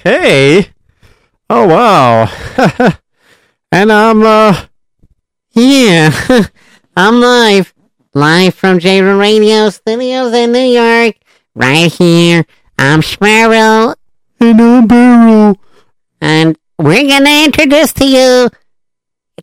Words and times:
Okay. 0.00 0.66
Oh 1.50 1.66
wow. 1.66 2.24
and 3.72 3.92
I'm 3.92 4.22
uh 4.22 4.64
Yeah, 5.52 6.10
I'm 6.96 7.20
live. 7.20 7.74
Live 8.14 8.54
from 8.54 8.78
Jaden 8.78 9.20
Radio 9.20 9.68
Studios 9.68 10.32
in 10.32 10.52
New 10.52 10.58
York. 10.58 11.16
Right 11.54 11.92
here. 11.92 12.46
I'm 12.78 13.02
Sparrow. 13.02 13.94
and 14.40 14.60
I'm 14.60 14.86
Barrel. 14.86 15.58
And 16.22 16.56
we're 16.78 17.06
gonna 17.06 17.44
introduce 17.44 17.92
to 17.94 18.06
you 18.06 18.48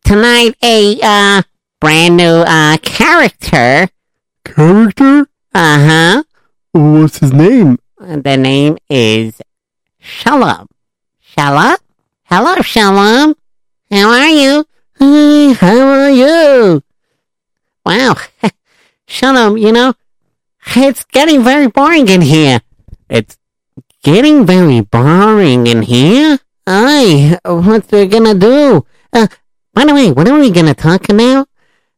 tonight 0.03 0.55
a 0.63 0.99
uh 1.03 1.43
brand 1.79 2.17
new 2.17 2.23
uh 2.47 2.77
character. 2.77 3.89
Character? 4.43 5.27
Uh-huh. 5.53 6.23
What's 6.71 7.19
his 7.19 7.31
name? 7.31 7.77
The 7.99 8.37
name 8.37 8.77
is 8.89 9.39
Shalom. 10.07 10.67
Shalom? 11.19 11.75
Hello, 12.23 12.55
Shalom. 12.61 13.35
How 13.91 14.09
are 14.09 14.29
you? 14.29 14.65
Hey, 14.97 15.51
how 15.51 15.77
are 15.77 16.09
you? 16.09 16.81
Wow. 17.85 18.15
Shalom, 19.07 19.57
you 19.57 19.73
know, 19.73 19.93
it's 20.77 21.03
getting 21.11 21.43
very 21.43 21.67
boring 21.67 22.07
in 22.07 22.21
here. 22.21 22.61
It's 23.09 23.37
getting 24.01 24.45
very 24.45 24.79
boring 24.79 25.67
in 25.67 25.81
here. 25.81 26.39
Aye, 26.65 27.37
what 27.43 27.91
we're 27.91 28.07
gonna 28.07 28.33
do? 28.33 28.85
Uh, 29.11 29.27
by 29.73 29.83
the 29.85 29.93
way, 29.93 30.09
what 30.09 30.29
are 30.29 30.39
we 30.39 30.51
gonna 30.51 30.73
talk 30.73 31.09
about? 31.09 31.49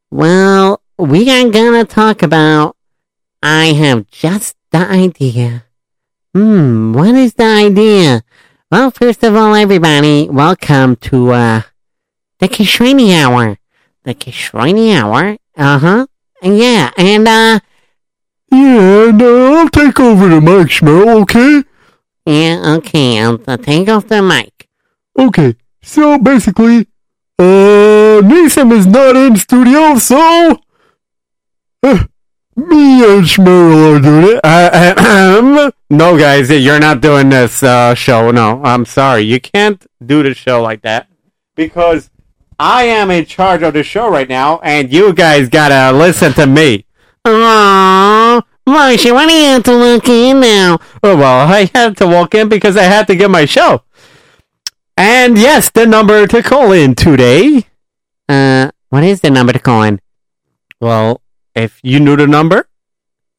Well, 0.09 0.81
we 0.97 1.29
are 1.29 1.47
gonna 1.49 1.85
talk 1.85 2.23
about. 2.23 2.75
I 3.43 3.67
have 3.67 4.09
just 4.09 4.55
the 4.71 4.79
idea. 4.79 5.68
Hmm, 6.33 6.93
what 6.93 7.15
is 7.15 7.33
the 7.33 7.43
idea? 7.45 8.23
Well, 8.71 8.91
first 8.91 9.23
of 9.23 9.35
all, 9.35 9.55
everybody, 9.55 10.29
welcome 10.29 10.95
to, 10.97 11.31
uh, 11.31 11.61
the 12.39 12.47
Kishrini 12.47 13.13
Hour. 13.19 13.57
The 14.03 14.13
Kishrini 14.13 14.95
Hour? 14.95 15.37
Uh 15.57 15.79
huh. 15.79 16.07
Yeah, 16.43 16.91
and, 16.97 17.27
uh, 17.27 17.59
Yeah, 18.51 19.09
and 19.09 19.21
uh, 19.21 19.53
I'll 19.53 19.69
take 19.69 19.99
over 19.99 20.27
the 20.27 20.39
mic, 20.41 20.67
Schmerl, 20.67 21.21
okay? 21.23 21.63
yeah, 22.25 22.75
okay, 22.77 23.19
I'll, 23.21 23.41
I'll 23.47 23.57
take 23.57 23.89
off 23.89 24.07
the 24.07 24.21
mic. 24.21 24.67
Okay, 25.17 25.55
so 25.81 26.17
basically, 26.19 26.87
uh, 27.39 28.21
Neeson 28.23 28.71
is 28.73 28.85
not 28.85 29.15
in 29.15 29.35
studio, 29.35 29.97
so 29.97 30.61
uh, 31.83 32.03
me 32.67 33.03
and 33.03 33.25
Schmerl 33.25 33.97
are 33.97 33.99
doing 33.99 34.37
it. 34.37 34.41
Uh, 34.43 35.71
no, 35.89 36.17
guys, 36.17 36.49
you're 36.49 36.79
not 36.79 37.01
doing 37.01 37.29
this 37.29 37.63
uh, 37.63 37.93
show. 37.95 38.31
No, 38.31 38.61
I'm 38.63 38.85
sorry. 38.85 39.21
You 39.21 39.39
can't 39.39 39.85
do 40.05 40.23
the 40.23 40.33
show 40.33 40.61
like 40.61 40.81
that 40.81 41.07
because 41.55 42.09
I 42.59 42.83
am 42.83 43.11
in 43.11 43.25
charge 43.25 43.63
of 43.63 43.73
the 43.73 43.83
show 43.83 44.09
right 44.09 44.27
now, 44.27 44.59
and 44.59 44.91
you 44.91 45.13
guys 45.13 45.49
gotta 45.49 45.95
listen 45.95 46.33
to 46.33 46.45
me. 46.45 46.85
Aww, 47.25 48.41
Marsha, 48.67 49.13
why 49.13 49.27
do 49.27 49.33
you 49.33 49.45
have 49.45 49.63
to 49.63 49.75
look 49.75 50.07
in 50.09 50.39
now? 50.41 50.79
Oh, 51.03 51.15
well, 51.15 51.47
I 51.47 51.69
had 51.73 51.97
to 51.97 52.07
walk 52.07 52.35
in 52.35 52.49
because 52.49 52.75
I 52.77 52.83
had 52.83 53.07
to 53.07 53.15
get 53.15 53.29
my 53.29 53.45
show. 53.45 53.83
And 54.97 55.37
yes, 55.37 55.69
the 55.69 55.85
number 55.85 56.27
to 56.27 56.43
call 56.43 56.71
in 56.73 56.95
today. 56.95 57.65
Uh, 58.27 58.71
what 58.89 59.03
is 59.03 59.21
the 59.21 59.29
number 59.29 59.53
to 59.53 59.59
call 59.59 59.83
in? 59.83 59.99
Well, 60.81 61.21
if 61.63 61.79
you 61.83 61.99
knew 61.99 62.15
the 62.15 62.27
number, 62.27 62.67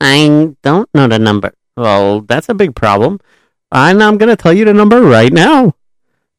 I 0.01 0.55
don't 0.63 0.89
know 0.95 1.07
the 1.09 1.19
number. 1.19 1.53
well, 1.77 2.21
that's 2.21 2.49
a 2.49 2.55
big 2.55 2.75
problem. 2.75 3.21
And 3.73 4.03
I'm 4.03 4.19
going 4.19 4.29
to 4.29 4.37
tell 4.37 4.53
you 4.53 4.65
the 4.65 4.75
number 4.75 5.01
right 5.01 5.33
now. 5.33 5.75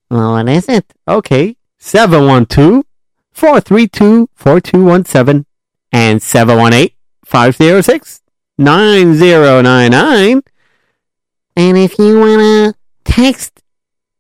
Well, 0.10 0.34
what 0.34 0.50
is 0.50 0.68
it? 0.68 0.86
Okay, 1.08 1.56
712 1.78 2.84
432 3.32 4.30
4217 4.36 5.46
and 5.92 6.22
718 6.22 6.90
506 7.26 8.22
9099. 8.58 10.42
And 11.56 11.78
if 11.78 11.98
you 11.98 12.20
wanna 12.20 12.74
text 13.06 13.62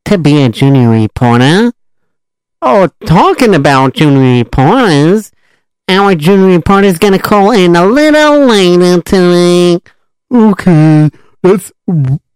to 0.06 0.18
be 0.18 0.42
a 0.44 0.50
junior 0.50 0.90
reporter, 0.90 1.74
Oh, 2.64 2.90
talking 3.06 3.56
about 3.56 3.94
junior 3.96 4.38
reporters, 4.44 5.32
our 5.88 6.16
junior 6.16 6.62
is 6.84 6.98
gonna 6.98 7.20
call 7.20 7.52
in 7.52 7.76
a 7.76 7.86
little 7.86 8.46
later 8.46 9.02
today. 9.02 9.80
okay, 10.34 11.10
that's 11.42 11.72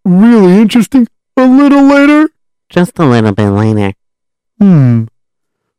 really 0.04 0.62
interesting. 0.62 1.08
A 1.38 1.46
little 1.46 1.84
later? 1.84 2.30
Just 2.70 2.98
a 3.00 3.06
little 3.06 3.34
bit 3.34 3.50
later. 3.50 3.94
Hmm. 4.60 5.06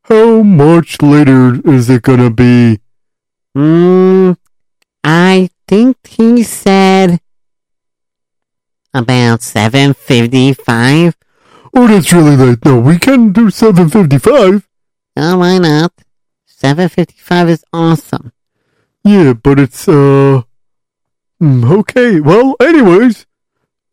How 0.02 0.42
much 0.42 1.02
later 1.02 1.60
is 1.68 1.90
it 1.90 2.02
gonna 2.02 2.30
be? 2.30 2.78
Hmm, 3.54 4.32
I 5.02 5.50
think 5.66 5.96
he 6.06 6.42
said 6.42 7.20
about 8.94 9.40
7.55. 9.40 11.14
Oh, 11.74 11.86
that's 11.86 12.12
really 12.12 12.36
late. 12.36 12.64
No, 12.64 12.80
we 12.80 12.98
can 12.98 13.32
do 13.32 13.50
755. 13.50 14.66
Oh, 15.16 15.38
why 15.38 15.58
not? 15.58 15.92
7.55 16.62 17.48
is 17.50 17.64
awesome. 17.72 18.32
Yeah, 19.04 19.34
but 19.34 19.58
it's, 19.58 19.86
uh... 19.86 20.42
hmm, 21.38 21.70
okay, 21.80 22.20
well, 22.20 22.56
anyways. 22.60 23.26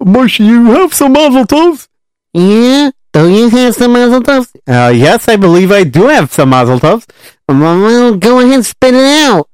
Marsha, 0.02 0.46
you 0.46 0.66
have 0.68 0.94
some 0.94 1.12
mazel 1.12 1.44
tovs? 1.44 1.90
Yeah? 2.34 2.92
Do 3.12 3.30
you 3.30 3.50
have 3.50 3.76
some 3.76 3.94
mazel 3.94 4.22
tovs? 4.22 4.56
Uh, 4.66 4.92
yes, 4.92 5.28
I 5.28 5.36
believe 5.36 5.72
I 5.72 5.84
do 5.84 6.08
have 6.08 6.32
some 6.32 6.50
mazel 6.50 6.80
tovs. 6.80 7.06
Well, 7.50 8.16
go 8.16 8.40
ahead 8.40 8.54
and 8.54 8.66
spit 8.66 8.94
it 8.94 9.28
out. 9.28 9.50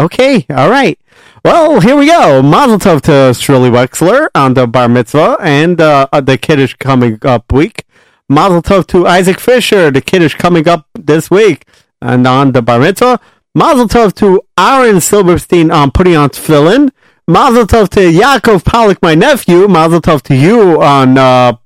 Okay, 0.00 0.46
all 0.50 0.70
right. 0.70 0.98
Well, 1.44 1.80
here 1.80 1.94
we 1.94 2.06
go. 2.06 2.42
Mazel 2.42 2.78
tov 2.78 3.02
to 3.02 3.38
Shirley 3.38 3.68
Wexler 3.68 4.28
on 4.34 4.54
the 4.54 4.66
bar 4.66 4.88
mitzvah 4.88 5.36
and 5.40 5.80
uh, 5.80 6.08
uh, 6.10 6.20
the 6.20 6.38
kiddush 6.38 6.74
coming 6.74 7.18
up 7.22 7.52
week. 7.52 7.84
Mazel 8.28 8.62
tov 8.62 8.86
to 8.88 9.06
Isaac 9.06 9.38
Fisher, 9.38 9.90
the 9.90 10.00
kiddush 10.00 10.34
coming 10.34 10.66
up 10.66 10.86
this 10.94 11.30
week 11.30 11.66
and 12.00 12.26
on 12.26 12.52
the 12.52 12.62
bar 12.62 12.80
mitzvah. 12.80 13.20
Mazel 13.54 13.88
tov 13.88 14.14
to 14.14 14.42
Aaron 14.58 15.00
Silverstein 15.00 15.70
on 15.70 15.90
putting 15.90 16.16
on 16.16 16.30
tefillin. 16.30 16.90
Mazel 17.26 17.66
tov 17.66 17.88
to 17.90 18.00
Yaakov 18.00 18.64
Pollock, 18.64 19.02
my 19.02 19.14
nephew. 19.14 19.66
Mazel 19.68 20.00
tov 20.00 20.22
to 20.22 20.34
you 20.36 20.80
on 20.82 21.18
uh, 21.18 21.56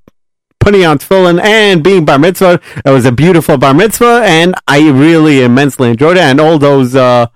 putting 0.59 0.83
on 0.83 0.97
tefillin 0.97 1.39
and 1.41 1.83
being 1.83 2.05
bar 2.05 2.17
mitzvah. 2.17 2.59
It 2.83 2.89
was 2.89 3.05
a 3.05 3.11
beautiful 3.11 3.57
bar 3.57 3.73
mitzvah, 3.73 4.23
and 4.25 4.55
I 4.67 4.89
really 4.89 5.43
immensely 5.43 5.91
enjoyed 5.91 6.17
it. 6.17 6.23
And 6.23 6.41
all 6.41 6.57
those 6.57 6.95
uh, 6.95 7.27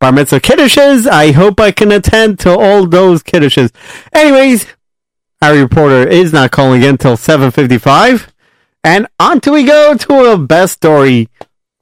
bar 0.00 0.12
mitzvah 0.12 0.40
kiddushes, 0.40 1.06
I 1.06 1.32
hope 1.32 1.60
I 1.60 1.72
can 1.72 1.92
attend 1.92 2.38
to 2.40 2.56
all 2.56 2.86
those 2.86 3.22
kiddushes. 3.22 3.70
Anyways, 4.12 4.66
our 5.42 5.54
reporter 5.54 6.08
is 6.08 6.32
not 6.32 6.50
calling 6.50 6.82
in 6.82 6.90
until 6.90 7.16
7.55. 7.16 8.28
And 8.82 9.06
on 9.18 9.40
to 9.42 9.52
we 9.52 9.64
go 9.64 9.94
to 9.94 10.32
a 10.32 10.38
best 10.38 10.74
story. 10.74 11.28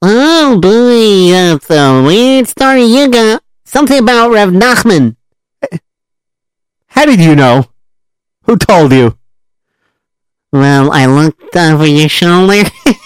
Oh 0.00 0.58
boy, 0.60 1.32
that's 1.32 1.70
a 1.70 2.02
weird 2.02 2.46
story 2.48 2.84
you 2.84 3.08
got. 3.08 3.42
Something 3.64 3.98
about 3.98 4.30
Rev 4.30 4.50
Nachman. 4.50 5.16
How 6.86 7.04
did 7.04 7.20
you 7.20 7.34
know? 7.34 7.66
Who 8.44 8.56
told 8.56 8.92
you? 8.92 9.18
Well, 10.52 10.90
I 10.92 11.06
looked 11.06 11.54
over 11.56 11.86
your 11.86 12.08
shoulder. 12.08 12.62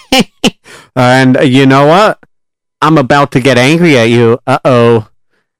And 0.95 1.37
uh, 1.37 1.41
you 1.41 1.65
know 1.65 1.87
what? 1.87 2.19
I'm 2.81 2.97
about 2.97 3.31
to 3.31 3.39
get 3.39 3.57
angry 3.57 3.97
at 3.97 4.09
you. 4.09 4.39
Uh-oh. 4.45 5.07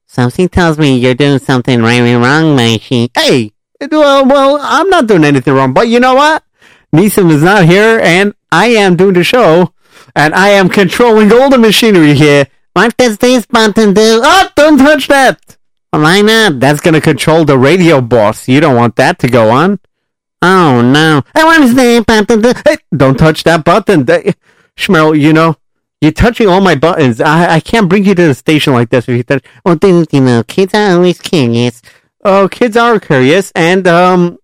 Something 0.05 0.47
tells 0.47 0.77
me 0.77 0.97
you're 0.97 1.15
doing 1.15 1.39
something 1.39 1.81
really 1.81 2.13
wrong, 2.13 2.55
Maishi. 2.55 3.09
Hey, 3.15 3.51
well, 3.91 4.25
well, 4.25 4.59
I'm 4.61 4.89
not 4.89 5.07
doing 5.07 5.23
anything 5.23 5.53
wrong, 5.53 5.73
but 5.73 5.87
you 5.87 5.99
know 5.99 6.13
what? 6.13 6.43
Neeson 6.93 7.31
is 7.31 7.41
not 7.41 7.65
here, 7.65 7.99
and 7.99 8.35
I 8.51 8.67
am 8.67 8.95
doing 8.95 9.13
the 9.13 9.23
show, 9.23 9.73
and 10.15 10.33
I 10.33 10.49
am 10.49 10.69
controlling 10.69 11.31
all 11.31 11.49
the 11.49 11.57
machinery 11.57 12.13
here. 12.13 12.47
What 12.73 12.95
does 12.97 13.17
this 13.17 13.45
button 13.45 13.93
do? 13.93 14.21
Oh, 14.23 14.49
don't 14.55 14.77
touch 14.77 15.07
that! 15.07 15.57
Why 15.91 16.21
not? 16.21 16.59
That's 16.59 16.81
gonna 16.81 17.01
control 17.01 17.45
the 17.45 17.57
radio 17.57 18.01
boss. 18.01 18.47
You 18.47 18.59
don't 18.59 18.75
want 18.75 18.95
that 18.95 19.19
to 19.19 19.27
go 19.27 19.49
on. 19.51 19.79
Oh 20.41 20.81
no. 20.81 21.21
What 21.33 21.59
does 21.59 21.75
that 21.75 22.05
button 22.05 22.41
do? 22.41 22.53
Hey, 22.65 22.77
don't 22.95 23.17
touch 23.17 23.43
that 23.43 23.63
button. 23.63 24.05
That- 24.05 24.35
Shmerl, 24.75 25.19
you 25.19 25.33
know, 25.33 25.55
you're 26.01 26.11
touching 26.11 26.47
all 26.47 26.61
my 26.61 26.75
buttons. 26.75 27.21
I, 27.21 27.55
I 27.55 27.59
can't 27.59 27.87
bring 27.87 28.05
you 28.05 28.15
to 28.15 28.27
the 28.27 28.33
station 28.33 28.73
like 28.73 28.89
this 28.89 29.07
if 29.07 29.15
you 29.15 29.23
touch. 29.23 29.45
Well, 29.63 29.77
you 30.11 30.19
know? 30.19 30.43
Kids 30.43 30.73
are 30.73 30.95
always 30.95 31.21
curious. 31.21 31.81
Oh, 32.25 32.47
kids 32.49 32.75
are 32.75 32.99
curious, 32.99 33.51
and, 33.55 33.87
um, 33.87 34.39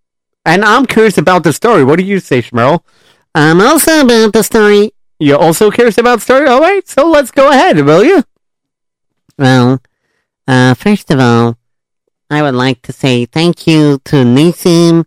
and 0.45 0.63
I'm 0.63 0.85
curious 0.85 1.17
about 1.17 1.43
the 1.43 1.51
story. 1.51 1.83
What 1.83 1.97
do 1.97 2.05
you 2.05 2.19
say, 2.19 2.41
Shmerl? 2.43 2.81
I'm 3.33 3.59
also 3.59 4.01
about 4.01 4.33
the 4.33 4.43
story. 4.43 4.91
You're 5.19 5.37
also 5.39 5.69
curious 5.69 5.97
about 5.97 6.21
story? 6.21 6.47
All 6.47 6.61
right, 6.61 6.87
so 6.87 7.09
let's 7.09 7.31
go 7.31 7.49
ahead, 7.49 7.79
will 7.85 8.03
you? 8.03 8.23
Well, 9.37 9.81
uh, 10.47 10.73
first 10.75 11.11
of 11.11 11.19
all, 11.19 11.57
I 12.29 12.41
would 12.41 12.55
like 12.55 12.81
to 12.83 12.93
say 12.93 13.25
thank 13.25 13.67
you 13.67 13.99
to 14.05 14.17
Nisim 14.23 15.05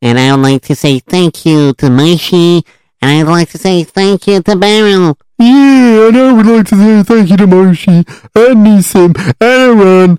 And 0.00 0.18
I 0.18 0.30
would 0.34 0.42
like 0.42 0.62
to 0.62 0.76
say 0.76 1.00
thank 1.00 1.44
you 1.44 1.72
to 1.74 1.86
Moishi, 1.86 2.64
and 3.02 3.10
I'd 3.10 3.30
like 3.30 3.50
to 3.50 3.58
say 3.58 3.82
thank 3.82 4.28
you 4.28 4.40
to 4.42 4.54
Beryl. 4.54 5.18
Yeah, 5.38 6.08
and 6.08 6.16
I 6.16 6.32
would 6.32 6.46
like 6.46 6.66
to 6.68 6.76
say 6.76 7.02
thank 7.02 7.30
you 7.30 7.36
to 7.36 7.46
Moshi 7.46 8.04
and 8.34 8.66
Nisim 8.66 9.16
and 9.40 9.80
Iran. 9.80 10.18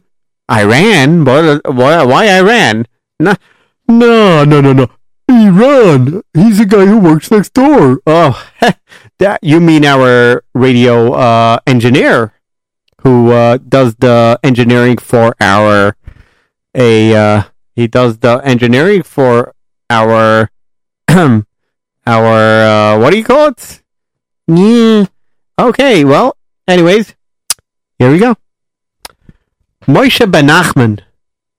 Iran? 0.52 1.24
What, 1.24 1.74
why, 1.74 2.04
why 2.04 2.28
Iran? 2.28 2.88
No, 3.20 3.36
no, 3.88 4.44
no, 4.44 4.62
no, 4.62 4.74
no. 4.74 4.88
Iran. 5.30 6.24
He's 6.34 6.58
the 6.58 6.66
guy 6.66 6.86
who 6.86 7.00
works 7.00 7.32
next 7.32 7.54
door. 7.54 8.02
Oh, 8.06 8.36
that 9.20 9.44
you 9.44 9.60
mean 9.60 9.86
our 9.86 10.44
radio 10.54 11.14
uh, 11.14 11.60
engineer 11.68 12.34
who 13.02 13.32
uh, 13.32 13.58
does 13.58 13.96
the 13.96 14.40
engineering 14.44 14.98
for 14.98 15.36
our 15.40 15.96
a 16.76 17.16
uh, 17.16 17.44
he 17.76 17.88
does 17.88 18.20
the 18.20 18.42
engineering 18.44 19.04
for 19.04 19.54
our 19.90 20.50
our 21.10 21.44
uh, 22.08 23.00
what 23.00 23.12
do 23.12 23.18
you 23.18 23.24
call 23.24 23.50
it? 23.50 23.84
Yeah. 24.48 25.06
Okay. 25.60 26.04
Well. 26.04 26.36
Anyways, 26.68 27.16
here 27.98 28.12
we 28.12 28.20
go. 28.20 28.36
Moshe 29.88 30.32
ben 30.32 30.48
Nachman, 30.48 31.00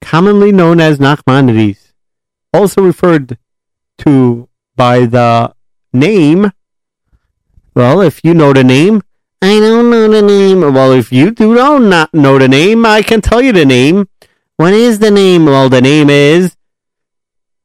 commonly 0.00 0.52
known 0.52 0.80
as 0.80 0.98
Nachmanides, 1.00 1.94
also 2.54 2.80
referred 2.80 3.38
to 3.98 4.48
by 4.76 5.06
the 5.06 5.52
name. 5.92 6.52
Well, 7.74 8.00
if 8.00 8.24
you 8.24 8.34
know 8.34 8.52
the 8.52 8.64
name, 8.64 9.02
I 9.42 9.58
don't 9.60 9.90
know 9.90 10.08
the 10.08 10.22
name. 10.22 10.60
well, 10.74 10.92
if 10.92 11.12
you 11.12 11.30
do 11.30 11.54
not 11.54 11.82
not 11.82 12.14
know 12.14 12.38
the 12.38 12.48
name, 12.48 12.84
I 12.84 13.02
can 13.02 13.20
tell 13.20 13.40
you 13.40 13.52
the 13.52 13.64
name. 13.64 14.08
What 14.56 14.74
is 14.74 14.98
the 14.98 15.10
name? 15.10 15.46
Well, 15.46 15.68
the 15.68 15.80
name 15.80 16.10
is. 16.10 16.56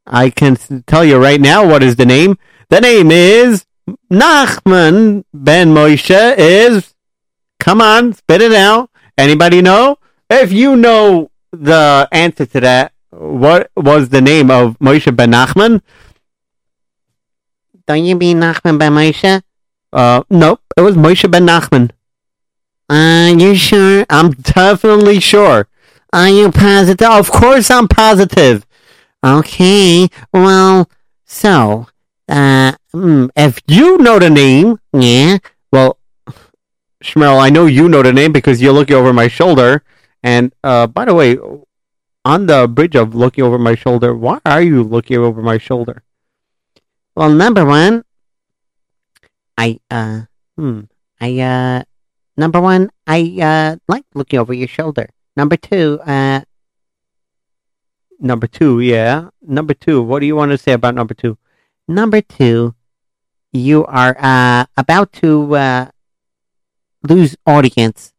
I 0.06 0.30
can 0.30 0.56
tell 0.86 1.04
you 1.04 1.18
right 1.18 1.40
now 1.40 1.66
what 1.66 1.82
is 1.82 1.96
the 1.96 2.06
name. 2.06 2.38
The 2.70 2.80
name 2.80 3.10
is 3.10 3.66
Nachman 4.10 5.24
ben 5.34 5.74
Moshe. 5.74 6.34
Is 6.38 6.94
come 7.58 7.80
on, 7.80 8.12
spit 8.14 8.40
it 8.40 8.52
out. 8.52 8.90
Anybody 9.18 9.60
know? 9.60 9.98
If 10.30 10.52
you 10.52 10.76
know 10.76 11.30
the 11.52 12.08
answer 12.12 12.46
to 12.46 12.60
that, 12.60 12.92
what 13.10 13.70
was 13.76 14.10
the 14.10 14.20
name 14.20 14.50
of 14.50 14.78
Moshe 14.78 15.14
ben 15.14 15.32
Nachman? 15.32 15.82
Don't 17.86 18.04
you 18.04 18.16
mean 18.16 18.38
Nachman 18.38 18.78
ben 18.78 18.92
Moshe? 18.92 19.42
Uh, 19.92 20.22
nope, 20.30 20.60
it 20.76 20.80
was 20.82 20.94
Moshe 20.96 21.30
ben 21.30 21.46
Nachman. 21.46 21.90
Are 22.88 23.30
you 23.30 23.54
sure? 23.54 24.06
I'm 24.10 24.30
definitely 24.32 25.20
sure. 25.20 25.68
Are 26.12 26.28
you 26.28 26.50
positive? 26.52 27.08
Of 27.08 27.30
course, 27.30 27.70
I'm 27.70 27.88
positive. 27.88 28.66
Okay. 29.24 30.08
Well, 30.32 30.88
so, 31.24 31.88
uh, 32.28 32.72
Hmm, 32.96 33.26
if 33.36 33.60
you 33.68 33.98
know 33.98 34.18
the 34.18 34.30
name, 34.30 34.80
yeah. 34.94 35.36
well, 35.70 35.98
Shmerl, 37.04 37.38
I 37.38 37.50
know 37.50 37.66
you 37.66 37.90
know 37.90 38.02
the 38.02 38.10
name 38.10 38.32
because 38.32 38.62
you're 38.62 38.72
looking 38.72 38.96
over 38.96 39.12
my 39.12 39.28
shoulder. 39.28 39.82
And 40.22 40.54
uh, 40.64 40.86
by 40.86 41.04
the 41.04 41.12
way, 41.12 41.36
on 42.24 42.46
the 42.46 42.66
bridge 42.66 42.96
of 42.96 43.14
looking 43.14 43.44
over 43.44 43.58
my 43.58 43.74
shoulder, 43.74 44.16
why 44.16 44.40
are 44.46 44.62
you 44.62 44.82
looking 44.82 45.18
over 45.18 45.42
my 45.42 45.58
shoulder? 45.58 46.04
Well, 47.14 47.28
number 47.28 47.66
one, 47.66 48.02
I, 49.56 49.80
uh, 49.90 50.22
hmm, 50.56 50.80
I, 51.20 51.38
uh, 51.40 51.82
number 52.36 52.60
one, 52.60 52.90
I, 53.06 53.38
uh, 53.40 53.76
like 53.88 54.04
looking 54.14 54.38
over 54.38 54.52
your 54.52 54.68
shoulder. 54.68 55.08
Number 55.36 55.56
two, 55.56 56.00
uh, 56.06 56.42
Number 58.18 58.46
two, 58.46 58.80
yeah. 58.80 59.28
Number 59.42 59.74
two, 59.74 60.02
what 60.02 60.20
do 60.20 60.26
you 60.26 60.34
want 60.34 60.50
to 60.50 60.58
say 60.58 60.72
about 60.72 60.94
number 60.94 61.14
two? 61.14 61.36
number 61.88 62.20
two, 62.20 62.74
you 63.52 63.84
are, 63.86 64.16
uh, 64.18 64.64
about 64.76 65.12
to, 65.12 65.54
uh, 65.54 65.86
lose 67.08 67.36
audience. 67.46 68.12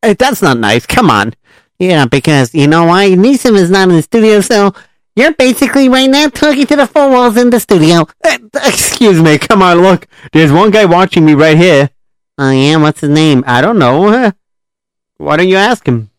Hey, 0.00 0.14
that's 0.14 0.40
not 0.40 0.58
nice. 0.58 0.86
Come 0.86 1.10
on. 1.10 1.34
Yeah, 1.78 2.06
because 2.06 2.54
you 2.54 2.66
know 2.66 2.84
why? 2.84 3.10
Neeson 3.10 3.56
is 3.56 3.70
not 3.70 3.88
in 3.88 3.96
the 3.96 4.02
studio, 4.02 4.40
so 4.40 4.72
you're 5.14 5.32
basically 5.34 5.88
right 5.88 6.08
now 6.08 6.28
talking 6.28 6.66
to 6.66 6.76
the 6.76 6.86
four 6.86 7.10
walls 7.10 7.36
in 7.36 7.50
the 7.50 7.60
studio. 7.60 8.06
Eh, 8.24 8.38
Excuse 8.66 9.20
me. 9.20 9.38
Come 9.38 9.62
on, 9.62 9.80
look. 9.82 10.06
There's 10.32 10.52
one 10.52 10.70
guy 10.70 10.84
watching 10.84 11.24
me 11.24 11.34
right 11.34 11.56
here. 11.56 11.90
Oh 12.38 12.50
yeah, 12.50 12.76
what's 12.76 13.00
his 13.00 13.10
name? 13.10 13.44
I 13.46 13.60
don't 13.60 13.78
know. 13.78 14.32
Why 15.18 15.36
don't 15.36 15.48
you 15.48 15.56
ask 15.56 15.86
him? 15.86 16.10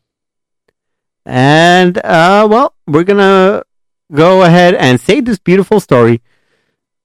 And 1.26 1.98
uh, 1.98 2.48
well, 2.50 2.76
we're 2.88 3.04
gonna 3.04 3.64
go 4.12 4.44
ahead 4.44 4.76
and 4.76 5.00
say 5.00 5.22
this 5.22 5.40
beautiful 5.40 5.80
story. 5.80 6.22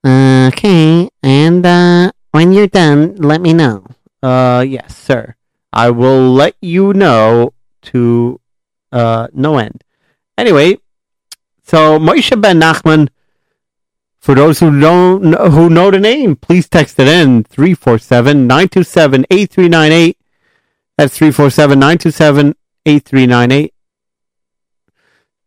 Okay, 0.04 1.08
and 1.22 1.64
uh, 1.66 2.12
when 2.32 2.52
you're 2.52 2.66
done, 2.66 3.16
let 3.16 3.40
me 3.40 3.52
know. 3.52 3.84
Uh, 4.22 4.64
yes, 4.66 4.96
sir. 4.96 5.34
I 5.72 5.90
will 5.90 6.32
let 6.32 6.56
you 6.60 6.92
know 6.92 7.52
to 7.92 8.40
uh 8.92 9.28
no 9.32 9.58
end. 9.58 9.84
Anyway, 10.36 10.78
so 11.68 11.98
Moshe 11.98 12.40
ben 12.40 12.60
Nachman. 12.60 13.08
For 14.20 14.34
those 14.34 14.58
who 14.58 14.80
don't 14.80 15.22
know, 15.22 15.50
who 15.50 15.70
know 15.70 15.90
the 15.90 16.00
name, 16.00 16.36
please 16.36 16.68
text 16.68 16.98
it 16.98 17.06
in 17.06 17.44
347-927-8398. 17.44 20.16
That's 20.96 21.16
347-927-8398. 21.18 23.70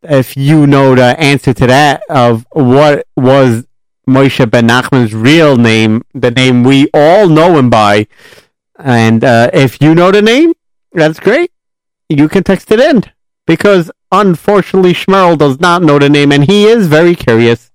If 0.04 0.38
you 0.38 0.66
know 0.66 0.96
the 0.96 1.20
answer 1.20 1.54
to 1.54 1.68
that 1.68 2.02
of 2.10 2.48
what 2.52 3.06
was 3.16 3.68
Moshe 4.08 4.50
ben 4.50 4.68
Nachman's 4.68 5.14
real 5.14 5.58
name, 5.58 6.04
the 6.14 6.32
name 6.32 6.64
we 6.64 6.88
all 6.94 7.28
know 7.28 7.58
him 7.58 7.70
by, 7.70 8.08
and 8.78 9.22
uh, 9.24 9.50
if 9.54 9.82
you 9.82 9.94
know 9.94 10.12
the 10.12 10.22
name, 10.22 10.54
that's 10.94 11.20
great. 11.20 11.52
You 12.10 12.30
can 12.30 12.44
text 12.44 12.72
it 12.72 12.80
in 12.80 13.04
because 13.46 13.92
unfortunately 14.12 14.94
Schmerl 14.94 15.38
does 15.38 15.60
not 15.60 15.84
know 15.84 16.00
the 16.00 16.10
name 16.10 16.32
and 16.32 16.46
he 16.46 16.66
is 16.66 16.88
very 16.88 17.16
curious. 17.16 17.72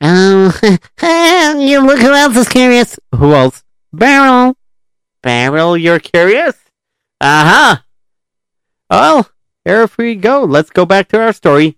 Oh, 0.00 0.58
you 1.58 1.80
look 1.86 2.00
who 2.00 2.12
else 2.12 2.36
is 2.36 2.48
curious. 2.48 2.98
Who 3.14 3.34
else? 3.34 3.62
Beryl. 3.92 4.56
Beryl, 5.22 5.76
you're 5.76 6.00
curious? 6.00 6.56
Uh 7.20 7.44
huh. 7.44 7.76
Well, 8.88 9.30
here 9.64 9.88
we 9.98 10.14
go. 10.14 10.44
Let's 10.44 10.70
go 10.70 10.86
back 10.86 11.08
to 11.08 11.20
our 11.20 11.32
story. 11.32 11.76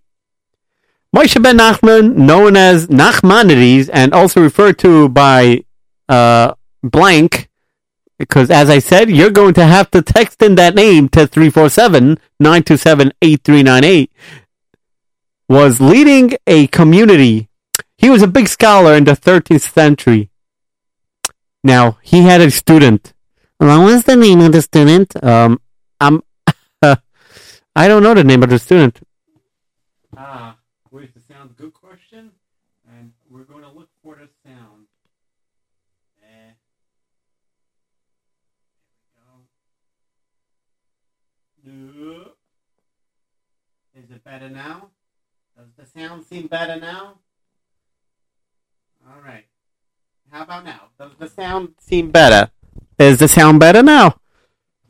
Moshe 1.14 1.43
ben 1.43 1.58
Nachman, 1.58 2.14
known 2.17 2.56
as 2.56 2.87
Nachmanides, 2.87 3.90
and 3.93 4.14
also 4.14 4.40
referred 4.40 4.78
to 4.78 5.11
by 5.11 5.64
uh, 6.09 6.54
blank, 6.83 7.50
because 8.19 8.50
as 8.50 8.71
I 8.71 8.78
said, 8.78 9.11
you're 9.11 9.31
going 9.31 9.54
to 9.54 9.64
have 9.64 9.90
to 9.92 10.02
text 10.02 10.42
in 10.42 10.54
that 10.57 10.75
name 10.75 11.09
to 11.11 11.26
347 11.26 12.19
927 12.40 13.12
8398, 13.21 14.11
was 15.49 15.81
leading 15.81 16.33
a 16.47 16.66
community. 16.69 17.49
He 17.97 18.11
was 18.11 18.23
a 18.23 18.26
big 18.28 18.49
scholar 18.49 18.95
in 18.95 19.04
the 19.04 19.12
13th 19.12 19.73
century. 19.73 20.31
Now, 21.64 21.99
he 22.02 22.23
had 22.23 22.40
a 22.40 22.50
student. 22.50 23.12
What 23.59 23.85
was 23.85 24.04
the 24.04 24.16
name 24.16 24.40
of 24.40 24.52
the 24.52 24.62
student? 24.62 25.23
Um, 25.23 25.61
I'm, 26.00 26.23
I 26.83 27.88
don't 27.88 28.02
know 28.02 28.14
the 28.14 28.25
name 28.25 28.42
of 28.42 28.50
the 28.50 28.59
student. 28.59 29.00
Ah, 30.16 30.57
where's 30.90 31.12
the 31.12 31.21
sound? 31.21 31.57
Good 31.57 31.73
question. 31.73 32.33
And 32.90 33.12
we're 33.31 33.45
going 33.45 33.62
to 33.62 33.71
look 33.71 33.88
for 34.02 34.16
the 34.16 34.28
sound. 34.45 34.87
Eh. 36.23 36.52
Is 43.95 44.11
it 44.11 44.25
better 44.25 44.49
now? 44.49 44.88
Does 45.57 45.69
the 45.79 45.87
sound 45.99 46.25
seem 46.25 46.47
better 46.47 46.79
now? 46.81 47.19
All 49.07 49.21
right. 49.25 49.45
How 50.31 50.43
about 50.43 50.64
now? 50.64 50.88
Does 50.99 51.12
the 51.19 51.29
sound 51.29 51.75
seem 51.79 52.11
better? 52.11 52.50
Is 52.99 53.19
the 53.19 53.29
sound 53.29 53.61
better 53.61 53.83
now? 53.83 54.17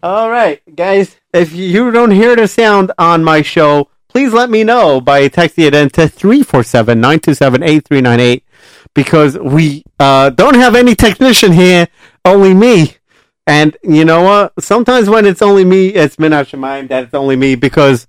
All 0.02 0.30
right, 0.30 0.60
guys. 0.74 1.16
If 1.32 1.52
you 1.52 1.90
don't 1.90 2.10
hear 2.10 2.36
the 2.36 2.48
sound 2.48 2.92
on 2.98 3.22
my 3.22 3.42
show, 3.42 3.88
please 4.08 4.32
let 4.32 4.50
me 4.50 4.64
know 4.64 5.00
by 5.00 5.28
texting 5.28 5.66
it 5.66 5.74
in 5.74 5.90
to 5.90 6.08
347 6.08 7.00
927 7.00 7.62
8398 7.62 8.44
because 8.94 9.38
we 9.38 9.84
uh, 9.98 10.30
don't 10.30 10.54
have 10.54 10.74
any 10.74 10.94
technician 10.94 11.52
here, 11.52 11.88
only 12.24 12.54
me. 12.54 12.96
And 13.46 13.76
you 13.82 14.04
know 14.04 14.22
what? 14.22 14.52
Sometimes 14.62 15.08
when 15.08 15.26
it's 15.26 15.42
only 15.42 15.64
me, 15.64 15.88
it's 15.88 16.16
Minat 16.16 16.56
mind 16.58 16.88
that 16.90 17.04
it's 17.04 17.14
only 17.14 17.36
me 17.36 17.54
because 17.56 18.06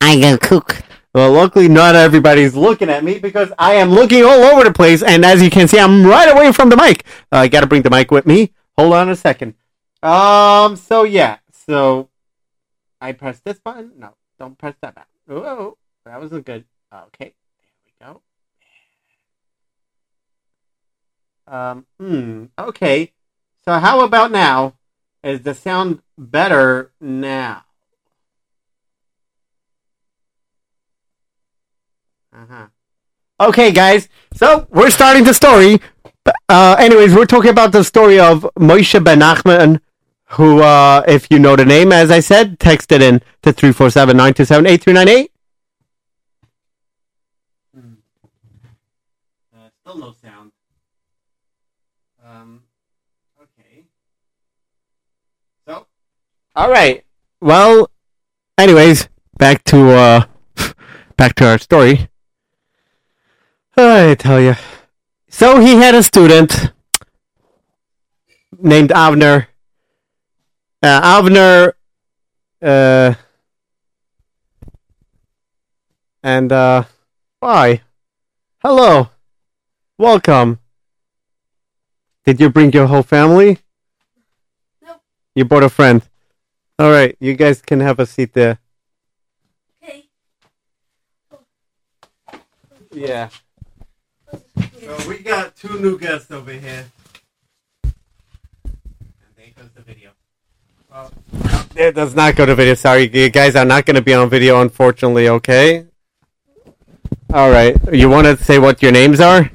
I 0.00 0.20
go 0.20 0.36
cook. 0.38 0.82
Well, 1.14 1.30
luckily, 1.30 1.68
not 1.68 1.94
everybody's 1.94 2.56
looking 2.56 2.90
at 2.90 3.04
me 3.04 3.20
because 3.20 3.52
I 3.56 3.74
am 3.74 3.90
looking 3.90 4.24
all 4.24 4.42
over 4.42 4.64
the 4.64 4.72
place. 4.72 5.00
And 5.00 5.24
as 5.24 5.40
you 5.40 5.48
can 5.48 5.68
see, 5.68 5.78
I'm 5.78 6.04
right 6.04 6.28
away 6.28 6.50
from 6.50 6.70
the 6.70 6.76
mic. 6.76 7.04
Uh, 7.30 7.36
I 7.36 7.48
got 7.48 7.60
to 7.60 7.68
bring 7.68 7.82
the 7.82 7.90
mic 7.90 8.10
with 8.10 8.26
me. 8.26 8.52
Hold 8.76 8.94
on 8.94 9.08
a 9.08 9.16
second. 9.16 9.54
Um. 10.02 10.74
So 10.74 11.04
yeah. 11.04 11.38
So 11.52 12.08
I 13.00 13.12
press 13.12 13.38
this 13.40 13.60
button. 13.60 13.92
No, 13.96 14.16
don't 14.40 14.58
press 14.58 14.74
that 14.80 14.96
button. 14.96 15.08
Oh, 15.28 15.78
that 16.04 16.20
wasn't 16.20 16.44
good. 16.44 16.64
Okay. 16.92 17.34
There 17.38 17.84
we 17.86 17.92
go. 18.04 18.22
Um. 21.46 21.86
Hmm. 22.00 22.44
Okay. 22.58 23.12
So 23.66 23.78
how 23.78 24.00
about 24.00 24.30
now? 24.30 24.74
Is 25.22 25.40
the 25.40 25.54
sound 25.54 26.00
better 26.18 26.92
now? 27.00 27.64
Uh-huh. 32.34 32.66
Okay, 33.40 33.72
guys. 33.72 34.08
So 34.34 34.66
we're 34.70 34.90
starting 34.90 35.24
the 35.24 35.34
story. 35.34 35.80
Uh, 36.48 36.76
anyways, 36.78 37.14
we're 37.14 37.26
talking 37.26 37.50
about 37.50 37.72
the 37.72 37.84
story 37.84 38.18
of 38.18 38.46
Moshe 38.58 39.02
Ben 39.02 39.20
Nachman, 39.20 39.80
who, 40.30 40.60
uh, 40.60 41.02
if 41.06 41.26
you 41.30 41.38
know 41.38 41.56
the 41.56 41.64
name, 41.64 41.92
as 41.92 42.10
I 42.10 42.20
said, 42.20 42.58
text 42.58 42.92
it 42.92 43.02
in 43.02 43.20
to 43.42 43.52
347 43.52 44.16
927 44.16 44.66
8398. 44.66 45.30
Uh, 49.54 49.68
still 49.80 49.98
no 49.98 50.12
sound. 50.22 50.52
Um, 52.24 52.62
okay. 53.42 53.84
So, 55.66 55.86
all 56.54 56.70
right. 56.70 57.04
Well, 57.40 57.90
anyways, 58.58 59.08
back 59.38 59.64
to 59.64 59.90
uh, 59.90 60.24
back 61.16 61.34
to 61.36 61.48
our 61.48 61.58
story. 61.58 62.08
I 63.76 64.14
tell 64.14 64.40
you. 64.40 64.54
So 65.28 65.58
he 65.58 65.76
had 65.76 65.94
a 65.94 66.02
student 66.02 66.72
named 68.56 68.90
Avner. 68.90 69.48
Uh, 70.80 71.00
Avner, 71.00 71.72
uh, 72.62 73.14
and 76.22 76.52
uh, 76.52 76.84
why? 77.40 77.80
Hello, 78.58 79.08
welcome. 79.96 80.60
Did 82.26 82.38
you 82.38 82.50
bring 82.50 82.70
your 82.72 82.86
whole 82.86 83.02
family? 83.02 83.58
Nope. 84.82 85.00
You 85.34 85.46
brought 85.46 85.62
a 85.62 85.70
friend. 85.70 86.02
All 86.78 86.90
right, 86.90 87.16
you 87.20 87.34
guys 87.34 87.62
can 87.62 87.80
have 87.80 87.98
a 88.00 88.06
seat 88.06 88.32
there. 88.32 88.58
Okay. 89.82 90.04
Yeah. 92.92 93.28
So 94.80 95.08
we 95.08 95.18
got 95.18 95.54
two 95.56 95.78
new 95.80 95.98
guests 95.98 96.30
over 96.30 96.52
here. 96.52 96.86
And 97.84 97.94
there 99.36 99.46
goes 99.56 99.70
the 99.74 99.82
video. 99.82 100.10
Well, 100.90 101.12
it 101.76 101.94
does 101.94 102.14
not 102.14 102.34
go 102.36 102.44
to 102.46 102.54
video. 102.54 102.74
Sorry, 102.74 103.08
you 103.12 103.28
guys 103.30 103.54
are 103.56 103.64
not 103.64 103.86
going 103.86 103.94
to 103.96 104.02
be 104.02 104.14
on 104.14 104.28
video, 104.28 104.60
unfortunately. 104.60 105.28
Okay. 105.28 105.86
All 107.32 107.50
right. 107.50 107.76
You 107.92 108.08
want 108.08 108.26
to 108.26 108.36
say 108.42 108.58
what 108.58 108.82
your 108.82 108.92
names 108.92 109.20
are 109.20 109.50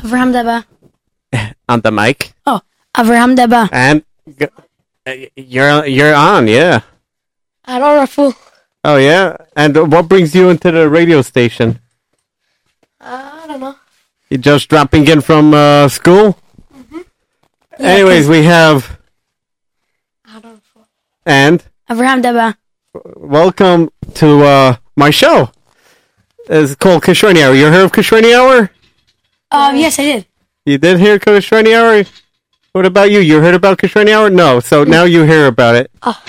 Avraham 0.00 0.32
Deba. 0.32 0.64
on 1.68 1.80
the 1.80 1.90
mic, 1.90 2.32
Oh, 2.46 2.60
Avraham 2.94 3.36
Deba. 3.36 3.68
and 3.72 4.04
g- 4.38 4.44
uh, 4.46 4.48
you're 5.36 5.86
you're 5.86 6.14
on. 6.14 6.48
Yeah. 6.48 6.80
Aaron 7.66 7.96
Raful. 8.00 8.34
Oh 8.84 8.96
yeah. 8.96 9.36
And 9.56 9.76
what 9.92 10.08
brings 10.08 10.34
you 10.34 10.48
into 10.50 10.70
the 10.70 10.88
radio 10.88 11.22
station? 11.22 11.78
Uh, 13.00 13.40
I 13.42 13.46
don't 13.46 13.60
know. 13.60 13.76
You 14.30 14.38
just 14.38 14.68
dropping 14.68 15.06
in 15.08 15.20
from 15.20 15.54
uh, 15.54 15.88
school? 15.88 16.38
Anyways, 17.78 18.28
we 18.28 18.42
have 18.44 18.98
Aaron 20.28 20.42
Raful. 20.60 20.86
and 21.26 21.62
Avraham 21.88 22.22
Deba. 22.22 22.54
welcome 23.16 23.90
to 24.14 24.42
uh, 24.44 24.76
my 24.96 25.10
show. 25.10 25.50
It's 26.48 26.74
called 26.74 27.02
Kishorni 27.02 27.42
Hour. 27.42 27.54
You 27.54 27.66
heard 27.66 27.84
of 27.84 27.92
Kishorni 27.92 28.34
Hour? 28.34 28.70
Um, 29.50 29.76
yes, 29.76 29.98
I 29.98 30.02
did. 30.02 30.26
You 30.64 30.78
did 30.78 30.98
hear 30.98 31.18
Kishorni 31.18 31.74
Hour? 31.76 32.04
What 32.72 32.86
about 32.86 33.10
you? 33.10 33.20
You 33.20 33.40
heard 33.40 33.54
about 33.54 33.78
Kishorni 33.78 34.12
Hour? 34.12 34.30
No. 34.30 34.60
So 34.60 34.84
now 34.84 35.04
you 35.04 35.22
hear 35.24 35.46
about 35.46 35.74
it. 35.74 35.90
Oh. 36.02 36.22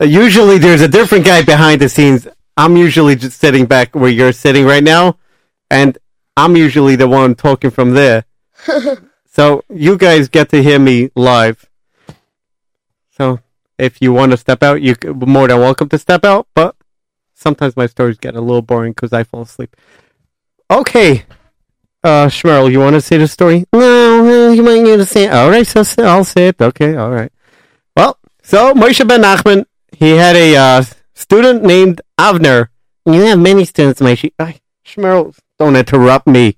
Uh, 0.00 0.04
usually 0.04 0.58
there's 0.58 0.80
a 0.80 0.88
different 0.88 1.24
guy 1.24 1.42
behind 1.42 1.80
the 1.80 1.88
scenes. 1.88 2.28
I'm 2.56 2.76
usually 2.76 3.16
just 3.16 3.38
sitting 3.40 3.66
back 3.66 3.94
where 3.94 4.10
you're 4.10 4.32
sitting 4.32 4.66
right 4.66 4.82
now, 4.82 5.18
and 5.70 5.96
I'm 6.36 6.56
usually 6.56 6.96
the 6.96 7.08
one 7.08 7.34
talking 7.34 7.70
from 7.70 7.94
there. 7.94 8.24
so 9.26 9.64
you 9.68 9.96
guys 9.96 10.28
get 10.28 10.50
to 10.50 10.62
hear 10.62 10.78
me 10.78 11.10
live. 11.14 11.68
So 13.10 13.40
if 13.78 14.00
you 14.02 14.12
want 14.12 14.32
to 14.32 14.36
step 14.36 14.62
out, 14.62 14.82
you're 14.82 14.96
more 15.14 15.48
than 15.48 15.58
welcome 15.58 15.88
to 15.88 15.98
step 15.98 16.24
out. 16.24 16.46
But 16.54 16.76
sometimes 17.34 17.76
my 17.76 17.86
stories 17.86 18.18
get 18.18 18.36
a 18.36 18.40
little 18.40 18.62
boring 18.62 18.92
because 18.92 19.12
I 19.12 19.24
fall 19.24 19.42
asleep. 19.42 19.74
Okay, 20.70 21.24
uh, 22.02 22.26
Shmerl, 22.26 22.70
you 22.70 22.78
want 22.80 22.94
to 22.94 23.00
say 23.00 23.18
the 23.18 23.28
story? 23.28 23.66
No, 23.72 24.48
uh, 24.48 24.52
you 24.52 24.62
might 24.62 24.82
need 24.82 24.96
to 24.96 25.04
say. 25.04 25.24
It. 25.24 25.32
All 25.32 25.50
right, 25.50 25.66
so 25.66 25.84
I'll 25.98 26.24
say 26.24 26.48
it. 26.48 26.60
Okay, 26.60 26.96
all 26.96 27.10
right. 27.10 27.32
Well, 27.96 28.18
so 28.42 28.74
Moshe 28.74 29.06
Ben 29.06 29.22
Nachman, 29.22 29.66
he 29.92 30.12
had 30.12 30.36
a 30.36 30.56
uh, 30.56 30.84
student 31.14 31.62
named 31.62 32.00
Avner. 32.18 32.68
You 33.06 33.20
have 33.22 33.38
many 33.38 33.64
students, 33.64 34.00
Moshe. 34.00 34.32
Ay, 34.38 34.60
Shmerl, 34.84 35.36
don't 35.58 35.76
interrupt 35.76 36.26
me. 36.26 36.56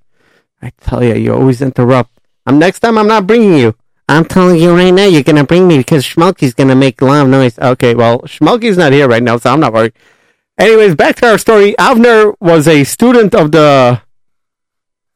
I 0.61 0.73
tell 0.81 1.03
you, 1.03 1.15
you 1.15 1.35
always 1.35 1.61
interrupt. 1.61 2.11
I'm 2.47 2.59
next 2.59 2.81
time. 2.81 2.97
I'm 2.99 3.09
not 3.09 3.27
bringing 3.27 3.57
you. 3.57 3.75
I'm 4.09 4.25
telling 4.25 4.61
you 4.61 4.75
right 4.77 4.91
now, 4.91 5.07
you're 5.07 5.23
gonna 5.23 5.45
bring 5.45 5.67
me 5.67 5.79
because 5.79 6.05
Schmulky's 6.05 6.55
gonna 6.55 6.75
make 6.75 7.01
a 7.01 7.05
lot 7.05 7.23
of 7.23 7.29
noise. 7.29 7.59
Okay, 7.59 7.95
well, 7.95 8.21
Schmulky's 8.21 8.77
not 8.77 8.93
here 8.93 9.09
right 9.09 9.23
now, 9.23 9.39
so 9.39 9.53
I'm 9.53 9.61
not 9.61 9.73
worried. 9.73 9.95
Anyways, 10.59 10.95
back 10.97 11.17
to 11.17 11.31
our 11.31 11.39
story. 11.39 11.75
Avner 11.79 12.35
was 12.41 12.69
a 12.69 12.85
student 12.85 13.35
of 13.35 13.53
the 13.53 14.03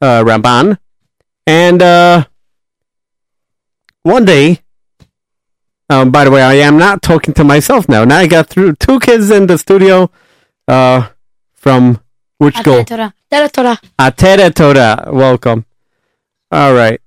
uh, 0.00 0.22
Ramban, 0.24 0.78
and 1.46 1.82
uh, 1.82 2.24
one 4.02 4.24
day, 4.24 4.60
um, 5.88 6.10
by 6.10 6.24
the 6.24 6.30
way, 6.30 6.42
I 6.42 6.54
am 6.54 6.76
not 6.78 7.02
talking 7.02 7.34
to 7.34 7.44
myself 7.44 7.88
now. 7.88 8.04
Now 8.04 8.18
I 8.18 8.26
got 8.26 8.48
through 8.48 8.74
two 8.76 8.98
kids 9.00 9.30
in 9.30 9.46
the 9.46 9.58
studio, 9.58 10.10
uh, 10.66 11.08
from 11.54 12.00
which 12.38 12.56
school? 12.56 12.84
Torah. 12.84 13.14
Tere 13.30 13.48
Torah. 13.48 13.78
Atere 13.98 14.54
Torah. 14.54 15.10
Welcome. 15.12 15.64
All 16.50 16.74
right. 16.74 17.00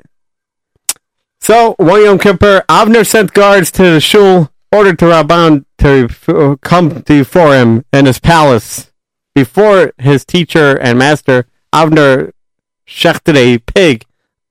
So, 1.39 1.75
one 1.77 2.03
Yom 2.03 2.19
Kippur, 2.19 2.63
Avner 2.67 3.07
sent 3.07 3.33
guards 3.33 3.71
to 3.71 3.83
the 3.83 3.99
shul, 4.01 4.51
ordered 4.71 4.99
to 4.99 5.05
Ramban 5.05 5.65
to 5.77 6.09
uh, 6.27 6.55
come 6.61 6.99
before 6.99 7.55
him 7.55 7.85
in 7.93 8.05
his 8.05 8.19
palace. 8.19 8.91
Before 9.33 9.93
his 9.97 10.25
teacher 10.25 10.77
and 10.77 10.99
master, 10.99 11.47
Avner 11.73 12.33
a 13.27 13.57
pig. 13.59 14.05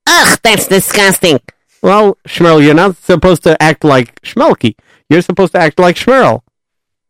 Ugh, 0.06 0.38
that's 0.42 0.68
disgusting. 0.68 1.40
Well, 1.82 2.18
Shmerl, 2.26 2.64
you're 2.64 2.74
not 2.74 2.96
supposed 2.96 3.42
to 3.44 3.60
act 3.62 3.84
like 3.84 4.20
Shmelky. 4.22 4.74
You're 5.08 5.22
supposed 5.22 5.52
to 5.52 5.60
act 5.60 5.78
like 5.78 5.96
Shmerl. 5.96 6.42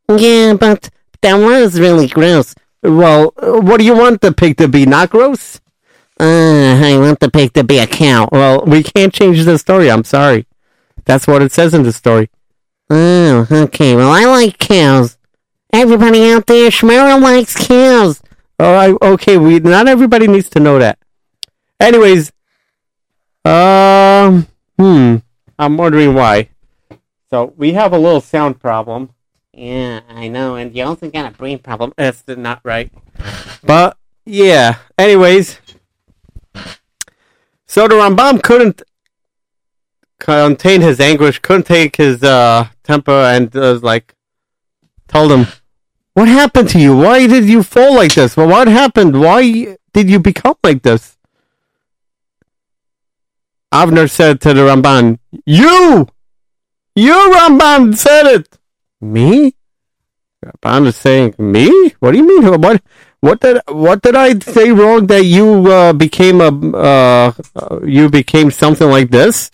Yeah, 0.08 0.54
but 0.54 0.90
that 1.22 1.34
was 1.34 1.80
really 1.80 2.08
gross. 2.08 2.54
Well, 2.82 3.32
what 3.36 3.78
do 3.78 3.84
you 3.84 3.96
want 3.96 4.20
the 4.20 4.32
pig 4.32 4.56
to 4.58 4.68
be? 4.68 4.86
Not 4.86 5.10
gross? 5.10 5.60
Uh, 6.20 6.78
I 6.82 6.98
want 6.98 7.20
the 7.20 7.30
pig 7.30 7.52
to 7.54 7.64
be 7.64 7.78
a 7.78 7.86
cow. 7.86 8.28
Well, 8.32 8.64
we 8.66 8.82
can't 8.82 9.12
change 9.12 9.44
the 9.44 9.58
story. 9.58 9.90
I'm 9.90 10.04
sorry. 10.04 10.46
That's 11.04 11.26
what 11.26 11.42
it 11.42 11.52
says 11.52 11.74
in 11.74 11.84
the 11.84 11.92
story. 11.92 12.30
Oh, 12.90 13.46
okay. 13.50 13.94
Well, 13.94 14.10
I 14.10 14.24
like 14.24 14.58
cows. 14.58 15.16
Everybody 15.72 16.30
out 16.30 16.46
there, 16.46 16.70
Shmera 16.70 17.20
likes 17.20 17.54
cows. 17.66 18.22
All 18.58 18.72
right, 18.72 18.96
okay. 19.00 19.36
We 19.36 19.60
not 19.60 19.86
everybody 19.86 20.26
needs 20.26 20.48
to 20.50 20.60
know 20.60 20.78
that. 20.78 20.98
Anyways, 21.80 22.32
um, 23.44 24.46
hmm. 24.78 25.16
I'm 25.58 25.76
wondering 25.76 26.14
why. 26.14 26.50
So 27.30 27.52
we 27.56 27.72
have 27.72 27.92
a 27.92 27.98
little 27.98 28.20
sound 28.20 28.60
problem. 28.60 29.10
Yeah, 29.52 30.00
I 30.08 30.28
know. 30.28 30.56
And 30.56 30.74
you 30.74 30.84
also 30.84 31.10
got 31.10 31.32
a 31.32 31.36
brain 31.36 31.58
problem. 31.58 31.92
That's 31.96 32.22
not 32.26 32.60
right. 32.64 32.90
But 33.62 33.96
yeah. 34.24 34.78
Anyways, 34.96 35.58
so 37.66 37.86
the 37.86 37.94
Rambam 37.94 38.42
couldn't 38.42 38.82
contain 40.18 40.80
his 40.80 41.00
anguish, 41.00 41.38
couldn't 41.38 41.66
take 41.66 41.96
his 41.96 42.22
uh, 42.22 42.68
temper, 42.82 43.12
and 43.12 43.52
was 43.52 43.82
like, 43.82 44.14
told 45.06 45.32
him, 45.32 45.46
"What 46.14 46.28
happened 46.28 46.70
to 46.70 46.78
you? 46.78 46.96
Why 46.96 47.26
did 47.26 47.44
you 47.44 47.62
fall 47.62 47.94
like 47.94 48.14
this? 48.14 48.36
Well, 48.36 48.48
what 48.48 48.68
happened? 48.68 49.20
Why 49.20 49.76
did 49.92 50.08
you 50.08 50.18
become 50.18 50.56
like 50.64 50.82
this?" 50.82 51.17
Avner 53.72 54.10
said 54.10 54.40
to 54.42 54.54
the 54.54 54.62
Ramban, 54.62 55.18
"You, 55.44 56.08
you 56.94 57.32
Ramban 57.34 57.96
said 57.96 58.26
it. 58.26 58.58
Me? 59.00 59.54
Ramban 60.44 60.86
is 60.86 60.96
saying 60.96 61.34
me? 61.38 61.92
What 62.00 62.12
do 62.12 62.18
you 62.18 62.26
mean? 62.26 62.60
What? 62.60 62.82
What 63.20 63.40
did 63.40 63.60
what 63.66 64.02
did 64.02 64.14
I 64.14 64.38
say 64.38 64.70
wrong 64.70 65.08
that 65.08 65.24
you 65.24 65.66
uh, 65.70 65.92
became 65.92 66.40
a 66.40 66.48
uh, 66.48 67.32
uh, 67.56 67.80
you 67.84 68.08
became 68.08 68.50
something 68.52 68.88
like 68.88 69.10
this? 69.10 69.50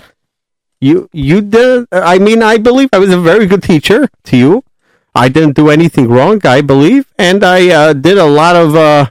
You 0.81 1.09
you 1.13 1.41
did. 1.41 1.87
I 1.91 2.19
mean, 2.19 2.43
I 2.43 2.59
believe 2.59 2.91
I 2.93 2.99
was 2.99 3.11
a 3.11 3.19
very 3.19 3.47
good 3.47 3.63
teacher 3.63 4.09
to 4.25 4.37
you. 4.37 4.65
I 5.15 5.29
didn't 5.29 5.55
do 5.57 5.71
anything 5.71 6.09
wrong, 6.09 6.45
I 6.45 6.61
believe, 6.61 7.07
and 7.19 7.43
I 7.43 7.71
uh, 7.71 7.93
did 7.95 8.19
a 8.19 8.27
lot 8.27 8.57
of 8.57 8.77
uh, 8.77 9.11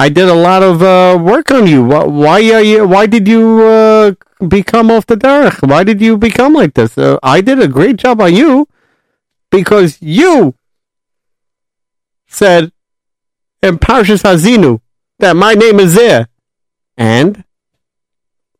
I 0.00 0.08
did 0.08 0.30
a 0.30 0.34
lot 0.34 0.62
of 0.62 0.82
uh, 0.82 1.18
work 1.22 1.50
on 1.50 1.66
you. 1.66 1.84
Why, 1.84 2.38
are 2.52 2.62
you? 2.62 2.86
Why 2.86 3.04
did 3.04 3.28
you 3.28 3.62
uh, 3.62 4.14
become 4.48 4.90
off 4.90 5.04
the 5.04 5.14
derech? 5.14 5.68
Why 5.68 5.84
did 5.84 6.00
you 6.00 6.16
become 6.16 6.54
like 6.54 6.72
this? 6.72 6.96
Uh, 6.96 7.18
I 7.22 7.42
did 7.42 7.60
a 7.60 7.68
great 7.68 7.96
job 7.96 8.18
on 8.22 8.34
you 8.34 8.66
because 9.50 9.98
you 10.00 10.54
said 12.26 12.72
in 13.62 13.76
Parshas 13.76 14.22
Hazinu 14.22 14.80
that 15.18 15.36
my 15.36 15.52
name 15.52 15.78
is 15.78 15.94
there. 15.94 16.28
And, 16.96 17.44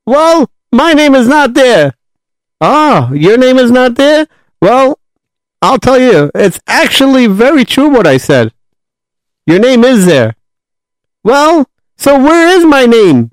well, 0.05 0.51
my 0.71 0.93
name 0.93 1.15
is 1.15 1.27
not 1.27 1.55
there. 1.55 1.95
Ah, 2.61 3.11
your 3.13 3.39
name 3.39 3.57
is 3.57 3.71
not 3.71 3.95
there? 3.95 4.27
Well, 4.61 4.99
I'll 5.63 5.79
tell 5.79 5.99
you, 5.99 6.31
it's 6.35 6.61
actually 6.67 7.29
very 7.29 7.65
true 7.65 7.89
what 7.89 8.07
I 8.07 8.19
said. 8.19 8.53
Your 9.47 9.59
name 9.59 9.85
is 9.85 10.05
there. 10.05 10.37
Well, 11.23 11.67
so 11.97 12.19
where 12.19 12.49
is 12.59 12.65
my 12.65 12.87
name? 12.87 13.31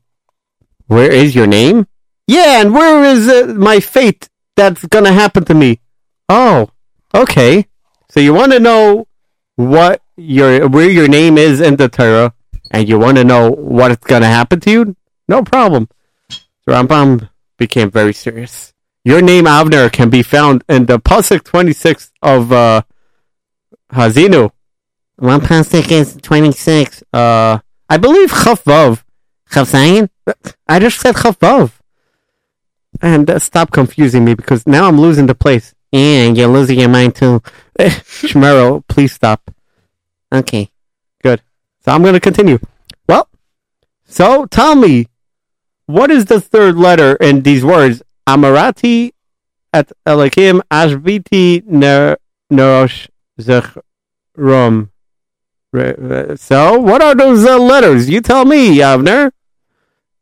Where 0.87 1.11
is 1.11 1.35
your 1.35 1.47
name? 1.47 1.87
Yeah, 2.27 2.61
and 2.61 2.73
where 2.73 3.03
is 3.03 3.27
uh, 3.27 3.53
my 3.57 3.79
fate 3.79 4.29
that's 4.55 4.85
gonna 4.85 5.13
happen 5.13 5.45
to 5.45 5.53
me? 5.53 5.79
Oh, 6.27 6.69
okay. 7.13 7.67
So 8.09 8.19
you 8.19 8.33
want 8.33 8.51
to 8.51 8.59
know 8.59 9.07
what 9.55 10.01
your 10.17 10.67
where 10.67 10.89
your 10.89 11.07
name 11.07 11.37
is 11.37 11.61
in 11.61 11.77
the 11.77 11.87
Torah, 11.87 12.33
and 12.71 12.87
you 12.87 12.99
want 12.99 13.17
to 13.17 13.23
know 13.23 13.51
what's 13.51 14.05
gonna 14.05 14.27
happen 14.27 14.59
to 14.61 14.71
you? 14.71 14.95
No 15.27 15.43
problem. 15.43 15.87
So 16.29 16.71
Rambam 16.73 17.29
became 17.57 17.89
very 17.89 18.13
serious. 18.13 18.73
Your 19.05 19.21
name 19.21 19.45
Avner 19.45 19.91
can 19.91 20.09
be 20.09 20.23
found 20.23 20.63
in 20.67 20.85
the 20.85 20.99
pasuk 20.99 21.43
twenty 21.43 21.73
six 21.73 22.11
of 22.21 22.51
uh, 22.51 22.81
Hazinu. 23.93 24.51
What 25.15 25.41
pasuk 25.41 25.91
is 25.91 26.15
26? 26.21 27.03
Uh, 27.11 27.59
I 27.89 27.97
believe. 27.97 28.31
Chav 28.31 28.63
Zayin? 29.49 30.09
I 30.67 30.79
just 30.79 30.99
said 30.99 31.15
Chavav. 31.15 31.71
And 33.01 33.29
uh, 33.29 33.39
stop 33.39 33.71
confusing 33.71 34.25
me 34.25 34.33
because 34.33 34.65
now 34.67 34.87
I'm 34.87 34.99
losing 34.99 35.27
the 35.27 35.35
place. 35.35 35.73
And 35.93 36.37
you're 36.37 36.47
losing 36.47 36.79
your 36.79 36.89
mind 36.89 37.15
too. 37.15 37.41
Shmero, 37.79 38.85
please 38.87 39.13
stop. 39.13 39.51
Okay. 40.31 40.69
Good. 41.23 41.41
So 41.85 41.91
I'm 41.91 42.01
going 42.01 42.13
to 42.13 42.19
continue. 42.19 42.59
Well, 43.07 43.29
so 44.05 44.45
tell 44.47 44.75
me, 44.75 45.07
what 45.85 46.11
is 46.11 46.25
the 46.25 46.41
third 46.41 46.75
letter 46.75 47.15
in 47.15 47.43
these 47.43 47.63
words? 47.63 48.03
Amarati 48.27 49.11
at 49.71 49.91
Elakim 50.05 50.61
Ashviti 50.69 51.65
Ner- 51.65 52.17
Nerosh 52.51 53.07
Zechrom. 53.39 54.89
So, 55.73 56.79
what 56.79 57.01
are 57.01 57.13
those 57.13 57.45
uh, 57.45 57.57
letters? 57.59 58.09
You 58.09 58.21
tell 58.21 58.45
me, 58.45 58.77
Avner. 58.77 59.31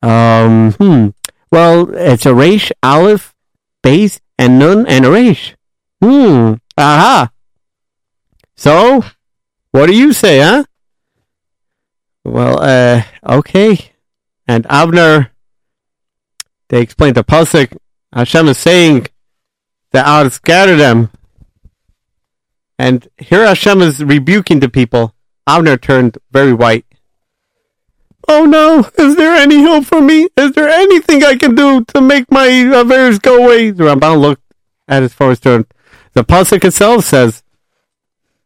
Um, 0.02 0.74
hmm. 0.74 1.10
Well, 1.52 1.94
it's 1.96 2.25
a 2.25 2.34
Resh, 2.34 2.72
Aleph, 2.84 3.34
Beis, 3.84 4.20
and 4.38 4.60
Nun, 4.60 4.86
and 4.88 5.06
a 5.06 5.12
Resh. 5.12 5.56
Hmm. 6.02 6.56
Aha. 6.78 7.32
So, 8.56 9.04
what 9.72 9.88
do 9.88 9.96
you 9.96 10.14
say, 10.14 10.40
huh? 10.40 10.66
Well, 12.24 12.60
uh, 12.62 13.04
okay. 13.25 13.92
And 14.48 14.66
Avner, 14.66 15.30
they 16.70 16.82
explained 16.82 17.16
the 17.16 17.24
pasuk. 17.24 17.78
Hashem 18.12 18.48
is 18.48 18.58
saying 18.58 19.08
that 19.92 20.06
I'll 20.06 20.30
scatter 20.30 20.75
them. 20.75 21.12
And 22.78 23.08
here 23.18 23.46
Hashem 23.46 23.82
is 23.82 24.04
rebuking 24.04 24.60
the 24.60 24.70
people. 24.70 25.14
Avner 25.48 25.80
turned 25.80 26.18
very 26.32 26.54
white. 26.54 26.86
Oh 28.28 28.46
no! 28.46 28.90
Is 28.98 29.16
there 29.16 29.36
any 29.36 29.62
hope 29.62 29.86
for 29.86 30.02
me? 30.02 30.28
Is 30.36 30.54
there 30.54 30.68
anything 30.70 31.24
I 31.24 31.36
can 31.36 31.54
do 31.54 31.86
to 31.86 32.02
make 32.02 32.32
my 32.32 32.48
affairs 32.48 33.20
go 33.20 33.44
away? 33.46 33.70
The 33.70 33.84
Ramban 33.84 34.20
looked 34.20 34.42
at 34.88 35.04
his 35.04 35.14
forest 35.14 35.43
turn. 35.43 35.65
The 36.13 36.24
pasuk 36.24 36.63
itself 36.63 37.06
says 37.06 37.43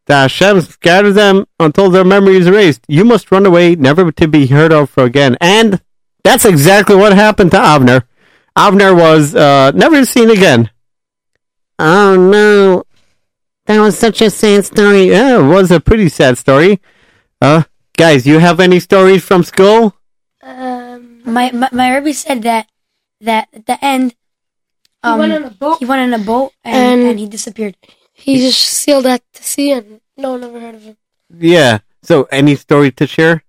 that 0.07 0.23
Hashem 0.23 0.61
scatters 0.61 1.15
them 1.15 1.45
until 1.59 1.89
their 1.89 2.03
memory 2.03 2.35
is 2.35 2.47
erased. 2.47 2.81
You 2.87 3.05
must 3.05 3.31
run 3.31 3.45
away, 3.45 3.75
never 3.75 4.11
to 4.11 4.27
be 4.27 4.47
heard 4.47 4.73
of 4.73 4.89
for 4.89 5.03
again. 5.05 5.37
And 5.39 5.81
that's 6.23 6.45
exactly 6.45 6.95
what 6.95 7.13
happened 7.13 7.51
to 7.51 7.57
Avner. 7.57 8.03
Avner 8.57 8.93
was 8.97 9.35
uh, 9.35 9.71
never 9.71 10.03
seen 10.03 10.29
again. 10.29 10.71
Oh 11.77 12.17
no. 12.17 12.83
That 13.67 13.79
was 13.79 13.97
such 13.97 14.21
a 14.21 14.29
sad 14.29 14.65
story. 14.65 15.11
Yeah, 15.11 15.39
it 15.39 15.43
was 15.43 15.69
a 15.71 15.79
pretty 15.79 16.09
sad 16.09 16.37
story. 16.37 16.81
Uh, 17.41 17.63
guys, 17.97 18.25
you 18.27 18.39
have 18.39 18.59
any 18.59 18.79
stories 18.79 19.23
from 19.23 19.43
school? 19.43 19.95
Um, 20.41 21.21
my, 21.25 21.51
my 21.51 21.69
my 21.71 21.95
Rebbe 21.97 22.13
said 22.13 22.43
that 22.43 22.67
that 23.21 23.47
at 23.53 23.65
the 23.65 23.83
end, 23.83 24.15
um, 25.03 25.19
went 25.19 25.33
on 25.33 25.43
a 25.43 25.49
boat. 25.51 25.79
He 25.79 25.85
went 25.85 26.01
on 26.13 26.19
a 26.19 26.23
boat 26.23 26.53
and, 26.63 27.01
And- 27.01 27.09
and 27.11 27.19
he 27.19 27.27
disappeared. 27.27 27.75
He 28.13 28.37
just 28.39 28.59
sailed 28.59 29.05
at 29.05 29.21
the 29.33 29.43
sea 29.43 29.71
and 29.71 30.01
no 30.17 30.31
one 30.31 30.43
ever 30.43 30.59
heard 30.59 30.75
of 30.75 30.83
him. 30.83 30.97
Yeah. 31.33 31.79
So, 32.03 32.23
any 32.31 32.55
story 32.55 32.91
to 32.91 33.07
share? 33.07 33.43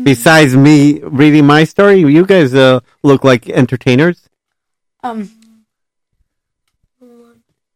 Besides 0.00 0.54
me 0.56 1.00
reading 1.02 1.46
my 1.46 1.64
story, 1.64 1.98
you 1.98 2.24
guys 2.26 2.54
uh, 2.54 2.80
look 3.02 3.24
like 3.24 3.48
entertainers. 3.48 4.28
Um, 5.02 5.30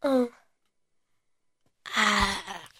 Oh. 0.03 0.29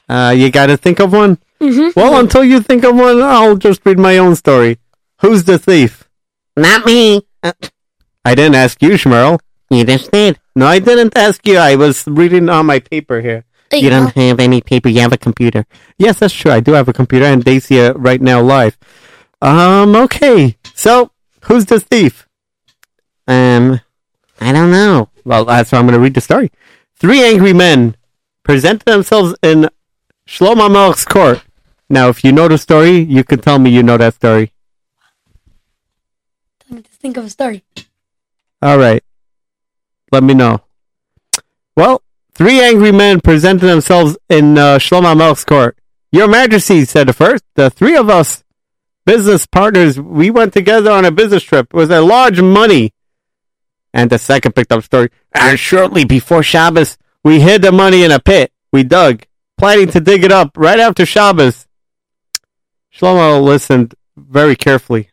Uh, 0.09 0.33
you 0.37 0.51
got 0.51 0.67
to 0.67 0.77
think 0.77 1.01
of 1.01 1.13
one. 1.13 1.39
Mm-hmm. 1.61 1.99
Well, 1.99 2.21
until 2.21 2.45
you 2.45 2.61
think 2.61 2.85
of 2.85 2.95
one, 2.95 3.21
I'll 3.23 3.57
just 3.57 3.81
read 3.85 3.99
my 3.99 4.19
own 4.19 4.37
story. 4.37 4.79
Who's 5.21 5.45
the 5.45 5.59
thief? 5.59 6.09
Not 6.57 6.87
me. 6.87 7.23
Uh, 7.43 7.53
I 8.25 8.35
didn't 8.35 8.55
ask 8.55 8.81
you, 8.83 8.91
Shmerl. 8.91 9.41
you 9.71 9.85
just 9.85 10.11
did. 10.11 10.39
No, 10.55 10.67
I 10.67 10.79
didn't 10.79 11.17
ask 11.17 11.47
you. 11.47 11.57
I 11.59 11.75
was 11.77 12.07
reading 12.07 12.49
on 12.49 12.67
my 12.67 12.79
paper 12.79 13.21
here. 13.21 13.45
You 13.73 13.91
don't 13.91 14.15
have 14.15 14.41
any 14.41 14.61
paper. 14.61 14.89
You 14.89 15.01
have 15.03 15.13
a 15.13 15.19
computer. 15.19 15.67
Yes, 15.99 16.21
that's 16.21 16.33
true. 16.33 16.51
I 16.53 16.61
do 16.61 16.73
have 16.73 16.89
a 16.89 16.93
computer, 16.93 17.27
and 17.27 17.43
they 17.43 17.61
see 17.61 17.77
it 17.79 17.99
right 17.99 18.21
now 18.21 18.41
live. 18.41 18.79
Um. 19.43 19.95
Okay. 19.95 20.57
So, 20.75 21.11
who's 21.43 21.67
the 21.67 21.79
thief? 21.79 22.27
Um, 23.27 23.81
I 24.41 24.53
don't 24.53 24.71
know. 24.71 25.11
Well, 25.25 25.45
that's 25.45 25.71
why 25.71 25.79
I'm 25.79 25.85
going 25.87 25.95
to 25.95 26.01
read 26.01 26.15
the 26.15 26.21
story. 26.23 26.51
Three 26.97 27.23
angry 27.23 27.53
men 27.53 27.97
presented 28.43 28.87
themselves 28.87 29.35
in 29.43 29.69
Shlomo 30.27 30.71
Melech's 30.71 31.05
court. 31.05 31.43
Now, 31.91 32.09
if 32.09 32.23
you 32.23 32.33
know 32.33 32.49
the 32.49 32.59
story, 32.59 32.99
you 32.99 33.25
can 33.25 33.41
tell 33.41 33.59
me 33.59 33.71
you 33.71 33.83
know 33.83 33.97
that 33.97 34.15
story. 34.15 34.53
Just 36.71 37.01
think 37.01 37.17
of 37.17 37.25
a 37.25 37.31
story. 37.31 37.65
All 38.61 38.79
right. 38.79 39.03
Let 40.13 40.23
me 40.23 40.35
know. 40.35 40.61
Well, 41.77 42.03
three 42.33 42.61
angry 42.61 42.93
men 42.93 43.21
presented 43.21 43.67
themselves 43.67 44.19
in 44.29 44.59
uh, 44.59 44.79
Shlomo 44.79 45.17
Melech's 45.17 45.45
court. 45.45 45.79
Your 46.11 46.29
Majesty, 46.29 46.85
said 46.85 47.09
the 47.09 47.13
first, 47.13 47.45
the 47.55 47.71
three 47.71 47.97
of 47.97 48.11
us, 48.11 48.43
business 49.07 49.47
partners, 49.47 49.99
we 50.01 50.31
went 50.31 50.53
together 50.53 50.91
on 50.91 51.05
a 51.05 51.11
business 51.11 51.43
trip. 51.43 51.69
It 51.73 51.77
was 51.77 51.91
a 51.91 52.01
large 52.01 52.41
money. 52.41 52.93
And 53.95 54.11
the 54.11 54.19
second 54.19 54.55
picked 54.55 54.73
up 54.73 54.85
story. 54.85 55.11
And 55.33 55.59
shortly 55.59 56.05
before 56.05 56.43
Shabbos, 56.43 56.99
we 57.25 57.41
hid 57.41 57.63
the 57.63 57.73
money 57.73 58.03
in 58.03 58.11
a 58.11 58.21
pit. 58.21 58.53
We 58.73 58.85
dug, 58.85 59.25
planning 59.57 59.89
to 59.93 60.01
dig 60.01 60.25
it 60.25 60.33
up 60.33 60.57
right 60.57 60.79
after 60.79 61.07
Shabbos. 61.07 61.68
Shlomo 62.99 63.43
listened 63.43 63.95
very 64.17 64.57
carefully. 64.57 65.11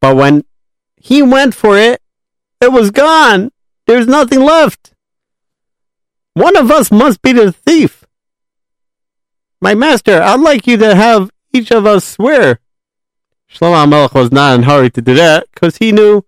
But 0.00 0.16
when 0.16 0.44
he 0.96 1.22
went 1.22 1.54
for 1.54 1.76
it, 1.76 2.00
it 2.60 2.70
was 2.70 2.90
gone. 2.90 3.50
There's 3.86 4.06
nothing 4.06 4.40
left. 4.40 4.92
One 6.34 6.56
of 6.56 6.70
us 6.70 6.92
must 6.92 7.22
be 7.22 7.32
the 7.32 7.50
thief. 7.50 8.04
My 9.60 9.74
master, 9.74 10.22
I'd 10.22 10.40
like 10.40 10.66
you 10.68 10.76
to 10.76 10.94
have 10.94 11.30
each 11.52 11.72
of 11.72 11.86
us 11.86 12.04
swear. 12.04 12.60
Shlomo 13.52 13.88
Melech 13.88 14.14
was 14.14 14.30
not 14.30 14.54
in 14.54 14.62
a 14.62 14.66
hurry 14.66 14.90
to 14.90 15.02
do 15.02 15.14
that 15.14 15.46
because 15.52 15.78
he 15.78 15.90
knew 15.90 16.24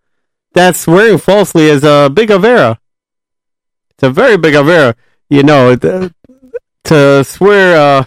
that 0.54 0.74
swearing 0.74 1.18
falsely 1.18 1.66
is 1.66 1.84
a 1.84 2.10
big 2.12 2.30
avera. 2.30 2.78
It's 3.90 4.02
a 4.02 4.10
very 4.10 4.36
big 4.36 4.54
avera. 4.54 4.94
You 5.28 5.44
know, 5.44 5.76
to 5.76 7.24
swear 7.24 7.76
uh, 7.76 8.04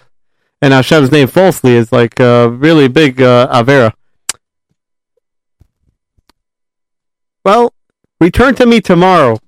in 0.63 0.71
Hashem's 0.71 1.12
name 1.12 1.28
falsely 1.28 1.76
is 1.76 1.91
like 1.91 2.21
a 2.21 2.49
really 2.49 2.88
big 2.88 3.21
uh, 3.21 3.49
avera. 3.52 3.91
Well, 7.43 7.73
return 8.21 8.56
to 8.56 8.65
me 8.65 8.80
tomorrow, 8.80 9.39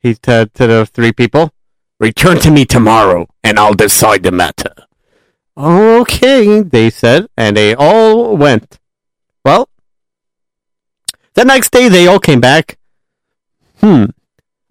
he 0.00 0.14
said 0.22 0.52
to 0.54 0.66
the 0.66 0.84
three 0.84 1.12
people. 1.12 1.50
Return 1.98 2.38
to 2.40 2.50
me 2.50 2.66
tomorrow, 2.66 3.26
and 3.42 3.58
I'll 3.58 3.72
decide 3.72 4.22
the 4.22 4.32
matter. 4.32 4.74
Okay, 5.56 6.60
they 6.60 6.90
said, 6.90 7.28
and 7.38 7.56
they 7.56 7.74
all 7.74 8.36
went. 8.36 8.78
Well, 9.46 9.70
the 11.32 11.46
next 11.46 11.70
day 11.70 11.88
they 11.88 12.06
all 12.06 12.20
came 12.20 12.40
back. 12.40 12.76
Hmm, 13.80 14.06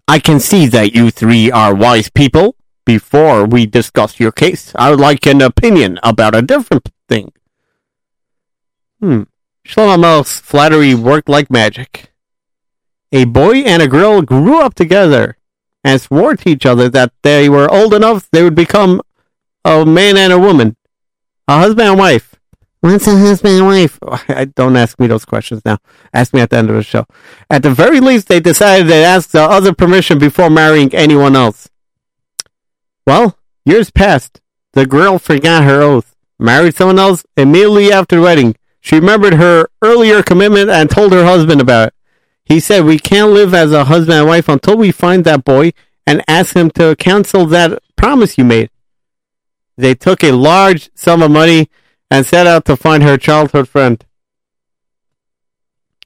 I 0.06 0.20
can 0.20 0.38
see 0.38 0.66
that 0.66 0.94
you 0.94 1.10
three 1.10 1.50
are 1.50 1.74
wise 1.74 2.10
people. 2.10 2.54
Before 2.86 3.44
we 3.46 3.66
discuss 3.66 4.20
your 4.20 4.32
case, 4.32 4.72
I 4.76 4.90
would 4.90 5.00
like 5.00 5.26
an 5.26 5.40
opinion 5.40 5.98
about 6.02 6.34
a 6.34 6.42
different 6.42 6.90
thing. 7.08 7.32
Hmm, 9.00 9.22
Shlomo 9.66 9.96
Melech's 9.98 10.40
flattery 10.40 10.94
worked 10.94 11.28
like 11.28 11.50
magic. 11.50 12.10
a 13.12 13.24
boy 13.24 13.58
and 13.58 13.80
a 13.80 13.86
girl 13.88 14.22
grew 14.22 14.60
up 14.60 14.74
together 14.74 15.36
and 15.84 16.00
swore 16.00 16.34
to 16.36 16.48
each 16.50 16.66
other 16.66 16.88
that 16.88 17.12
they 17.22 17.48
were 17.48 17.70
old 17.70 17.94
enough 17.94 18.28
they 18.32 18.42
would 18.42 18.54
become 18.56 19.00
a 19.64 19.86
man 19.86 20.16
and 20.16 20.32
a 20.32 20.38
woman, 20.38 20.76
a 21.46 21.58
husband 21.58 21.88
and 21.88 21.98
wife. 21.98 22.34
What's 22.80 23.06
a 23.06 23.16
husband 23.16 23.54
and 23.58 23.66
wife? 23.66 23.98
I 24.28 24.44
don't 24.46 24.76
ask 24.76 24.98
me 24.98 25.06
those 25.06 25.24
questions 25.24 25.62
now. 25.64 25.78
Ask 26.12 26.34
me 26.34 26.40
at 26.40 26.50
the 26.50 26.56
end 26.58 26.68
of 26.70 26.76
the 26.76 26.82
show. 26.82 27.06
At 27.48 27.62
the 27.62 27.70
very 27.70 28.00
least, 28.00 28.28
they 28.28 28.40
decided 28.40 28.88
to 28.88 28.94
ask 28.94 29.30
the 29.30 29.42
other 29.42 29.72
permission 29.72 30.18
before 30.18 30.50
marrying 30.50 30.92
anyone 30.94 31.34
else. 31.36 31.68
Well, 33.06 33.38
years 33.64 33.90
passed. 33.90 34.40
The 34.72 34.86
girl 34.86 35.18
forgot 35.18 35.64
her 35.64 35.80
oath, 35.80 36.16
married 36.38 36.74
someone 36.74 36.98
else 36.98 37.24
immediately 37.36 37.92
after 37.92 38.16
the 38.16 38.22
wedding. 38.22 38.56
She 38.80 38.96
remembered 38.96 39.34
her 39.34 39.68
earlier 39.82 40.22
commitment 40.22 40.70
and 40.70 40.90
told 40.90 41.12
her 41.12 41.24
husband 41.24 41.60
about 41.60 41.88
it. 41.88 41.94
He 42.44 42.60
said, 42.60 42.84
We 42.84 42.98
can't 42.98 43.30
live 43.30 43.54
as 43.54 43.72
a 43.72 43.84
husband 43.84 44.18
and 44.18 44.28
wife 44.28 44.48
until 44.48 44.76
we 44.76 44.90
find 44.90 45.24
that 45.24 45.44
boy 45.44 45.72
and 46.06 46.22
ask 46.28 46.54
him 46.54 46.70
to 46.72 46.96
cancel 46.96 47.46
that 47.46 47.82
promise 47.96 48.36
you 48.36 48.44
made. 48.44 48.70
They 49.76 49.94
took 49.94 50.22
a 50.22 50.32
large 50.32 50.90
sum 50.94 51.22
of 51.22 51.30
money 51.30 51.70
and 52.10 52.26
set 52.26 52.46
out 52.46 52.64
to 52.66 52.76
find 52.76 53.02
her 53.02 53.16
childhood 53.16 53.68
friend. 53.68 54.04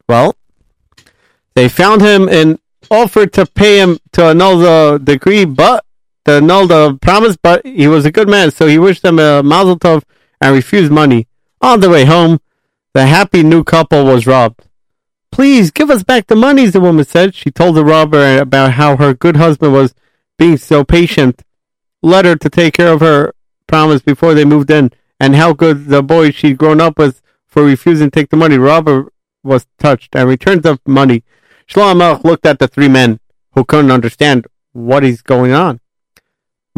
Well, 0.08 0.36
they 1.54 1.68
found 1.68 2.00
him 2.00 2.28
and 2.28 2.58
offered 2.90 3.32
to 3.34 3.44
pay 3.44 3.78
him 3.80 3.98
to 4.12 4.26
annul 4.26 4.58
the 4.58 5.00
decree, 5.02 5.44
but 5.44 5.84
the 6.28 6.98
promise, 7.00 7.36
but 7.36 7.64
he 7.66 7.88
was 7.88 8.04
a 8.04 8.12
good 8.12 8.28
man, 8.28 8.50
so 8.50 8.66
he 8.66 8.78
wished 8.78 9.02
them 9.02 9.18
a 9.18 9.42
mazel 9.42 9.78
tov 9.78 10.02
and 10.40 10.54
refused 10.54 10.92
money. 10.92 11.26
On 11.60 11.80
the 11.80 11.90
way 11.90 12.04
home, 12.04 12.40
the 12.94 13.06
happy 13.06 13.42
new 13.42 13.64
couple 13.64 14.04
was 14.04 14.26
robbed. 14.26 14.66
Please 15.30 15.70
give 15.70 15.90
us 15.90 16.02
back 16.02 16.26
the 16.26 16.36
monies, 16.36 16.72
the 16.72 16.80
woman 16.80 17.04
said. 17.04 17.34
She 17.34 17.50
told 17.50 17.76
the 17.76 17.84
robber 17.84 18.38
about 18.38 18.72
how 18.72 18.96
her 18.96 19.14
good 19.14 19.36
husband 19.36 19.72
was 19.72 19.94
being 20.38 20.56
so 20.56 20.84
patient, 20.84 21.42
led 22.02 22.24
her 22.24 22.36
to 22.36 22.48
take 22.48 22.74
care 22.74 22.92
of 22.92 23.00
her 23.00 23.34
promise 23.66 24.02
before 24.02 24.34
they 24.34 24.44
moved 24.44 24.70
in, 24.70 24.90
and 25.20 25.36
how 25.36 25.52
good 25.52 25.86
the 25.86 26.02
boy 26.02 26.30
she'd 26.30 26.58
grown 26.58 26.80
up 26.80 26.98
with 26.98 27.20
for 27.46 27.64
refusing 27.64 28.10
to 28.10 28.20
take 28.20 28.30
the 28.30 28.36
money. 28.36 28.56
Robber 28.56 29.12
was 29.42 29.66
touched 29.78 30.14
and 30.14 30.28
returned 30.28 30.62
the 30.62 30.78
money. 30.86 31.24
Shlomo 31.68 32.22
looked 32.24 32.46
at 32.46 32.58
the 32.58 32.68
three 32.68 32.88
men 32.88 33.20
who 33.52 33.64
couldn't 33.64 33.90
understand 33.90 34.46
what 34.72 35.04
is 35.04 35.22
going 35.22 35.52
on. 35.52 35.80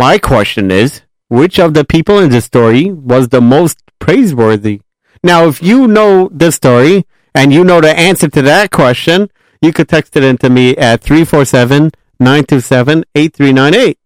My 0.00 0.16
question 0.18 0.70
is, 0.70 1.02
which 1.28 1.58
of 1.58 1.74
the 1.74 1.84
people 1.84 2.18
in 2.24 2.30
the 2.30 2.40
story 2.40 2.90
was 2.90 3.28
the 3.28 3.42
most 3.42 3.76
praiseworthy? 3.98 4.80
Now, 5.22 5.46
if 5.46 5.62
you 5.62 5.86
know 5.86 6.30
the 6.32 6.50
story 6.52 7.04
and 7.34 7.52
you 7.52 7.62
know 7.64 7.80
the 7.82 7.94
answer 8.08 8.28
to 8.30 8.42
that 8.42 8.70
question, 8.70 9.30
you 9.60 9.72
could 9.74 9.88
text 9.90 10.16
it 10.16 10.24
into 10.24 10.48
me 10.48 10.66
at 10.76 11.02
347 11.02 11.90
927 12.18 13.04
8398. 13.14 13.98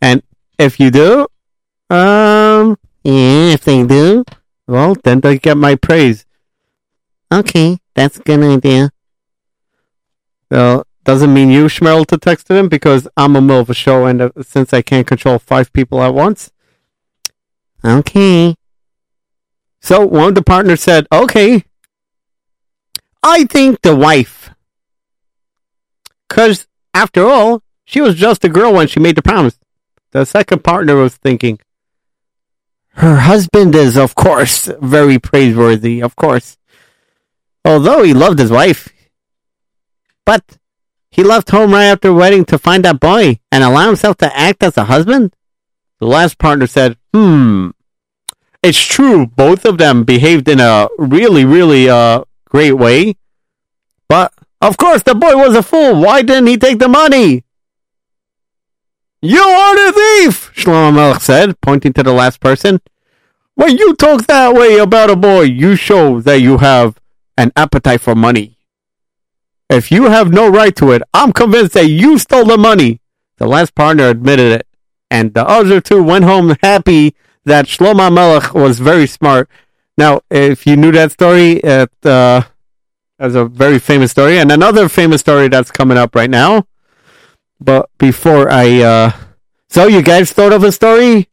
And 0.00 0.22
if 0.58 0.78
you 0.78 0.90
do, 0.92 1.26
um, 1.94 2.78
Yeah, 3.02 3.54
if 3.56 3.64
they 3.64 3.82
do. 3.84 4.24
well, 4.68 4.94
then 5.02 5.20
they 5.20 5.38
get 5.38 5.56
my 5.56 5.74
praise. 5.74 6.24
Okay, 7.32 7.78
that's 7.96 8.18
a 8.18 8.22
good 8.22 8.42
idea. 8.44 8.90
Uh, 10.52 10.82
doesn't 11.04 11.32
mean 11.32 11.50
you, 11.50 11.64
Schmerl, 11.66 12.06
to 12.06 12.18
text 12.18 12.50
it 12.50 12.56
in 12.56 12.68
because 12.68 13.08
I'm 13.16 13.34
a 13.36 13.40
middle 13.40 13.60
of 13.60 13.70
a 13.70 13.74
show, 13.74 14.06
and 14.06 14.20
uh, 14.22 14.30
since 14.42 14.72
I 14.72 14.82
can't 14.82 15.06
control 15.06 15.38
five 15.38 15.72
people 15.72 16.02
at 16.02 16.14
once, 16.14 16.50
Okay. 17.84 18.54
so 19.80 20.04
one 20.04 20.28
of 20.28 20.34
the 20.34 20.42
partners 20.42 20.82
said, 20.82 21.06
"Okay, 21.10 21.64
I 23.22 23.44
think 23.44 23.80
the 23.80 23.96
wife, 23.96 24.50
because 26.28 26.66
after 26.92 27.24
all, 27.24 27.62
she 27.84 28.00
was 28.02 28.14
just 28.16 28.44
a 28.44 28.48
girl 28.50 28.74
when 28.74 28.86
she 28.86 29.00
made 29.00 29.16
the 29.16 29.22
promise." 29.22 29.58
The 30.12 30.26
second 30.26 30.62
partner 30.62 30.96
was 30.96 31.16
thinking, 31.16 31.58
"Her 32.96 33.16
husband 33.16 33.74
is, 33.74 33.96
of 33.96 34.14
course, 34.14 34.68
very 34.82 35.18
praiseworthy, 35.18 36.02
of 36.02 36.14
course, 36.16 36.58
although 37.64 38.02
he 38.02 38.12
loved 38.12 38.38
his 38.38 38.50
wife, 38.50 38.90
but." 40.26 40.44
He 41.10 41.22
left 41.24 41.50
home 41.50 41.72
right 41.72 41.86
after 41.86 42.08
the 42.08 42.14
wedding 42.14 42.44
to 42.46 42.58
find 42.58 42.84
that 42.84 43.00
boy 43.00 43.40
and 43.50 43.64
allow 43.64 43.86
himself 43.86 44.16
to 44.18 44.36
act 44.36 44.62
as 44.62 44.76
a 44.76 44.84
husband? 44.84 45.34
The 45.98 46.06
last 46.06 46.38
partner 46.38 46.66
said, 46.66 46.96
Hmm. 47.12 47.70
It's 48.62 48.78
true, 48.78 49.26
both 49.26 49.64
of 49.64 49.78
them 49.78 50.04
behaved 50.04 50.46
in 50.48 50.60
a 50.60 50.88
really, 50.98 51.44
really 51.44 51.88
uh 51.88 52.24
great 52.44 52.72
way. 52.74 53.16
But 54.08 54.32
of 54.60 54.76
course 54.76 55.02
the 55.02 55.14
boy 55.14 55.36
was 55.36 55.54
a 55.56 55.62
fool. 55.62 56.00
Why 56.00 56.22
didn't 56.22 56.46
he 56.46 56.58
take 56.58 56.78
the 56.78 56.88
money? 56.88 57.44
You 59.22 59.40
are 59.42 59.76
the 59.76 59.92
thief, 59.92 60.52
Shlomo 60.54 60.94
Melech 60.94 61.20
said, 61.20 61.60
pointing 61.60 61.92
to 61.94 62.02
the 62.02 62.12
last 62.12 62.40
person. 62.40 62.80
When 63.54 63.76
you 63.76 63.94
talk 63.96 64.26
that 64.26 64.54
way 64.54 64.78
about 64.78 65.10
a 65.10 65.16
boy, 65.16 65.42
you 65.42 65.76
show 65.76 66.20
that 66.22 66.40
you 66.40 66.58
have 66.58 66.98
an 67.36 67.52
appetite 67.56 68.00
for 68.00 68.14
money. 68.14 68.56
If 69.70 69.92
you 69.92 70.10
have 70.10 70.32
no 70.32 70.48
right 70.48 70.74
to 70.76 70.90
it, 70.90 71.02
I'm 71.14 71.32
convinced 71.32 71.74
that 71.74 71.86
you 71.86 72.18
stole 72.18 72.44
the 72.44 72.58
money. 72.58 73.00
The 73.38 73.46
last 73.46 73.76
partner 73.76 74.08
admitted 74.08 74.52
it, 74.52 74.66
and 75.12 75.32
the 75.32 75.46
other 75.46 75.80
two 75.80 76.02
went 76.02 76.24
home 76.24 76.56
happy 76.60 77.14
that 77.44 77.66
Shlomo 77.66 78.12
Melech 78.12 78.52
was 78.52 78.80
very 78.80 79.06
smart. 79.06 79.48
Now, 79.96 80.22
if 80.28 80.66
you 80.66 80.76
knew 80.76 80.90
that 80.90 81.12
story, 81.12 81.60
it 81.62 81.92
uh, 82.04 82.42
was 83.20 83.36
a 83.36 83.44
very 83.44 83.78
famous 83.78 84.10
story, 84.10 84.38
and 84.38 84.50
another 84.50 84.88
famous 84.88 85.20
story 85.20 85.46
that's 85.46 85.70
coming 85.70 85.96
up 85.96 86.16
right 86.16 86.28
now. 86.28 86.66
But 87.60 87.88
before 87.96 88.50
I, 88.50 88.82
uh, 88.82 89.12
so 89.68 89.86
you 89.86 90.02
guys 90.02 90.32
thought 90.32 90.52
of 90.52 90.64
a 90.64 90.72
story? 90.72 91.28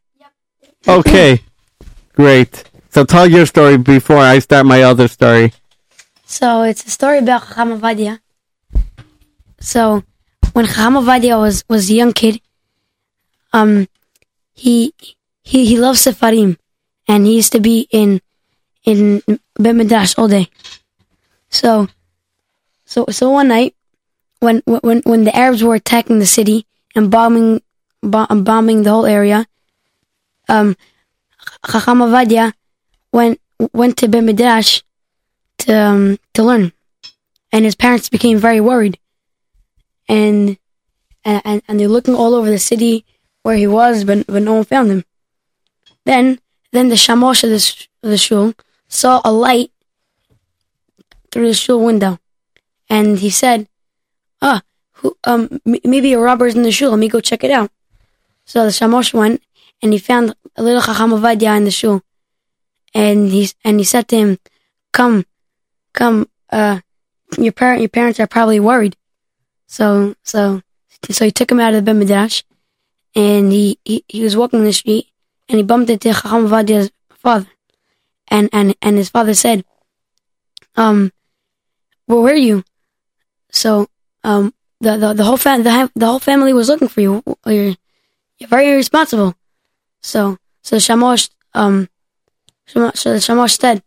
Okay, 0.86 1.42
great. 2.14 2.62
So 2.90 3.04
tell 3.04 3.26
your 3.26 3.46
story 3.46 3.78
before 3.78 4.18
I 4.18 4.38
start 4.38 4.64
my 4.64 4.82
other 4.82 5.08
story. 5.08 5.54
So 6.24 6.62
it's 6.62 6.86
a 6.86 6.90
story 6.90 7.18
about 7.18 7.48
Chacham 7.48 7.80
Ovadia. 7.80 8.20
So 9.60 10.04
when 10.52 10.66
Chacham 10.66 10.94
was 10.94 11.64
was 11.68 11.90
a 11.90 11.94
young 11.94 12.12
kid, 12.12 12.40
um, 13.52 13.88
he 14.54 14.94
he 15.42 15.64
he 15.64 15.78
loved 15.78 15.98
Sefarim, 15.98 16.58
and 17.06 17.26
he 17.26 17.36
used 17.36 17.52
to 17.52 17.60
be 17.60 17.88
in 17.90 18.20
in 18.84 19.22
Bet 19.58 20.18
all 20.18 20.28
day. 20.28 20.48
So 21.50 21.88
so 22.84 23.06
so 23.10 23.30
one 23.30 23.48
night 23.48 23.74
when 24.40 24.62
when 24.66 25.02
when 25.04 25.24
the 25.24 25.34
Arabs 25.34 25.62
were 25.62 25.74
attacking 25.74 26.18
the 26.18 26.26
city 26.26 26.66
and 26.94 27.10
bombing 27.10 27.60
bo- 28.02 28.26
bombing 28.26 28.82
the 28.82 28.90
whole 28.90 29.06
area, 29.06 29.46
um, 30.48 30.76
Chacham 31.66 31.98
Ovadia 31.98 32.52
went 33.12 33.40
went 33.72 33.96
to 33.98 34.08
Bet 34.08 34.82
to 35.58 35.72
um, 35.72 36.18
to 36.34 36.42
learn, 36.42 36.72
and 37.52 37.64
his 37.64 37.74
parents 37.74 38.08
became 38.08 38.38
very 38.38 38.60
worried, 38.60 38.98
and 40.08 40.58
and 41.24 41.62
and- 41.68 41.80
they're 41.80 41.88
looking 41.88 42.14
all 42.14 42.34
over 42.34 42.50
the 42.50 42.58
city 42.58 43.04
where 43.42 43.56
he 43.56 43.66
was, 43.66 44.04
but 44.04 44.26
but 44.26 44.42
no 44.42 44.54
one 44.54 44.64
found 44.64 44.90
him. 44.90 45.04
Then 46.04 46.40
then 46.72 46.88
the 46.88 46.96
shamosh 46.96 47.44
of 47.44 47.50
the, 47.50 47.86
of 48.02 48.10
the 48.10 48.18
shul 48.18 48.54
saw 48.88 49.20
a 49.24 49.32
light 49.32 49.70
through 51.30 51.48
the 51.48 51.54
shul 51.54 51.84
window, 51.84 52.18
and 52.88 53.18
he 53.18 53.30
said, 53.30 53.68
"Ah, 54.40 54.62
who 54.92 55.16
um 55.24 55.60
maybe 55.64 56.12
a 56.12 56.18
robber's 56.18 56.54
in 56.54 56.62
the 56.62 56.72
shul. 56.72 56.90
Let 56.90 56.98
me 56.98 57.08
go 57.08 57.20
check 57.20 57.44
it 57.44 57.50
out." 57.50 57.70
So 58.44 58.64
the 58.64 58.70
shamosh 58.70 59.12
went, 59.12 59.42
and 59.82 59.92
he 59.92 59.98
found 59.98 60.34
a 60.56 60.62
little 60.62 60.82
chacham 60.82 61.10
Ovadia 61.12 61.56
in 61.56 61.64
the 61.64 61.70
shul, 61.70 62.02
and 62.94 63.30
he 63.30 63.50
and 63.64 63.78
he 63.78 63.84
said 63.84 64.08
to 64.08 64.16
him, 64.16 64.38
"Come." 64.92 65.24
come 65.94 66.28
uh 66.50 66.78
your 67.38 67.50
parent 67.52 67.80
your 67.80 67.88
parents 67.88 68.20
are 68.20 68.26
probably 68.26 68.60
worried 68.60 68.94
so 69.68 70.14
so 70.24 70.60
so 71.10 71.24
he 71.24 71.30
took 71.30 71.52
him 71.52 71.60
out 71.60 71.74
of 71.74 71.84
the 71.84 71.94
Midrash 71.94 72.42
and 73.14 73.52
he, 73.52 73.78
he 73.84 74.04
he 74.08 74.22
was 74.22 74.36
walking 74.36 74.60
in 74.60 74.64
the 74.64 74.72
street 74.72 75.06
and 75.48 75.58
he 75.58 75.62
bumped 75.62 75.90
into 75.90 76.12
Chacham 76.12 76.46
Ovadia's 76.46 76.90
father. 77.14 77.46
And 78.26 78.48
and 78.52 78.74
and 78.82 78.96
his 78.96 79.08
father 79.08 79.34
said 79.34 79.64
um 80.76 81.12
where 82.06 82.20
were 82.20 82.34
you? 82.34 82.64
So 83.52 83.88
um 84.24 84.52
the 84.80 84.96
the, 84.96 85.14
the 85.14 85.24
whole 85.24 85.36
fam- 85.36 85.62
the, 85.62 85.90
the 85.94 86.06
whole 86.06 86.18
family 86.18 86.52
was 86.52 86.68
looking 86.68 86.88
for 86.88 87.00
you. 87.00 87.22
You're, 87.46 87.76
you're 88.38 88.48
very 88.48 88.70
irresponsible. 88.72 89.34
So 90.02 90.36
so 90.62 90.76
Shamosh 90.76 91.30
um 91.54 91.88
so 92.66 92.90
Shamosh 92.90 93.58
said 93.58 93.82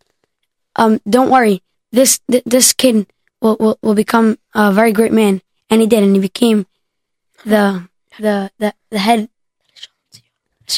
um 0.76 1.00
don't 1.10 1.30
worry. 1.30 1.62
This 1.92 2.20
th- 2.30 2.44
this 2.46 2.74
kid 2.74 3.08
will, 3.42 3.58
will 3.60 3.78
will 3.82 3.96
become 3.96 4.38
a 4.56 4.72
very 4.72 4.92
great 4.92 5.12
man, 5.12 5.42
and 5.72 5.82
he 5.82 5.88
did, 5.88 6.04
and 6.04 6.14
he 6.16 6.22
became 6.22 6.68
the 7.46 7.88
the 8.20 8.52
the, 8.60 8.74
the 8.92 9.00
head 9.00 9.30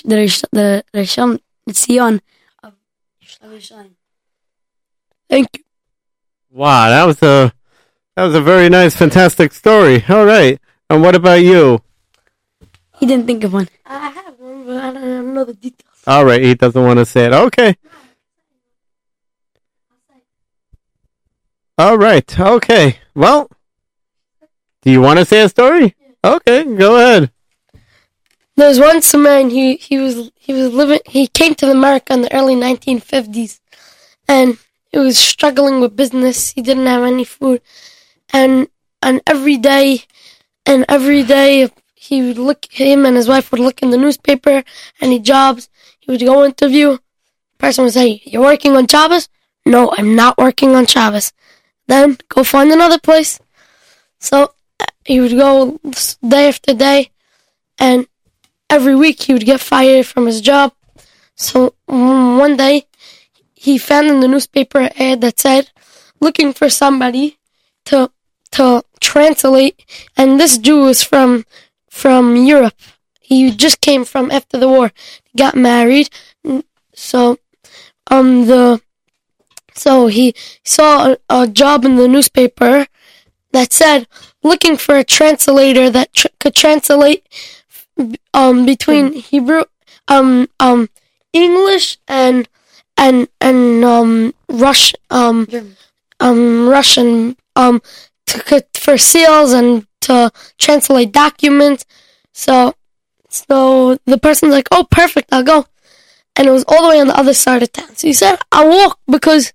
the 0.06 0.15
Rish- 0.15 0.45
the 0.51 0.84
Rishon 0.93 1.39
Tzion 1.69 2.21
of 2.63 2.73
of 3.41 3.51
Yerushalayim. 3.51 3.95
Thank 5.29 5.47
you. 5.58 5.63
Wow, 6.51 6.89
that 6.89 7.06
was 7.06 7.21
a 7.21 7.51
That 8.15 8.25
was 8.25 8.36
a 8.36 8.41
very 8.41 8.69
nice, 8.69 8.95
fantastic 8.95 9.51
story. 9.53 10.06
All 10.08 10.25
right. 10.25 10.60
And 10.89 11.01
what 11.01 11.15
about 11.15 11.41
you? 11.41 11.82
He 12.99 13.08
didn't 13.08 13.25
think 13.25 13.43
of 13.43 13.53
one. 13.53 13.67
I 13.86 14.10
have 14.10 14.36
one, 14.38 14.65
but 14.67 14.77
I 14.77 14.93
don't 14.93 15.34
know 15.34 15.45
the 15.45 15.56
details. 15.56 15.89
All 16.06 16.23
right. 16.23 16.41
He 16.41 16.53
doesn't 16.53 16.86
want 16.86 16.99
to 16.99 17.06
say 17.06 17.25
it. 17.25 17.34
Okay. 17.34 17.75
All 21.77 21.97
right. 21.97 22.39
Okay. 22.39 22.99
Well, 23.15 23.49
do 24.83 24.91
you 24.91 25.01
want 25.01 25.19
to 25.19 25.25
say 25.25 25.41
a 25.41 25.49
story? 25.49 25.95
Okay. 26.23 26.63
Go 26.63 26.95
ahead. 26.95 27.31
There's 28.55 28.79
once 28.79 29.13
a 29.13 29.17
man. 29.17 29.49
He 29.49 29.75
he 29.77 29.97
was 29.97 30.31
he 30.35 30.53
was 30.53 30.73
living. 30.73 30.99
He 31.05 31.27
came 31.27 31.55
to 31.55 31.71
America 31.71 32.13
in 32.13 32.21
the 32.21 32.33
early 32.33 32.55
1950s, 32.55 33.59
and 34.27 34.57
he 34.91 34.99
was 34.99 35.17
struggling 35.17 35.81
with 35.81 35.95
business. 35.95 36.51
He 36.51 36.61
didn't 36.61 36.85
have 36.85 37.03
any 37.03 37.23
food, 37.23 37.61
and 38.31 38.67
and 39.01 39.21
every 39.25 39.57
day, 39.57 40.03
and 40.65 40.85
every 40.87 41.23
day 41.23 41.69
he 41.95 42.21
would 42.21 42.37
look. 42.37 42.65
Him 42.69 43.05
and 43.05 43.15
his 43.15 43.27
wife 43.27 43.51
would 43.51 43.59
look 43.59 43.81
in 43.81 43.89
the 43.89 43.97
newspaper. 43.97 44.63
Any 45.01 45.19
jobs? 45.19 45.69
He 45.99 46.11
would 46.11 46.21
go 46.21 46.45
interview. 46.45 46.99
Person 47.57 47.85
would 47.85 47.93
say, 47.93 48.21
"You're 48.25 48.43
working 48.43 48.75
on 48.75 48.87
Shabbos." 48.87 49.29
No, 49.65 49.93
I'm 49.97 50.15
not 50.15 50.37
working 50.37 50.75
on 50.75 50.85
Shabbos. 50.85 51.33
Then 51.87 52.17
go 52.29 52.43
find 52.43 52.71
another 52.71 52.99
place. 52.99 53.39
So 54.19 54.53
he 55.05 55.19
would 55.19 55.31
go 55.31 55.79
day 56.27 56.47
after 56.47 56.73
day, 56.73 57.11
and 57.77 58.07
every 58.69 58.95
week 58.95 59.23
he 59.23 59.33
would 59.33 59.45
get 59.45 59.59
fired 59.59 60.05
from 60.05 60.25
his 60.25 60.41
job. 60.41 60.73
So 61.35 61.75
one 61.85 62.57
day 62.57 62.85
he 63.53 63.77
found 63.77 64.07
in 64.07 64.19
the 64.19 64.27
newspaper 64.27 64.79
an 64.79 64.91
ad 64.97 65.21
that 65.21 65.39
said, 65.39 65.71
looking 66.19 66.53
for 66.53 66.69
somebody 66.69 67.37
to 67.85 68.11
to 68.51 68.83
translate. 68.99 69.85
And 70.15 70.39
this 70.39 70.57
Jew 70.57 70.81
was 70.81 71.03
from 71.03 71.45
from 71.89 72.35
Europe. 72.35 72.79
He 73.19 73.51
just 73.51 73.81
came 73.81 74.05
from 74.05 74.31
after 74.31 74.57
the 74.57 74.67
war. 74.67 74.91
Got 75.35 75.55
married. 75.55 76.09
So 76.93 77.37
um 78.09 78.47
the 78.47 78.81
so 79.75 80.07
he 80.07 80.35
saw 80.63 81.13
a, 81.13 81.17
a 81.29 81.47
job 81.47 81.83
in 81.83 81.95
the 81.95 82.07
newspaper 82.07 82.87
that 83.53 83.71
said 83.71 84.07
looking 84.43 84.77
for 84.77 84.97
a 84.97 85.03
translator 85.03 85.89
that 85.89 86.13
tr- 86.13 86.27
could 86.39 86.55
translate 86.55 87.25
um 88.33 88.65
between 88.65 89.13
Hebrew 89.13 89.63
um 90.07 90.49
um 90.59 90.89
English 91.31 91.97
and 92.07 92.47
and 92.97 93.27
and 93.39 93.83
um 93.85 94.33
Rush 94.49 94.93
um 95.09 95.47
German. 95.47 95.77
um 96.19 96.67
Russian 96.69 97.37
um 97.55 97.81
to, 98.27 98.63
for 98.75 98.97
sales 98.97 99.53
and 99.53 99.85
to 100.01 100.31
translate 100.57 101.11
documents. 101.11 101.85
So 102.33 102.73
so 103.29 103.97
the 104.05 104.17
person's 104.17 104.53
like, 104.53 104.67
"Oh, 104.71 104.85
perfect, 104.89 105.29
I'll 105.31 105.43
go." 105.43 105.65
And 106.35 106.47
it 106.47 106.51
was 106.51 106.65
all 106.67 106.81
the 106.83 106.89
way 106.89 106.99
on 106.99 107.07
the 107.07 107.17
other 107.17 107.33
side 107.33 107.61
of 107.63 107.71
town. 107.71 107.95
So 107.95 108.07
he 108.07 108.13
said, 108.13 108.37
"I'll 108.51 108.69
walk 108.69 108.99
because 109.07 109.53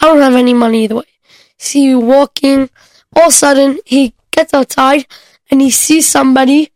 I 0.00 0.06
don't 0.06 0.20
have 0.20 0.34
any 0.34 0.54
money 0.54 0.84
either 0.84 0.96
way." 0.96 1.10
See 1.58 1.82
you 1.84 1.98
walking. 2.00 2.70
All 3.16 3.24
of 3.24 3.28
a 3.28 3.32
sudden, 3.32 3.78
he 3.84 4.14
gets 4.30 4.52
outside 4.54 5.06
and 5.50 5.60
he 5.60 5.70
sees 5.70 6.08
somebody 6.08 6.72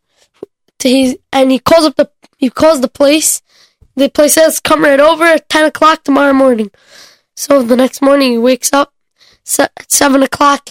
to 0.79 0.88
his, 0.88 1.18
and 1.33 1.51
he 1.51 1.59
calls 1.59 1.85
up 1.85 1.96
the 1.96 2.11
he 2.37 2.51
calls 2.51 2.81
the 2.81 2.88
place. 2.88 3.42
The 3.96 4.09
place 4.09 4.35
says, 4.35 4.61
"Come 4.61 4.85
right 4.85 5.01
over 5.01 5.24
at 5.24 5.48
ten 5.48 5.64
o'clock 5.64 6.05
tomorrow 6.05 6.33
morning." 6.33 6.70
So 7.35 7.62
the 7.62 7.77
next 7.77 8.01
morning 8.01 8.33
he 8.33 8.38
wakes 8.38 8.72
up 8.72 8.92
at 9.59 9.90
seven 9.90 10.22
o'clock. 10.22 10.70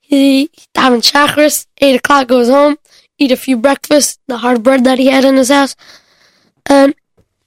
He 0.00 0.50
having 0.74 1.00
chakras. 1.00 1.66
Eight 1.78 1.96
o'clock 1.96 2.28
goes 2.28 2.48
home, 2.48 2.78
eat 3.18 3.30
a 3.30 3.36
few 3.36 3.56
breakfast, 3.56 4.20
the 4.26 4.38
hard 4.38 4.62
bread 4.62 4.84
that 4.84 4.98
he 4.98 5.06
had 5.06 5.24
in 5.24 5.36
his 5.36 5.50
house, 5.50 5.76
and 6.66 6.94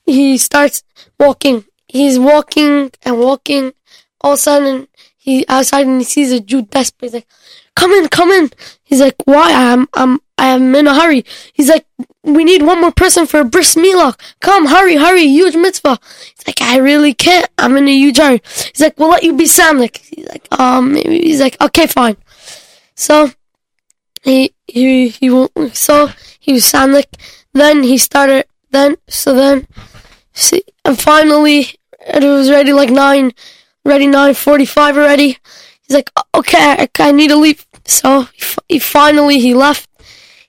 he 0.05 0.37
starts 0.37 0.83
walking. 1.19 1.65
He's 1.87 2.17
walking 2.17 2.91
and 3.03 3.19
walking. 3.19 3.73
All 4.21 4.33
of 4.33 4.39
a 4.39 4.41
sudden, 4.41 4.87
he 5.27 5.45
outside 5.49 5.85
and 5.87 5.99
he 5.99 6.05
sees 6.05 6.31
a 6.31 6.39
Jew 6.39 6.61
desperate. 6.61 7.07
He's 7.07 7.13
like, 7.19 7.27
"Come 7.75 7.91
in, 7.97 8.07
come 8.07 8.31
in." 8.31 8.49
He's 8.89 9.01
like, 9.05 9.15
"Why? 9.25 9.47
I'm, 9.51 9.87
I'm, 9.93 10.13
I'm 10.37 10.73
in 10.79 10.87
a 10.87 10.95
hurry." 10.99 11.25
He's 11.53 11.67
like, 11.73 11.85
"We 12.23 12.43
need 12.49 12.61
one 12.63 12.79
more 12.79 12.93
person 13.03 13.27
for 13.27 13.39
a 13.41 13.45
bris 13.53 13.75
milah. 13.75 14.13
Come, 14.39 14.67
hurry, 14.67 14.95
hurry, 14.95 15.25
huge 15.27 15.55
mitzvah." 15.55 15.99
He's 16.35 16.47
like, 16.47 16.61
"I 16.61 16.77
really 16.89 17.13
can't. 17.13 17.49
I'm 17.57 17.75
in 17.75 17.87
a 17.89 17.97
huge 18.03 18.17
hurry." 18.23 18.41
He's 18.71 18.79
like, 18.85 18.97
"We'll 18.97 19.09
let 19.09 19.23
you 19.27 19.35
be 19.35 19.45
samlik." 19.57 19.97
He's 19.97 20.27
like, 20.29 20.47
"Um," 20.57 20.95
he's 20.95 21.41
like, 21.41 21.59
"Okay, 21.61 21.87
fine." 21.87 22.15
So 22.95 23.31
he 24.23 24.53
he 24.67 25.09
he 25.09 25.29
won't- 25.29 25.75
so 25.75 26.09
he 26.39 26.53
was 26.53 26.63
samlik. 26.63 27.09
Then 27.53 27.83
he 27.83 27.97
started. 27.97 28.45
Then 28.71 28.95
so 29.07 29.33
then, 29.33 29.67
see, 30.33 30.63
and 30.85 30.99
finally 30.99 31.59
it 32.15 32.23
was 32.23 32.49
ready 32.51 32.73
like 32.73 32.89
nine, 32.89 33.31
ready 33.87 34.05
nine 34.05 34.33
forty-five 34.33 34.97
already. 34.97 35.37
He's 35.81 35.95
like, 35.95 36.11
"Okay, 36.35 36.87
I, 36.99 37.11
need 37.11 37.29
to 37.29 37.37
leave." 37.37 37.65
So 37.85 38.27
he, 38.67 38.79
finally 38.79 39.39
he 39.39 39.53
left. 39.53 39.89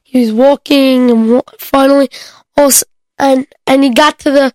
He 0.03 0.21
was 0.21 0.33
walking 0.33 1.11
and 1.11 1.43
finally, 1.59 2.09
also, 2.57 2.85
and 3.19 3.47
and 3.67 3.85
he 3.85 3.91
got 3.91 4.19
to 4.21 4.31
the 4.31 4.53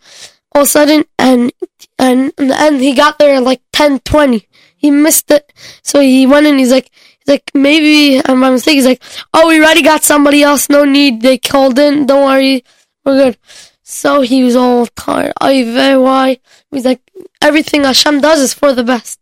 all 0.52 0.63
of 0.63 0.67
a 0.67 0.69
sudden 0.69 1.06
and 1.17 1.52
and 1.98 2.34
end 2.38 2.82
he 2.82 2.93
got 2.93 3.17
there 3.17 3.36
at 3.36 3.43
like 3.43 3.62
ten 3.72 4.00
twenty. 4.00 4.48
He 4.76 4.91
missed 4.91 5.32
it, 5.32 5.54
so 5.82 6.02
he 6.02 6.28
went 6.28 6.46
in. 6.46 6.58
He's 6.58 6.72
like, 6.72 6.91
he's 7.19 7.34
like, 7.34 7.50
maybe 7.54 8.22
I'm 8.26 8.39
my 8.39 8.52
mistake. 8.52 8.76
He's 8.76 8.86
like, 8.86 9.02
oh, 9.34 9.48
we 9.48 9.60
already 9.60 9.82
got 9.82 10.04
somebody 10.04 10.43
else. 10.43 10.69
No 10.69 10.84
need. 10.84 11.22
They 11.22 11.38
called 11.38 11.80
in. 11.80 12.06
Don't 12.06 12.26
worry, 12.26 12.65
we're 13.06 13.15
good. 13.15 13.38
So 13.84 14.22
he 14.22 14.43
was 14.43 14.58
all 14.58 14.88
tired. 14.88 15.34
I 15.39 15.63
very 15.63 15.98
why? 15.98 16.39
He's 16.72 16.84
like, 16.84 17.00
everything 17.41 17.84
Hashem 17.84 18.21
does 18.21 18.39
is 18.39 18.54
for 18.54 18.73
the 18.73 18.84
best. 18.84 19.19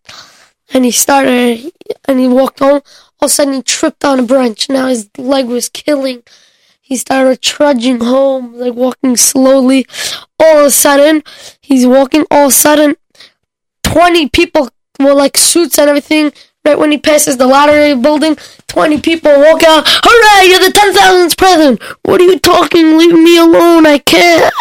And 0.73 0.85
he 0.85 0.91
started, 0.91 1.71
and 2.05 2.19
he 2.19 2.27
walked 2.27 2.59
home. 2.59 2.81
All 3.19 3.25
of 3.25 3.27
a 3.27 3.29
sudden, 3.29 3.53
he 3.55 3.61
tripped 3.61 4.05
on 4.05 4.19
a 4.19 4.23
branch. 4.23 4.69
Now 4.69 4.87
his 4.87 5.09
leg 5.17 5.47
was 5.47 5.69
killing. 5.69 6.23
He 6.81 6.95
started 6.97 7.41
trudging 7.41 7.99
home, 7.99 8.53
like 8.57 8.73
walking 8.73 9.15
slowly. 9.17 9.85
All 10.39 10.59
of 10.59 10.65
a 10.67 10.71
sudden, 10.71 11.23
he's 11.61 11.85
walking. 11.85 12.25
All 12.31 12.47
of 12.47 12.51
a 12.51 12.55
sudden, 12.55 12.95
20 13.83 14.29
people 14.29 14.69
with 14.99 15.13
like 15.13 15.37
suits 15.37 15.77
and 15.77 15.89
everything. 15.89 16.31
Right 16.63 16.77
when 16.77 16.91
he 16.91 16.99
passes 16.99 17.37
the 17.37 17.47
lottery 17.47 17.95
building, 17.95 18.37
20 18.67 19.01
people 19.01 19.31
walk 19.31 19.63
out. 19.63 19.83
Hooray, 19.87 20.47
you're 20.47 20.59
the 20.59 20.71
10,000th 20.71 21.35
president. 21.35 21.81
What 22.03 22.21
are 22.21 22.25
you 22.25 22.37
talking? 22.39 22.97
Leave 22.99 23.15
me 23.15 23.37
alone. 23.37 23.87
I 23.87 23.97
can't. 23.97 24.53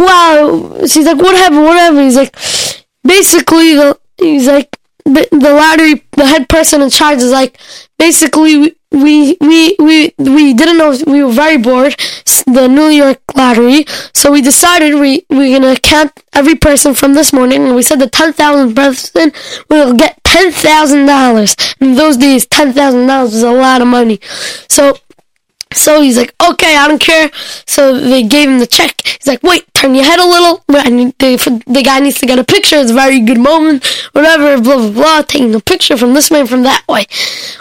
Wow. 0.00 0.78
She's 0.86 1.06
like, 1.06 1.18
what 1.18 1.36
happened? 1.36 1.62
What 1.62 1.76
happened? 1.76 2.04
He's 2.04 2.16
like, 2.16 2.34
basically, 3.04 3.74
the, 3.74 3.98
he's 4.18 4.46
like, 4.46 4.76
the, 5.04 5.28
the 5.30 5.52
lottery, 5.52 6.04
the 6.12 6.26
head 6.26 6.48
person 6.48 6.82
in 6.82 6.90
charge 6.90 7.18
is 7.18 7.30
like, 7.30 7.58
basically, 7.98 8.58
we, 8.58 8.76
we, 8.92 9.36
we, 9.40 9.76
we, 9.78 10.14
we 10.18 10.54
didn't 10.54 10.78
know, 10.78 10.96
we 11.06 11.22
were 11.22 11.32
very 11.32 11.56
bored, 11.56 11.94
the 12.46 12.68
New 12.68 12.88
York 12.88 13.20
lottery, 13.36 13.84
so 14.12 14.32
we 14.32 14.42
decided 14.42 14.94
we, 14.94 15.24
we're 15.30 15.58
gonna 15.58 15.76
count 15.76 16.12
every 16.32 16.54
person 16.54 16.94
from 16.94 17.14
this 17.14 17.32
morning, 17.32 17.64
and 17.66 17.76
we 17.76 17.82
said 17.82 17.98
the 17.98 18.06
10,000th 18.06 18.74
person 18.74 19.32
will 19.68 19.94
get 19.94 20.22
$10,000. 20.24 21.76
In 21.80 21.94
those 21.94 22.16
days, 22.16 22.46
$10,000 22.46 23.22
was 23.22 23.42
a 23.42 23.50
lot 23.50 23.80
of 23.80 23.88
money. 23.88 24.20
So, 24.68 24.98
so 25.72 26.00
he's 26.00 26.16
like, 26.16 26.34
okay, 26.42 26.76
I 26.76 26.88
don't 26.88 27.00
care. 27.00 27.30
So 27.66 27.98
they 27.98 28.22
gave 28.22 28.48
him 28.48 28.58
the 28.58 28.66
check. 28.66 29.00
He's 29.04 29.26
like, 29.26 29.42
wait, 29.42 29.72
turn 29.74 29.94
your 29.94 30.04
head 30.04 30.18
a 30.18 30.26
little. 30.26 30.64
Need 30.68 31.16
the, 31.18 31.82
guy 31.84 32.00
needs 32.00 32.18
to 32.20 32.26
get 32.26 32.38
a 32.38 32.44
picture. 32.44 32.76
It's 32.76 32.90
a 32.90 32.94
very 32.94 33.20
good 33.20 33.38
moment. 33.38 33.84
Whatever, 34.12 34.60
blah, 34.60 34.76
blah, 34.76 34.90
blah. 34.90 35.22
Taking 35.22 35.54
a 35.54 35.60
picture 35.60 35.96
from 35.96 36.14
this 36.14 36.30
way 36.30 36.44
from 36.46 36.62
that 36.64 36.86
way. 36.88 37.06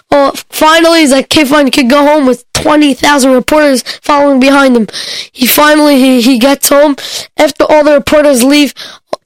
Well, 0.10 0.34
finally, 0.50 1.02
he's 1.02 1.12
like, 1.12 1.26
okay, 1.26 1.46
fine, 1.46 1.68
you 1.68 1.72
could 1.72 1.90
go 1.90 2.04
home 2.04 2.26
with 2.26 2.52
20,000 2.54 3.32
reporters 3.32 3.84
following 4.00 4.40
behind 4.40 4.76
him. 4.76 4.88
He 5.32 5.46
finally, 5.46 5.98
he, 5.98 6.22
he 6.22 6.40
gets 6.40 6.70
home. 6.70 6.96
After 7.38 7.64
all 7.70 7.84
the 7.84 7.94
reporters 7.94 8.44
leave, 8.44 8.74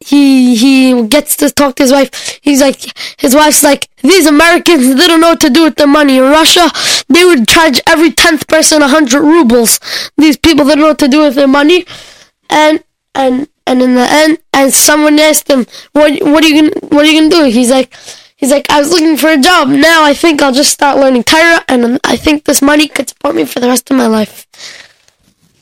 he 0.08 0.56
he 0.56 1.08
gets 1.08 1.36
to 1.38 1.50
talk 1.50 1.76
to 1.76 1.84
his 1.84 1.92
wife. 1.92 2.40
He's 2.42 2.62
like, 2.62 2.80
his 3.18 3.34
wife's 3.36 3.64
like, 3.64 3.90
these 4.02 4.26
Americans, 4.26 4.96
they 4.96 5.08
don't 5.08 5.22
know 5.22 5.32
what 5.32 5.42
to 5.42 5.50
do 5.50 5.64
with 5.64 5.76
their 5.76 5.88
money. 5.88 6.18
In 6.18 6.24
Russia, 6.24 6.70
they 7.10 7.24
would 7.26 7.48
charge 7.48 7.82
every 7.88 8.12
tenth 8.12 8.48
person 8.48 8.82
a 8.82 8.88
hundred 8.88 9.22
rubles. 9.22 9.80
These 10.18 10.38
people, 10.38 10.66
they 10.66 10.76
don't 10.76 10.82
know 10.82 10.88
what 10.90 11.00
to 11.00 11.08
do 11.08 11.22
with 11.22 11.36
their 11.36 11.48
money. 11.48 11.86
And 12.50 12.84
and 13.16 13.48
and 13.66 13.82
in 13.82 13.96
the 13.96 14.08
end, 14.10 14.40
and 14.54 14.74
someone 14.74 15.20
asked 15.20 15.50
him, 15.50 15.66
what 15.94 16.22
what 16.24 16.44
are 16.44 16.48
you 16.48 16.70
gonna 16.70 16.88
what 16.90 17.06
are 17.06 17.10
you 17.10 17.20
gonna 17.22 17.44
do? 17.44 17.52
He's 17.52 17.72
like. 17.72 17.94
He's 18.36 18.52
like, 18.52 18.70
I 18.70 18.80
was 18.82 18.92
looking 18.92 19.16
for 19.16 19.30
a 19.30 19.38
job. 19.38 19.70
Now 19.70 20.04
I 20.04 20.14
think 20.14 20.42
I'll 20.42 20.52
just 20.52 20.72
start 20.72 20.98
learning 20.98 21.24
Torah, 21.24 21.64
and 21.70 21.98
I 22.04 22.18
think 22.18 22.44
this 22.44 22.62
money 22.62 22.90
could 22.90 23.08
support 23.08 23.36
me 23.36 23.46
for 23.46 23.62
the 23.62 23.70
rest 23.70 23.90
of 23.90 23.96
my 23.96 24.08
life. 24.08 24.48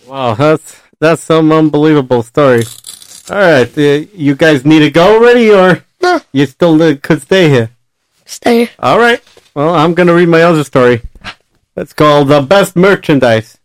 Wow, 0.07 0.33
that's 0.33 0.81
that's 0.99 1.21
some 1.21 1.51
unbelievable 1.51 2.23
story. 2.23 2.63
All 3.31 3.37
right, 3.37 3.77
uh, 3.77 4.05
you 4.13 4.35
guys 4.35 4.65
need 4.65 4.79
to 4.79 4.91
go 4.91 5.15
already, 5.15 5.49
or 5.49 5.85
No, 6.01 6.19
you 6.33 6.45
still 6.45 6.81
uh, 6.83 6.95
could 7.01 7.21
stay 7.21 7.47
here? 7.47 7.69
Stay. 8.25 8.69
All 8.77 8.99
right. 8.99 9.23
Well, 9.55 9.73
I'm 9.73 9.93
gonna 9.93 10.13
read 10.13 10.27
my 10.27 10.41
other 10.41 10.65
story. 10.65 11.01
It's 11.77 11.93
called 11.93 12.27
"The 12.27 12.41
Best 12.41 12.75
Merchandise." 12.75 13.57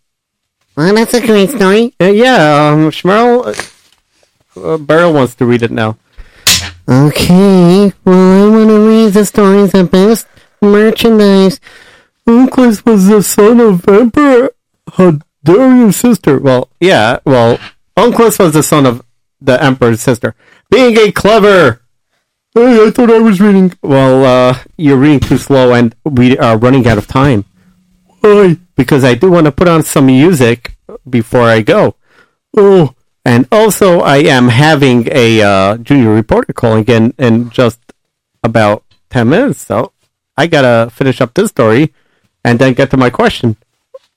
Well, 0.77 0.95
that's 0.95 1.15
a 1.15 1.21
great 1.21 1.51
story. 1.51 1.95
Uh, 2.01 2.05
yeah, 2.05 2.69
um, 2.71 2.91
Shmerl, 2.93 3.59
uh, 4.57 4.61
uh, 4.61 4.79
Beryl 4.79 5.13
wants 5.13 5.35
to 5.35 5.45
read 5.47 5.63
it 5.65 5.73
now. 5.73 5.97
Okay, 6.89 7.93
well, 8.05 8.47
I 8.47 8.49
want 8.49 8.69
to 8.71 8.89
read 8.89 9.15
the 9.15 9.27
story 9.27 9.63
of 9.63 9.73
the 9.73 9.83
best 9.83 10.29
merchandise. 10.63 11.59
Onkelos 12.25 12.87
was 12.87 13.09
the 13.09 13.21
son 13.21 13.59
of 13.59 13.89
Emperor 13.89 14.51
Hadrian's 14.93 15.97
sister. 15.97 16.39
Well, 16.39 16.69
yeah, 16.79 17.19
well, 17.25 17.59
Onkelos 17.97 18.39
was 18.39 18.53
the 18.53 18.63
son 18.63 18.87
of 18.87 19.03
the 19.41 19.63
Emperor's 19.63 20.01
sister. 20.01 20.35
Being 20.71 20.97
a 20.99 21.13
clever. 21.13 21.83
Hey, 22.55 22.87
I 22.87 22.91
thought 22.91 23.11
I 23.11 23.19
was 23.19 23.41
reading. 23.41 23.73
Well, 23.83 24.25
uh, 24.25 24.59
you're 24.77 24.97
reading 24.97 25.21
too 25.21 25.39
slow 25.39 25.73
and 25.73 25.95
we 26.05 26.39
are 26.39 26.57
running 26.57 26.87
out 26.87 26.99
of 26.99 27.07
time. 27.07 27.45
Why? 28.21 28.57
Because 28.77 29.05
I 29.05 29.15
do 29.15 29.31
want 29.31 29.47
to 29.47 29.53
put 29.53 29.69
on 29.69 29.83
some 29.83 30.07
music 30.07 30.77
before 31.09 31.43
I 31.43 31.63
go. 31.63 31.97
Oh. 32.57 32.95
And 33.25 33.49
also, 33.51 34.01
I 34.03 34.19
am 34.19 34.49
having 34.49 35.09
a 35.11 35.43
uh, 35.43 35.79
junior 35.79 36.15
reporter 36.15 36.53
calling 36.53 36.85
in 36.85 37.13
in 37.19 37.51
just 37.51 37.81
about 38.45 38.85
10 39.11 39.29
minutes, 39.29 39.67
so 39.67 39.91
I 40.37 40.47
gotta 40.47 40.91
finish 40.93 41.21
up 41.21 41.35
this 41.35 41.51
story 41.51 41.93
and 42.45 42.61
then 42.61 42.75
get 42.75 42.91
to 42.93 42.97
my 42.97 43.11
question. 43.11 43.57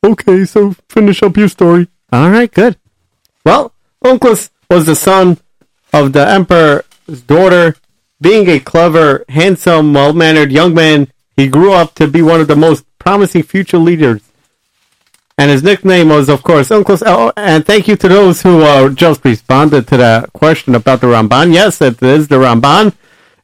Okay, 0.04 0.46
so 0.46 0.76
finish 0.90 1.24
up 1.24 1.38
your 1.38 1.50
story. 1.50 1.88
All 2.12 2.30
right, 2.30 2.54
good. 2.54 2.78
Well, 3.44 3.74
Onkelos 4.06 4.52
was 4.70 4.86
the 4.86 4.96
son 4.96 5.40
of 5.92 6.14
the 6.14 6.28
emperor's 6.28 7.22
daughter. 7.26 7.76
Being 8.22 8.50
a 8.50 8.60
clever, 8.60 9.26
handsome, 9.30 9.94
well-mannered 9.94 10.52
young 10.52 10.74
man, 10.74 11.08
he 11.38 11.48
grew 11.48 11.72
up 11.72 11.96
to 11.96 12.08
be 12.08 12.22
one 12.22 12.42
of 12.42 12.48
the 12.48 12.56
most 12.56 12.84
promising 13.00 13.44
future 13.44 13.78
leaders. 13.78 14.22
And 15.38 15.50
his 15.50 15.64
nickname 15.64 16.10
was, 16.10 16.28
of 16.28 16.44
course, 16.44 16.70
Uncle. 16.70 16.98
Oh, 17.06 17.32
and 17.38 17.66
thank 17.66 17.88
you 17.88 17.96
to 17.96 18.10
those 18.10 18.42
who 18.42 18.62
uh, 18.62 18.90
just 18.90 19.24
responded 19.24 19.88
to 19.88 19.98
that 19.98 20.34
question 20.34 20.76
about 20.76 21.00
the 21.00 21.08
Ramban. 21.08 21.54
Yes, 21.54 21.82
it 21.82 22.04
is 22.04 22.28
the 22.28 22.36
Ramban. 22.36 22.94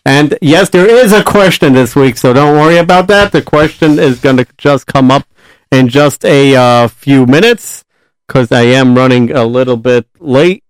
And 0.05 0.37
yes, 0.41 0.69
there 0.69 0.87
is 0.87 1.13
a 1.13 1.23
question 1.23 1.71
this 1.71 1.95
week, 1.95 2.17
so 2.17 2.33
don't 2.33 2.59
worry 2.59 2.77
about 2.77 3.07
that. 3.07 3.31
The 3.31 3.41
question 3.41 3.97
is 3.97 4.19
going 4.19 4.37
to 4.37 4.45
just 4.57 4.87
come 4.87 5.09
up 5.09 5.25
in 5.71 5.87
just 5.87 6.25
a 6.25 6.53
uh, 6.53 6.87
few 6.89 7.25
minutes 7.25 7.85
because 8.27 8.51
I 8.51 8.63
am 8.63 8.93
running 8.95 9.31
a 9.31 9.45
little 9.45 9.77
bit 9.77 10.05
late 10.19 10.64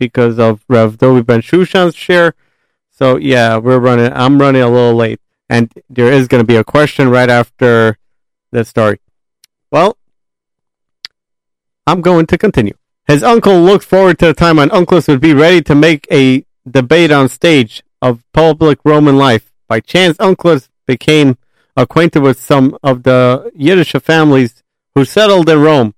because 0.00 0.38
of 0.40 0.64
Rev 0.68 0.98
Dovi 0.98 1.24
Ben 1.24 1.42
Shushan's 1.42 1.94
share. 1.94 2.34
So 2.90 3.16
yeah, 3.16 3.58
we're 3.58 3.78
running. 3.78 4.12
I'm 4.12 4.40
running 4.40 4.62
a 4.62 4.68
little 4.68 4.96
late, 4.96 5.20
and 5.48 5.72
there 5.88 6.12
is 6.12 6.26
going 6.26 6.42
to 6.42 6.46
be 6.46 6.56
a 6.56 6.64
question 6.64 7.08
right 7.08 7.30
after 7.30 7.96
the 8.50 8.64
story. 8.64 8.98
Well, 9.70 9.96
I'm 11.86 12.00
going 12.00 12.26
to 12.26 12.36
continue. 12.36 12.74
His 13.06 13.22
uncle 13.22 13.60
looked 13.60 13.84
forward 13.84 14.18
to 14.18 14.26
the 14.26 14.34
time 14.34 14.56
when 14.56 14.70
Onkelos 14.70 15.08
would 15.08 15.20
be 15.20 15.34
ready 15.34 15.62
to 15.62 15.74
make 15.74 16.06
a 16.10 16.44
debate 16.68 17.10
on 17.10 17.28
stage 17.28 17.82
of 18.02 18.24
public 18.32 18.78
Roman 18.84 19.16
life. 19.16 19.52
By 19.68 19.80
chance, 19.80 20.16
Onkelos 20.18 20.68
became 20.86 21.38
acquainted 21.76 22.22
with 22.22 22.40
some 22.40 22.76
of 22.82 23.02
the 23.04 23.50
Yiddish 23.54 23.92
families 23.92 24.62
who 24.94 25.04
settled 25.04 25.48
in 25.48 25.60
Rome. 25.60 25.94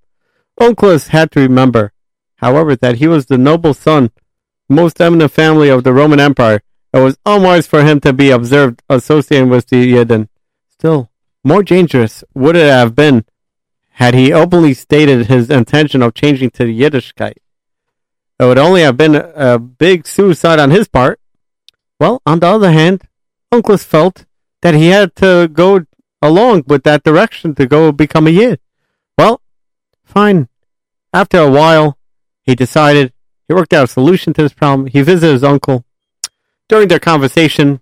Onkelos 0.60 1.08
had 1.08 1.30
to 1.32 1.40
remember, 1.40 1.92
however, 2.42 2.76
that 2.76 2.96
he 2.96 3.07
was 3.07 3.26
the 3.26 3.38
noble 3.38 3.72
son, 3.72 4.11
most 4.68 5.00
eminent 5.00 5.33
family 5.33 5.68
of 5.70 5.85
the 5.85 5.92
Roman 5.92 6.20
Empire. 6.20 6.61
It 6.92 6.98
was 6.98 7.16
unwise 7.24 7.66
for 7.66 7.85
him 7.85 8.00
to 8.00 8.12
be 8.12 8.31
observed 8.31 8.83
associating 8.90 9.48
with 9.48 9.68
the 9.68 9.94
Yidden. 9.94 10.28
Still, 10.68 11.11
more 11.42 11.62
dangerous 11.62 12.22
would 12.35 12.57
it 12.57 12.68
have 12.68 12.94
been 12.94 13.24
had 13.96 14.14
he 14.14 14.33
openly 14.33 14.74
stated 14.74 15.26
his 15.26 15.48
intention 15.50 16.02
of 16.02 16.14
changing 16.14 16.50
to 16.50 16.64
the 16.64 16.81
Yiddishkeit. 16.81 17.37
It 18.38 18.44
would 18.44 18.59
only 18.59 18.83
have 18.83 18.96
been 18.96 19.14
a 19.14 19.59
big 19.59 20.07
suicide 20.07 20.59
on 20.59 20.70
his 20.70 20.88
part. 20.88 21.20
Well, 22.00 22.20
on 22.26 22.40
the 22.40 22.48
other 22.48 22.72
hand, 22.72 23.02
Onkelos 23.52 23.85
felt 23.85 24.24
that 24.62 24.74
he 24.74 24.88
had 24.88 25.14
to 25.16 25.48
go 25.52 25.85
along 26.20 26.64
with 26.66 26.83
that 26.85 27.05
direction 27.05 27.55
to 27.55 27.66
go 27.66 27.92
become 27.92 28.26
a 28.26 28.31
Yid. 28.31 28.61
Well, 29.16 29.40
fine. 30.05 30.48
After 31.12 31.38
a 31.38 31.50
while, 31.50 31.98
he 32.42 32.55
decided 32.55 33.12
he 33.48 33.55
worked 33.55 33.72
out 33.72 33.85
a 33.85 33.88
solution 33.88 34.33
to 34.35 34.42
this 34.42 34.52
problem. 34.52 34.87
He 34.87 35.02
visited 35.02 35.33
his 35.33 35.44
uncle. 35.44 35.85
During 36.68 36.88
their 36.88 36.98
conversation, 36.98 37.81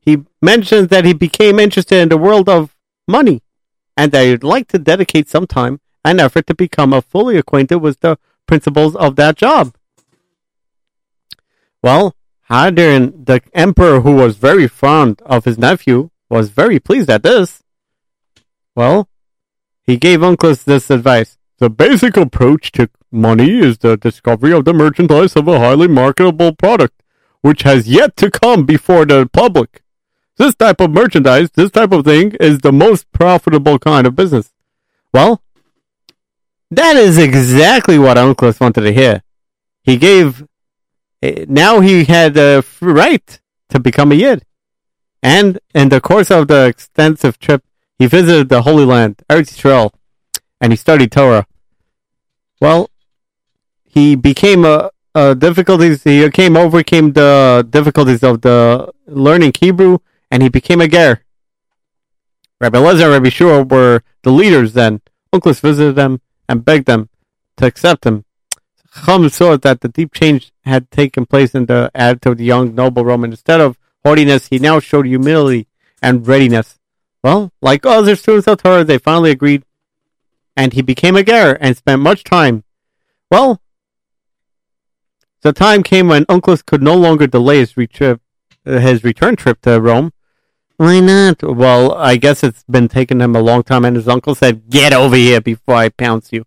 he 0.00 0.24
mentioned 0.40 0.88
that 0.88 1.04
he 1.04 1.12
became 1.12 1.58
interested 1.58 2.00
in 2.00 2.08
the 2.08 2.16
world 2.16 2.48
of 2.48 2.76
money 3.06 3.42
and 3.96 4.12
that 4.12 4.24
he'd 4.24 4.44
like 4.44 4.68
to 4.68 4.78
dedicate 4.78 5.28
some 5.28 5.46
time 5.46 5.80
and 6.04 6.20
effort 6.20 6.46
to 6.46 6.54
become 6.54 6.92
a 6.92 7.02
fully 7.02 7.36
acquainted 7.36 7.78
with 7.78 8.00
the 8.00 8.18
principles 8.46 8.96
of 8.96 9.16
that 9.16 9.36
job. 9.36 9.74
Well, 11.82 12.14
Hadrian, 12.48 13.24
the 13.24 13.42
emperor 13.54 14.00
who 14.00 14.12
was 14.12 14.36
very 14.36 14.66
fond 14.66 15.22
of 15.22 15.44
his 15.44 15.58
nephew, 15.58 16.10
was 16.28 16.50
very 16.50 16.78
pleased 16.78 17.10
at 17.10 17.22
this. 17.22 17.62
Well, 18.74 19.08
he 19.82 19.96
gave 19.96 20.20
Onkelos 20.20 20.64
this 20.64 20.90
advice. 20.90 21.36
The 21.60 21.68
basic 21.68 22.16
approach 22.16 22.72
to 22.72 22.88
money 23.12 23.58
is 23.58 23.76
the 23.78 23.98
discovery 23.98 24.52
of 24.54 24.64
the 24.64 24.72
merchandise 24.72 25.36
of 25.36 25.46
a 25.46 25.58
highly 25.58 25.88
marketable 25.88 26.54
product, 26.54 27.02
which 27.42 27.62
has 27.62 27.86
yet 27.86 28.16
to 28.16 28.30
come 28.30 28.64
before 28.64 29.04
the 29.04 29.28
public. 29.30 29.82
This 30.38 30.54
type 30.54 30.80
of 30.80 30.90
merchandise, 30.90 31.50
this 31.50 31.70
type 31.70 31.92
of 31.92 32.06
thing, 32.06 32.32
is 32.40 32.60
the 32.60 32.72
most 32.72 33.12
profitable 33.12 33.78
kind 33.78 34.06
of 34.06 34.16
business. 34.16 34.54
Well, 35.12 35.42
that 36.70 36.96
is 36.96 37.18
exactly 37.18 37.98
what 37.98 38.16
Onkelos 38.16 38.58
wanted 38.58 38.80
to 38.80 38.92
hear. 38.92 39.22
He 39.82 39.98
gave, 39.98 40.46
now 41.22 41.80
he 41.80 42.04
had 42.04 42.38
a 42.38 42.64
right 42.80 43.38
to 43.68 43.78
become 43.78 44.12
a 44.12 44.14
Yid. 44.14 44.46
And 45.22 45.58
in 45.74 45.90
the 45.90 46.00
course 46.00 46.30
of 46.30 46.48
the 46.48 46.64
extensive 46.64 47.38
trip, 47.38 47.62
he 47.98 48.06
visited 48.06 48.48
the 48.48 48.62
Holy 48.62 48.86
Land, 48.86 49.22
Eretz 49.28 49.52
Yisrael, 49.54 49.92
and 50.58 50.72
he 50.72 50.76
studied 50.76 51.12
Torah. 51.12 51.46
Well, 52.60 52.90
he 53.84 54.14
became 54.16 54.64
a, 54.64 54.90
a 55.14 55.34
difficulties. 55.34 56.04
He 56.04 56.28
came 56.30 56.56
overcame 56.56 57.12
the 57.12 57.66
difficulties 57.68 58.22
of 58.22 58.42
the 58.42 58.92
learning 59.06 59.52
Hebrew, 59.58 59.98
and 60.30 60.42
he 60.42 60.48
became 60.48 60.80
a 60.80 60.88
ger. 60.88 61.22
Rabbi 62.60 62.78
Lezer 62.78 63.04
and 63.04 63.12
Rabbi 63.12 63.30
Shua 63.30 63.62
were 63.62 64.02
the 64.22 64.30
leaders 64.30 64.74
then. 64.74 65.00
Onkelos 65.32 65.60
visited 65.60 65.96
them 65.96 66.20
and 66.48 66.64
begged 66.64 66.86
them 66.86 67.08
to 67.56 67.66
accept 67.66 68.04
him. 68.04 68.24
Chum 69.04 69.28
saw 69.28 69.56
that 69.56 69.80
the 69.80 69.88
deep 69.88 70.12
change 70.12 70.52
had 70.64 70.90
taken 70.90 71.24
place 71.24 71.54
in 71.54 71.66
the 71.66 71.90
attitude 71.94 72.32
of 72.32 72.38
the 72.38 72.44
young 72.44 72.74
noble 72.74 73.04
Roman. 73.04 73.30
Instead 73.30 73.60
of 73.60 73.78
haughtiness, 74.04 74.48
he 74.48 74.58
now 74.58 74.80
showed 74.80 75.06
humility 75.06 75.68
and 76.02 76.26
readiness. 76.26 76.78
Well, 77.22 77.52
like 77.62 77.86
other 77.86 78.16
students 78.16 78.48
of 78.48 78.62
Torah, 78.62 78.84
they 78.84 78.98
finally 78.98 79.30
agreed, 79.30 79.64
and 80.56 80.72
he 80.72 80.82
became 80.82 81.16
a 81.16 81.22
ger 81.22 81.56
and 81.60 81.76
spent 81.76 82.02
much 82.02 82.24
time. 82.24 82.64
Well, 83.30 83.60
the 85.42 85.52
time 85.52 85.82
came 85.82 86.08
when 86.08 86.24
Onkelos 86.26 86.64
could 86.64 86.82
no 86.82 86.94
longer 86.94 87.26
delay 87.26 87.58
his, 87.58 87.74
retrip, 87.74 88.20
his 88.64 89.04
return 89.04 89.36
trip 89.36 89.60
to 89.62 89.80
Rome. 89.80 90.12
Why 90.76 91.00
not? 91.00 91.42
Well, 91.42 91.94
I 91.94 92.16
guess 92.16 92.42
it's 92.42 92.64
been 92.64 92.88
taking 92.88 93.20
him 93.20 93.36
a 93.36 93.40
long 93.40 93.62
time, 93.62 93.84
and 93.84 93.96
his 93.96 94.08
uncle 94.08 94.34
said, 94.34 94.70
"Get 94.70 94.94
over 94.94 95.14
here 95.14 95.40
before 95.40 95.74
I 95.74 95.90
pounce 95.90 96.32
you." 96.32 96.44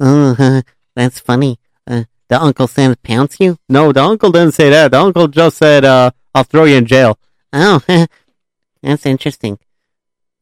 Uh, 0.00 0.62
that's 0.96 1.20
funny. 1.20 1.60
Uh, 1.86 2.04
the 2.28 2.42
uncle 2.42 2.66
said 2.66 3.00
pounce 3.02 3.38
you? 3.38 3.58
No, 3.68 3.92
the 3.92 4.02
uncle 4.02 4.32
didn't 4.32 4.54
say 4.54 4.68
that. 4.70 4.90
The 4.90 4.98
uncle 4.98 5.28
just 5.28 5.58
said, 5.58 5.84
uh, 5.84 6.10
"I'll 6.34 6.42
throw 6.42 6.64
you 6.64 6.76
in 6.76 6.86
jail." 6.86 7.20
Oh, 7.52 7.80
that's 8.82 9.06
interesting. 9.06 9.60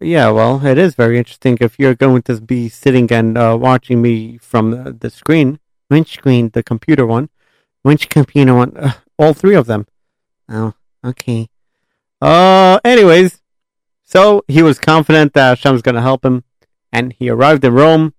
Yeah, 0.00 0.28
well, 0.30 0.64
it 0.66 0.76
is 0.76 0.94
very 0.94 1.16
interesting 1.16 1.56
if 1.60 1.78
you're 1.78 1.94
going 1.94 2.20
to 2.22 2.40
be 2.40 2.68
sitting 2.68 3.10
and 3.10 3.38
uh, 3.38 3.56
watching 3.58 4.02
me 4.02 4.36
from 4.36 4.70
the, 4.70 4.92
the 4.92 5.08
screen. 5.08 5.58
Which 5.88 6.12
screen? 6.14 6.50
The 6.50 6.62
computer 6.62 7.06
one. 7.06 7.30
Which 7.82 8.10
computer 8.10 8.54
one? 8.54 8.76
Uh, 8.76 8.92
all 9.18 9.32
three 9.32 9.54
of 9.54 9.66
them. 9.66 9.86
Oh, 10.50 10.74
okay. 11.02 11.48
Uh, 12.20 12.78
anyways, 12.84 13.40
so 14.04 14.44
he 14.48 14.62
was 14.62 14.78
confident 14.78 15.32
that 15.32 15.58
Hashem's 15.58 15.82
going 15.82 15.94
to 15.94 16.02
help 16.02 16.24
him, 16.24 16.44
and 16.92 17.14
he 17.18 17.30
arrived 17.30 17.64
in 17.64 17.72
Rome. 17.72 18.12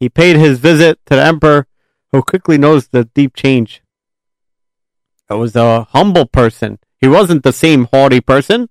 He 0.00 0.08
paid 0.08 0.36
his 0.36 0.58
visit 0.58 0.98
to 1.06 1.16
the 1.16 1.24
emperor, 1.24 1.66
who 2.10 2.22
quickly 2.22 2.56
noticed 2.56 2.92
the 2.92 3.04
deep 3.04 3.34
change. 3.34 3.82
It 5.28 5.34
was 5.34 5.54
a 5.54 5.84
humble 5.90 6.24
person. 6.24 6.78
He 6.98 7.06
wasn't 7.06 7.42
the 7.42 7.52
same 7.52 7.84
haughty 7.92 8.22
person. 8.22 8.70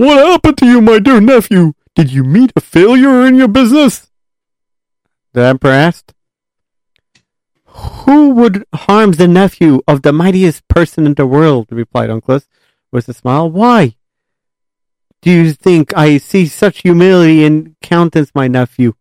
What 0.00 0.18
happened 0.18 0.56
to 0.58 0.66
you, 0.66 0.80
my 0.80 0.98
dear 0.98 1.20
nephew? 1.20 1.74
Did 1.94 2.10
you 2.10 2.24
meet 2.24 2.52
a 2.56 2.60
failure 2.62 3.26
in 3.26 3.34
your 3.34 3.48
business? 3.48 4.10
The 5.34 5.42
emperor 5.42 5.72
asked. 5.72 6.14
Who 7.66 8.30
would 8.30 8.64
harm 8.74 9.12
the 9.12 9.28
nephew 9.28 9.82
of 9.86 10.00
the 10.00 10.12
mightiest 10.12 10.66
person 10.68 11.04
in 11.04 11.14
the 11.14 11.26
world? 11.26 11.66
replied 11.70 12.08
Onkelos 12.08 12.46
with 12.90 13.08
a 13.08 13.12
smile. 13.12 13.50
Why? 13.50 13.96
do 15.22 15.30
you 15.30 15.52
think 15.52 15.94
I 15.96 16.18
see 16.18 16.46
such 16.46 16.80
humility 16.80 17.44
in 17.44 17.76
countenance, 17.82 18.30
my 18.34 18.48
nephew? 18.48 18.94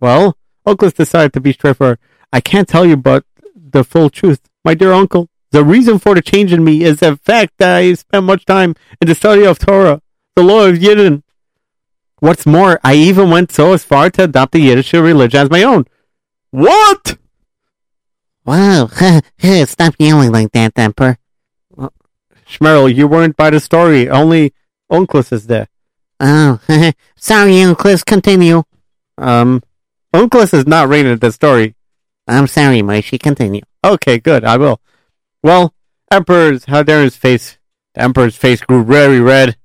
Well, 0.00 0.36
Onkelos 0.66 0.94
decided 0.94 1.32
to 1.32 1.40
be 1.40 1.52
straightforward. 1.52 1.98
I 2.32 2.40
can't 2.40 2.68
tell 2.68 2.84
you 2.84 2.96
but 2.96 3.24
the 3.54 3.84
full 3.84 4.10
truth. 4.10 4.40
My 4.64 4.74
dear 4.74 4.92
uncle, 4.92 5.30
the 5.52 5.64
reason 5.64 5.98
for 5.98 6.14
the 6.14 6.22
change 6.22 6.52
in 6.52 6.64
me 6.64 6.82
is 6.82 7.00
the 7.00 7.16
fact 7.16 7.54
that 7.58 7.76
I 7.76 7.92
spent 7.94 8.24
much 8.24 8.44
time 8.44 8.74
in 9.00 9.08
the 9.08 9.14
study 9.14 9.44
of 9.44 9.58
Torah, 9.58 10.00
the 10.36 10.42
law 10.42 10.66
of 10.66 10.76
Yidden. 10.76 11.22
What's 12.20 12.46
more, 12.46 12.78
I 12.84 12.94
even 12.94 13.30
went 13.30 13.50
so 13.50 13.72
as 13.72 13.82
far 13.82 14.10
to 14.10 14.24
adopt 14.24 14.52
the 14.52 14.60
Yiddish 14.60 14.92
religion 14.92 15.40
as 15.40 15.50
my 15.50 15.62
own. 15.62 15.86
What? 16.50 17.16
Whoa, 18.44 18.88
stop 19.64 19.94
yelling 19.98 20.32
like 20.32 20.52
that, 20.52 20.72
Emperor. 20.76 21.18
Schmerl, 22.48 22.92
you 22.94 23.06
weren't 23.06 23.36
by 23.36 23.50
the 23.50 23.60
story. 23.60 24.08
Only 24.08 24.52
Onkelos 24.90 25.32
is 25.32 25.46
there. 25.46 25.68
Oh, 26.18 26.60
sorry, 27.16 27.52
Onkelos, 27.52 28.04
continue. 28.04 28.64
Um, 29.16 29.62
Onkelos 30.12 30.52
is 30.52 30.66
not 30.66 30.88
reading 30.88 31.16
the 31.16 31.32
story. 31.32 31.76
I'm 32.26 32.46
sorry, 32.46 32.82
Moshe, 32.82 33.18
continue. 33.20 33.62
Okay, 33.84 34.18
good. 34.18 34.44
I 34.44 34.56
will. 34.56 34.80
Well, 35.42 35.74
Emperor's 36.10 36.66
Hadarian's 36.66 37.16
face, 37.16 37.58
the 37.94 38.02
Emperor's 38.02 38.36
face 38.36 38.60
grew 38.60 38.84
very 38.84 39.20
red. 39.20 39.56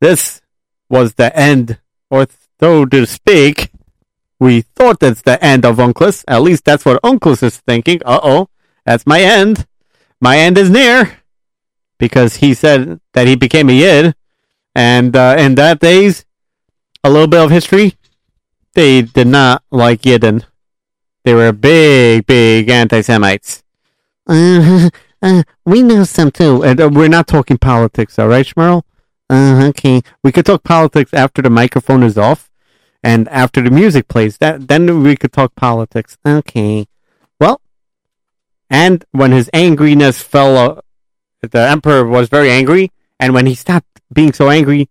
This 0.00 0.40
was 0.88 1.14
the 1.14 1.36
end, 1.36 1.78
or 2.10 2.26
so 2.60 2.86
to 2.86 3.06
speak. 3.06 3.70
We 4.40 4.62
thought 4.62 5.00
that's 5.00 5.22
the 5.22 5.42
end 5.44 5.64
of 5.64 5.76
Onkelos. 5.76 6.24
At 6.28 6.42
least 6.42 6.64
that's 6.64 6.84
what 6.84 7.02
Onkelos 7.02 7.42
is 7.42 7.58
thinking. 7.58 8.00
Uh 8.04 8.20
oh, 8.22 8.48
that's 8.86 9.06
my 9.06 9.20
end. 9.20 9.66
My 10.20 10.38
end 10.38 10.56
is 10.56 10.70
near. 10.70 11.18
Because 11.98 12.36
he 12.36 12.54
said 12.54 13.00
that 13.12 13.26
he 13.26 13.34
became 13.34 13.68
a 13.68 13.72
Yid. 13.72 14.14
And 14.74 15.16
uh, 15.16 15.34
in 15.36 15.56
that 15.56 15.80
days, 15.80 16.24
a 17.02 17.10
little 17.10 17.26
bit 17.26 17.40
of 17.40 17.50
history, 17.50 17.94
they 18.74 19.02
did 19.02 19.26
not 19.26 19.64
like 19.72 20.02
Yidden. 20.02 20.44
They 21.24 21.34
were 21.34 21.52
big, 21.52 22.26
big 22.26 22.68
anti 22.68 23.00
Semites. 23.00 23.64
Uh, 24.28 24.90
uh, 25.22 25.42
we 25.64 25.82
know 25.82 26.04
some 26.04 26.30
too. 26.30 26.62
And 26.62 26.80
uh, 26.80 26.90
we're 26.92 27.08
not 27.08 27.26
talking 27.26 27.58
politics, 27.58 28.18
all 28.18 28.28
right, 28.28 28.46
Schmerl? 28.46 28.82
Uh, 29.30 29.66
okay. 29.68 30.02
We 30.22 30.32
could 30.32 30.46
talk 30.46 30.62
politics 30.64 31.12
after 31.12 31.42
the 31.42 31.50
microphone 31.50 32.02
is 32.02 32.16
off 32.16 32.50
and 33.02 33.28
after 33.28 33.62
the 33.62 33.70
music 33.70 34.08
plays. 34.08 34.38
That 34.38 34.68
then 34.68 35.02
we 35.02 35.16
could 35.16 35.32
talk 35.32 35.54
politics. 35.54 36.16
Okay. 36.26 36.86
Well, 37.40 37.60
and 38.70 39.04
when 39.12 39.32
his 39.32 39.50
angriness 39.54 40.22
fell, 40.22 40.56
uh, 40.56 40.80
the 41.42 41.68
emperor 41.68 42.04
was 42.04 42.28
very 42.28 42.50
angry, 42.50 42.90
and 43.20 43.32
when 43.32 43.46
he 43.46 43.54
stopped 43.54 44.00
being 44.12 44.32
so 44.32 44.50
angry, 44.50 44.88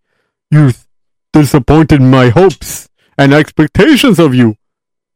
you 0.50 0.72
disappointed 1.34 2.02
my 2.02 2.30
hopes 2.30 2.88
and 3.18 3.34
expectations 3.34 4.18
of 4.18 4.34
you. 4.34 4.56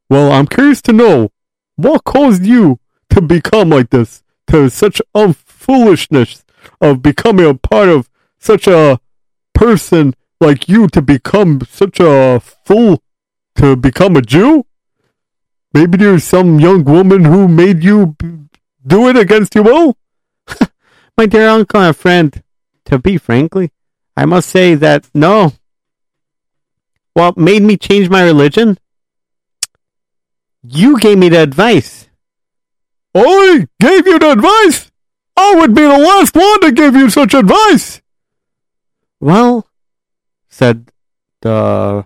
Well, 0.09 0.31
I'm 0.31 0.47
curious 0.47 0.81
to 0.83 0.93
know 0.93 1.31
what 1.77 2.03
caused 2.03 2.45
you 2.45 2.80
to 3.11 3.21
become 3.21 3.69
like 3.69 3.89
this, 3.89 4.23
to 4.47 4.69
such 4.69 5.01
a 5.13 5.33
foolishness 5.33 6.43
of 6.79 7.01
becoming 7.01 7.45
a 7.45 7.53
part 7.53 7.89
of 7.89 8.09
such 8.39 8.67
a 8.67 8.99
person 9.53 10.15
like 10.39 10.67
you 10.67 10.87
to 10.87 11.01
become 11.01 11.61
such 11.69 11.99
a 11.99 12.39
fool 12.39 13.01
to 13.55 13.75
become 13.75 14.15
a 14.15 14.21
Jew? 14.21 14.65
Maybe 15.73 15.97
there's 15.97 16.23
some 16.23 16.59
young 16.59 16.83
woman 16.83 17.25
who 17.25 17.47
made 17.47 17.83
you 17.83 18.15
do 18.85 19.07
it 19.07 19.15
against 19.15 19.55
your 19.55 19.63
will? 19.63 19.97
My 21.17 21.25
dear 21.25 21.47
uncle 21.47 21.81
and 21.81 21.95
friend, 21.95 22.43
to 22.85 22.99
be 22.99 23.17
frankly, 23.17 23.71
I 24.17 24.25
must 24.25 24.49
say 24.49 24.75
that 24.75 25.07
no. 25.13 25.53
What 27.13 27.37
made 27.37 27.61
me 27.61 27.77
change 27.77 28.09
my 28.09 28.23
religion? 28.23 28.77
You 30.63 30.99
gave 30.99 31.17
me 31.17 31.29
the 31.29 31.41
advice. 31.41 32.00
I 33.13 33.67
gave 33.79 34.07
you 34.07 34.19
the 34.19 34.31
advice? 34.31 34.91
I 35.35 35.55
would 35.55 35.73
be 35.73 35.81
the 35.81 35.97
last 35.97 36.35
one 36.35 36.61
to 36.61 36.71
give 36.71 36.95
you 36.95 37.09
such 37.09 37.33
advice. 37.33 38.01
Well, 39.19 39.67
said 40.49 40.91
the 41.41 42.05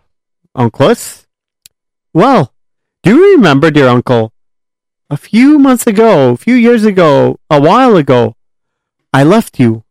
Onkelos. 0.55 1.25
Well, 2.13 2.53
do 3.03 3.15
you 3.15 3.35
remember, 3.35 3.71
dear 3.71 3.87
uncle, 3.87 4.31
a 5.09 5.17
few 5.17 5.59
months 5.59 5.85
ago, 5.85 6.31
a 6.31 6.37
few 6.37 6.55
years 6.55 6.85
ago, 6.85 7.39
a 7.49 7.59
while 7.61 7.95
ago, 7.95 8.35
I 9.13 9.23
left 9.23 9.59
you. 9.59 9.83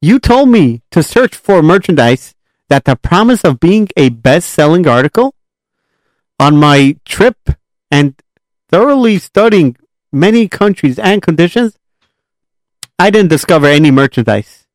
You 0.00 0.18
told 0.18 0.48
me 0.48 0.82
to 0.90 1.02
search 1.02 1.34
for 1.34 1.62
merchandise 1.62 2.34
that 2.68 2.84
the 2.84 2.96
promise 2.96 3.44
of 3.44 3.60
being 3.60 3.88
a 3.96 4.08
best 4.10 4.50
selling 4.50 4.86
article 4.86 5.34
on 6.38 6.56
my 6.56 6.96
trip 7.04 7.36
and 7.90 8.14
thoroughly 8.68 9.18
studying 9.18 9.76
many 10.12 10.48
countries 10.48 10.98
and 10.98 11.22
conditions, 11.22 11.78
I 12.98 13.10
didn't 13.10 13.30
discover 13.30 13.66
any 13.66 13.90
merchandise. 13.90 14.66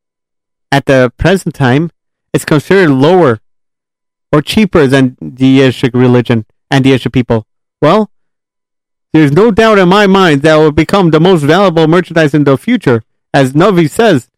At 0.71 0.86
the 0.86 1.11
present 1.17 1.55
time, 1.55 1.91
it's 2.34 2.45
considered 2.45 2.89
lower 2.89 3.41
or 4.31 4.41
cheaper 4.41 4.88
than 4.88 5.17
the 5.21 5.45
Yiddish 5.45 5.84
religion 5.93 6.45
and 6.71 6.84
the 6.84 6.89
Yiddish 6.89 7.11
people. 7.11 7.45
Well, 7.81 8.09
there's 9.11 9.31
no 9.31 9.51
doubt 9.51 9.77
in 9.77 9.89
my 9.89 10.07
mind 10.07 10.41
that 10.41 10.55
will 10.55 10.71
become 10.71 11.11
the 11.11 11.19
most 11.19 11.43
valuable 11.43 11.88
merchandise 11.88 12.34
in 12.34 12.45
the 12.45 12.57
future. 12.57 13.03
As 13.34 13.53
Novi 13.53 13.88
says, 13.88 14.29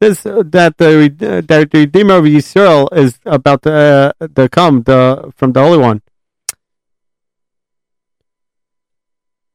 this 0.00 0.26
uh, 0.26 0.42
that 0.46 0.76
the 0.78 1.04
uh, 1.04 1.40
that 1.46 1.70
the 1.70 1.78
Redeemer 1.78 2.16
of 2.16 2.24
Yisrael 2.24 2.88
is 2.96 3.18
about 3.24 3.62
to, 3.62 4.12
uh, 4.20 4.26
to 4.34 4.48
come 4.48 4.82
the, 4.82 5.32
from 5.36 5.52
the 5.52 5.62
Holy 5.62 5.78
One. 5.78 6.02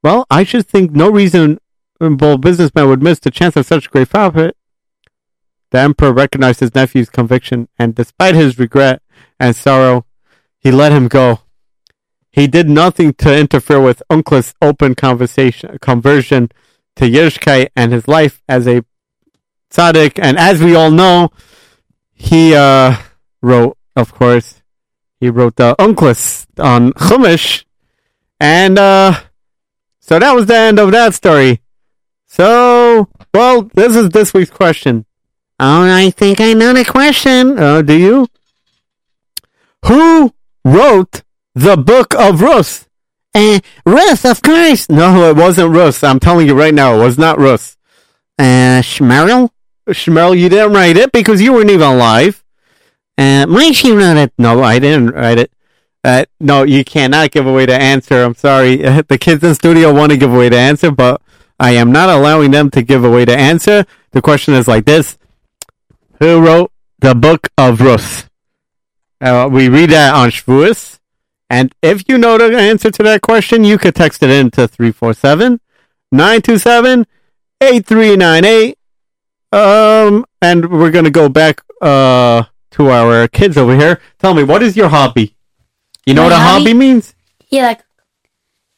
Well, 0.04 0.26
I 0.30 0.44
should 0.44 0.68
think 0.68 0.92
no 0.92 1.10
reasonable 1.10 2.38
businessman 2.40 2.88
would 2.90 3.04
miss 3.04 3.20
the 3.20 3.32
chance 3.32 3.56
of 3.56 3.66
such 3.66 3.92
great 3.92 4.10
profit. 4.10 4.56
The 5.70 5.80
emperor 5.80 6.12
recognized 6.12 6.60
his 6.60 6.76
nephew's 6.76 7.10
conviction, 7.10 7.70
and 7.80 7.96
despite 7.96 8.36
his 8.36 8.60
regret 8.60 9.02
and 9.40 9.56
sorrow, 9.56 10.06
he 10.58 10.72
let 10.72 10.92
him 10.92 11.08
go. 11.08 11.42
He 12.32 12.48
did 12.48 12.70
nothing 12.70 13.14
to 13.16 13.38
interfere 13.38 13.82
with 13.82 14.02
Uncle's 14.10 14.54
open 14.62 14.96
conversation, 14.96 15.78
conversion 15.82 16.50
to 16.96 17.06
Yiddishkeit 17.06 17.70
and 17.76 17.92
his 17.92 18.08
life 18.08 18.42
as 18.48 18.68
a 18.68 18.84
tzaddik. 19.70 20.20
And 20.22 20.38
as 20.38 20.62
we 20.62 20.76
all 20.76 20.92
know, 20.92 21.30
he 22.14 22.54
uh, 22.56 22.98
wrote, 23.42 23.78
of 23.96 24.14
course, 24.14 24.62
he 25.20 25.30
wrote 25.30 25.58
the 25.58 25.76
Onkelos 25.78 26.48
on 26.58 26.94
Chumash, 26.94 27.66
and 28.40 28.80
uh, 28.80 29.20
so 30.02 30.20
that 30.20 30.34
was 30.34 30.48
the 30.48 30.58
end 30.58 30.80
of 30.80 30.92
that 30.92 31.14
story. 31.14 31.62
So, 32.28 33.08
well, 33.34 33.64
this 33.74 33.96
is 33.96 34.10
this 34.10 34.34
week's 34.34 34.52
question. 34.52 35.06
Oh, 35.60 35.84
I 35.84 36.10
think 36.10 36.42
I 36.42 36.54
know 36.54 36.74
the 36.74 36.84
question. 36.84 37.58
Uh, 37.58 37.82
do 37.82 37.94
you? 37.94 38.28
Who 39.86 40.34
wrote 40.66 41.22
the 41.56 41.78
book 41.78 42.14
of 42.16 42.42
Ruth? 42.42 42.90
Uh, 43.34 43.60
Ruth, 43.86 44.26
of 44.26 44.42
course. 44.42 44.90
No, 44.90 45.30
it 45.30 45.36
wasn't 45.36 45.74
Ruth. 45.74 46.04
I'm 46.04 46.20
telling 46.20 46.48
you 46.48 46.58
right 46.58 46.74
now, 46.74 46.96
it 46.96 47.04
was 47.04 47.18
not 47.18 47.38
Ruth. 47.38 47.78
Uh, 48.38 48.82
Schmerl? 48.82 49.50
Shmerl, 49.88 50.38
you 50.38 50.50
didn't 50.50 50.74
write 50.74 50.98
it 50.98 51.12
because 51.12 51.42
you 51.42 51.54
weren't 51.54 51.70
even 51.70 51.88
alive. 51.88 52.44
Uh, 53.18 53.46
Moshe 53.46 53.96
wrote 53.96 54.18
it. 54.18 54.34
No, 54.38 54.64
I 54.64 54.80
didn't 54.80 55.12
write 55.12 55.38
it. 55.38 55.52
Uh, 56.04 56.26
no, 56.40 56.64
you 56.64 56.84
cannot 56.84 57.32
give 57.32 57.46
away 57.46 57.66
the 57.66 57.76
answer. 57.76 58.24
I'm 58.24 58.36
sorry. 58.36 58.78
The 59.08 59.18
kids 59.20 59.44
in 59.44 59.56
studio 59.56 59.94
want 59.94 60.12
to 60.12 60.18
give 60.18 60.34
away 60.34 60.50
the 60.50 60.58
answer, 60.58 60.92
but 60.92 61.22
I 61.60 61.72
am 61.72 61.92
not 61.92 62.10
allowing 62.10 62.52
them 62.52 62.72
to 62.72 62.82
give 62.82 63.04
away 63.04 63.26
the 63.26 63.38
answer. 63.38 63.86
The 64.12 64.22
question 64.22 64.54
is 64.56 64.68
like 64.68 64.86
this. 64.86 65.18
Who 66.20 66.42
wrote 66.42 66.72
the 67.00 67.14
book 67.14 67.50
of 67.58 67.82
Ruth? 67.82 68.30
Uh, 69.20 69.48
we 69.52 69.70
read 69.70 69.92
that 69.92 70.14
on 70.16 70.32
Shavuos. 70.32 71.00
And 71.50 71.74
if 71.82 72.08
you 72.08 72.18
know 72.18 72.38
the 72.38 72.58
answer 72.58 72.90
to 72.90 73.04
that 73.04 73.22
question, 73.22 73.64
you 73.64 73.78
could 73.78 73.94
text 73.94 74.24
it 74.24 74.30
in 74.30 74.50
to 74.52 74.68
347 74.68 75.60
927 76.12 77.06
8398. 77.62 78.78
Um, 79.52 80.26
and 80.42 80.72
we're 80.72 80.92
going 80.92 81.06
to 81.06 81.12
go 81.12 81.30
back 81.30 81.62
uh, 81.82 82.44
to 82.72 82.90
our 82.90 83.28
kids 83.28 83.58
over 83.58 83.76
here. 83.76 84.00
Tell 84.18 84.34
me, 84.34 84.44
what 84.44 84.64
is 84.64 84.78
your 84.78 84.90
hobby? 84.90 85.36
You 86.06 86.14
know 86.14 86.22
My 86.24 86.28
what 86.30 86.34
a 86.34 86.40
hobby? 86.40 86.64
hobby 86.66 86.74
means? 86.74 87.14
Yeah, 87.50 87.68
like 87.68 87.82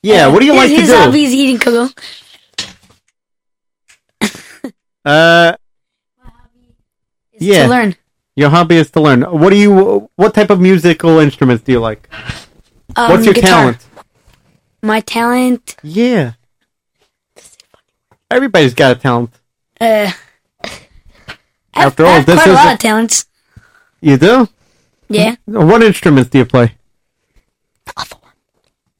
Yeah, 0.01 0.27
what 0.27 0.39
do 0.39 0.45
you 0.45 0.53
his, 0.53 0.61
like 0.61 0.69
to 0.69 0.75
his 0.81 0.89
do? 0.89 0.95
hobby 0.97 1.23
is 1.25 1.33
eating 1.33 1.57
kugel. 1.57 1.93
Uh, 5.05 5.53
My 6.23 6.29
hobby 6.29 6.75
Is 7.33 7.47
Yeah. 7.47 7.63
to 7.63 7.69
learn. 7.69 7.95
your 8.35 8.49
hobby 8.49 8.77
is 8.77 8.89
to 8.91 9.01
learn. 9.01 9.21
What 9.23 9.49
do 9.49 9.57
you? 9.57 10.09
What 10.15 10.33
type 10.33 10.49
of 10.49 10.59
musical 10.61 11.19
instruments 11.19 11.63
do 11.63 11.73
you 11.73 11.79
like? 11.81 12.07
Um, 12.95 13.11
What's 13.11 13.25
your 13.25 13.33
guitar. 13.33 13.49
talent? 13.49 13.85
My 14.81 15.01
talent. 15.01 15.75
Yeah. 15.83 16.33
Everybody's 18.31 18.73
got 18.73 18.97
a 18.97 18.99
talent. 18.99 19.31
Uh, 19.79 20.11
I 20.63 20.69
have, 21.73 21.87
After 21.87 22.05
I 22.05 22.07
all, 22.09 22.13
have 22.15 22.25
this 22.25 22.35
quite 22.35 22.47
a 22.47 22.51
is 22.51 22.55
lot 22.55 22.67
a- 22.69 22.73
of 22.73 22.79
talents. 22.79 23.25
You 24.01 24.17
do? 24.17 24.47
Yeah. 25.09 25.35
What 25.45 25.83
instruments 25.83 26.29
do 26.29 26.39
you 26.39 26.45
play? 26.45 26.75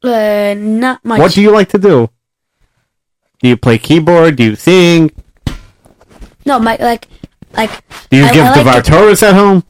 Uh, 0.04 0.54
not 0.58 1.04
much. 1.06 1.20
What 1.20 1.32
do 1.34 1.42
you 1.42 1.52
like 1.52 1.70
to 1.70 1.78
do? 1.78 2.10
Do 3.42 3.50
you 3.50 3.58
play 3.58 3.78
keyboard? 3.78 4.36
Do 4.36 4.44
you 4.44 4.56
sing? 4.56 5.12
No, 6.46 6.60
my 6.60 6.76
like, 6.80 7.08
like. 7.54 7.72
Do 8.10 8.18
you 8.18 8.26
I- 8.26 8.34
give 8.34 8.46
I 8.46 8.58
the 8.58 8.64
like 8.64 8.84
to- 8.84 9.28
at 9.28 9.34
home? 9.36 9.64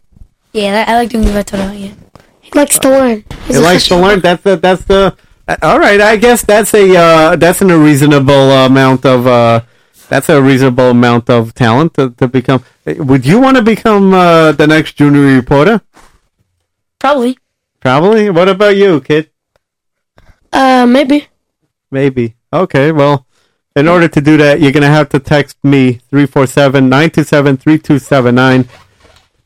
Yeah, 0.53 0.85
I 0.87 0.95
like 0.95 1.09
doing 1.09 1.25
the 1.25 1.31
Vatoro. 1.31 1.73
Yeah. 1.79 1.93
He 2.41 2.51
likes 2.53 2.77
to 2.79 2.89
learn. 2.89 3.23
He's 3.47 3.57
He 3.57 3.61
likes 3.61 3.87
to 3.87 3.95
learn. 3.97 4.19
That's 4.21 4.43
the 4.43 4.55
that's 4.57 4.83
the. 4.85 5.15
uh, 5.47 5.55
all 5.61 5.79
right, 5.79 5.99
I 6.01 6.15
guess 6.17 6.43
that's 6.45 6.73
a 6.73 6.95
uh, 6.95 7.35
that's 7.35 7.61
an 7.61 7.71
a 7.71 7.77
reasonable 7.77 8.51
amount 8.51 9.05
of 9.05 9.25
uh, 9.25 9.61
that's 10.09 10.29
a 10.29 10.41
reasonable 10.41 10.91
amount 10.91 11.29
of 11.29 11.53
talent 11.55 11.93
to, 11.95 12.11
to 12.11 12.27
become. 12.27 12.63
Would 12.85 13.25
you 13.25 13.39
want 13.39 13.57
to 13.57 13.63
become 13.63 14.13
uh, 14.13 14.51
the 14.51 14.67
next 14.67 14.93
junior 14.93 15.21
reporter? 15.35 15.81
Probably. 16.99 17.37
Probably. 17.83 18.29
What 18.29 18.47
about 18.47 18.77
you, 18.77 19.01
kid? 19.01 19.29
Uh, 20.53 20.85
maybe. 20.85 21.27
Maybe. 21.91 22.35
Okay, 22.53 22.93
well, 22.93 23.27
in 23.75 23.89
order 23.89 24.07
to 24.07 24.21
do 24.21 24.37
that, 24.37 24.61
you're 24.61 24.71
going 24.71 24.83
to 24.83 24.87
have 24.87 25.09
to 25.09 25.19
text 25.19 25.57
me 25.65 25.99
347 26.09 26.87
927 26.87 27.57
3279. 27.57 28.69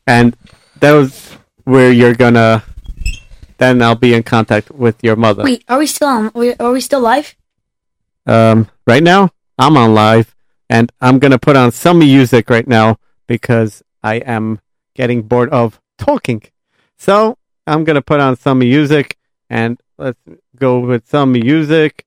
And 0.06 0.36
those 0.78 1.32
where 1.64 1.90
you're 1.90 2.14
going 2.14 2.34
to. 2.34 2.62
Then 3.56 3.82
I'll 3.82 3.96
be 3.96 4.14
in 4.14 4.22
contact 4.22 4.70
with 4.70 5.02
your 5.02 5.16
mother. 5.16 5.42
Wait, 5.42 5.64
are 5.68 5.80
we 5.80 5.88
still 5.88 6.06
on? 6.06 6.30
Are 6.60 6.70
we 6.70 6.80
still 6.80 7.00
live? 7.00 7.34
Um, 8.24 8.68
right 8.86 9.02
now, 9.02 9.30
I'm 9.58 9.76
on 9.76 9.94
live. 9.94 10.36
And 10.70 10.92
I'm 11.00 11.18
going 11.18 11.32
to 11.32 11.40
put 11.40 11.56
on 11.56 11.72
some 11.72 11.98
music 11.98 12.50
right 12.50 12.68
now 12.68 12.98
because 13.26 13.82
I 14.00 14.16
am 14.18 14.60
getting 14.94 15.22
bored 15.22 15.50
of 15.50 15.80
talking. 15.96 16.42
So 16.98 17.36
I'm 17.68 17.84
going 17.84 17.96
to 17.96 18.02
put 18.02 18.20
on 18.20 18.36
some 18.36 18.60
music. 18.60 19.16
And 19.50 19.78
let's 19.98 20.18
go 20.56 20.80
with 20.80 21.06
some 21.08 21.32
music. 21.32 22.04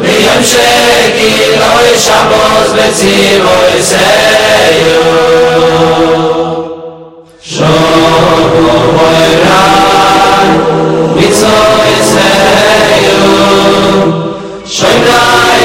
ביום 0.00 0.42
שקיל 0.42 1.62
שבוז 1.62 1.98
שבוס 1.98 2.70
בציר 2.72 3.44
סייו 3.82 5.02
שובו 7.42 8.68
אוי 8.98 9.42
מצוי 11.14 11.94
סייו 12.02 13.18
שוי 14.66 14.98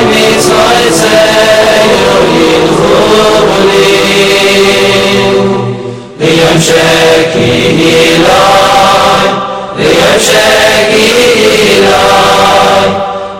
מצוי 0.05 0.91
סייו 0.91 2.23
ילכו 2.35 2.93
בולי 3.47 3.93
ביום 6.17 6.57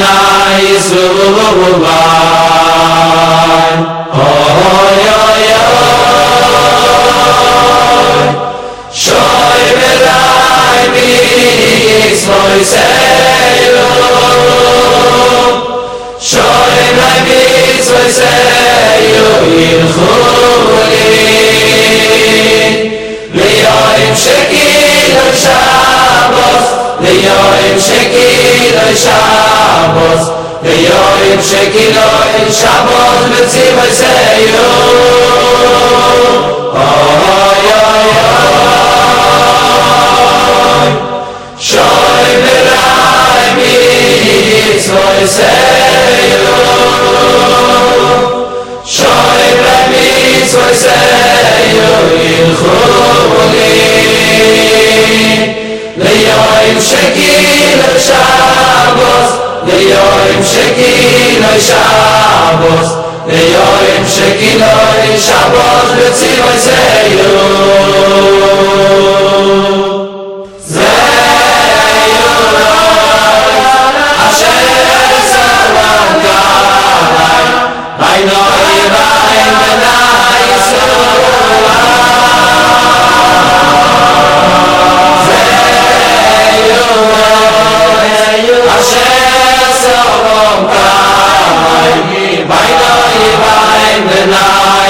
nai 0.00 0.66
suvai 0.88 1.86
oh 4.12 4.88
ya 5.06 5.20
ya 5.48 5.62
shoy 9.02 9.64
velai 9.80 10.84
bi 10.94 11.08
soy 12.24 12.60
selo 12.72 13.90
shoy 16.30 16.78
velai 16.98 17.18
bi 17.26 17.40
soy 17.88 18.08
selo 18.18 19.28
in 19.66 19.82
khuli 19.94 21.08
li 23.36 23.50
yoim 23.64 24.14
shekil 24.24 25.28
shabos 25.44 26.85
ליום 27.00 27.80
שקיל 27.80 28.78
שבוס 28.94 30.28
ליום 30.62 31.42
שקיל 31.42 31.96
שבוס 32.50 33.20
מציב 33.30 33.80
סיו 33.90 34.06
אוי 36.72 37.72
אוי 37.72 38.10
אוי 40.06 40.90
שוי 41.60 42.36
בלעי 42.42 43.54
מיצוי 43.56 45.26
סיו 45.26 45.46
שוי 48.84 49.06
בלעי 49.58 49.88
מיצוי 49.90 50.74
סיו 50.74 50.90
ילכו. 52.22 53.25
ליום 55.98 56.80
שקיל 56.80 57.80
השבוס 57.96 59.30
ליום 59.66 60.44
שקיל 60.44 61.44
השבוס 61.44 62.92
ליום 63.26 64.04
שקיל 64.08 64.62
השבוס 64.62 65.90
בציבוי 65.98 66.58
סיום 66.58 66.86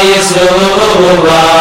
La 0.08 1.55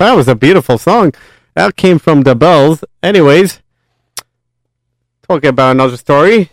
that 0.00 0.14
was 0.14 0.28
a 0.28 0.34
beautiful 0.34 0.78
song. 0.78 1.12
That 1.54 1.76
came 1.76 1.98
from 1.98 2.22
the 2.22 2.34
Bells. 2.34 2.82
Anyways, 3.02 3.60
talking 5.28 5.50
about 5.50 5.72
another 5.72 5.98
story. 5.98 6.50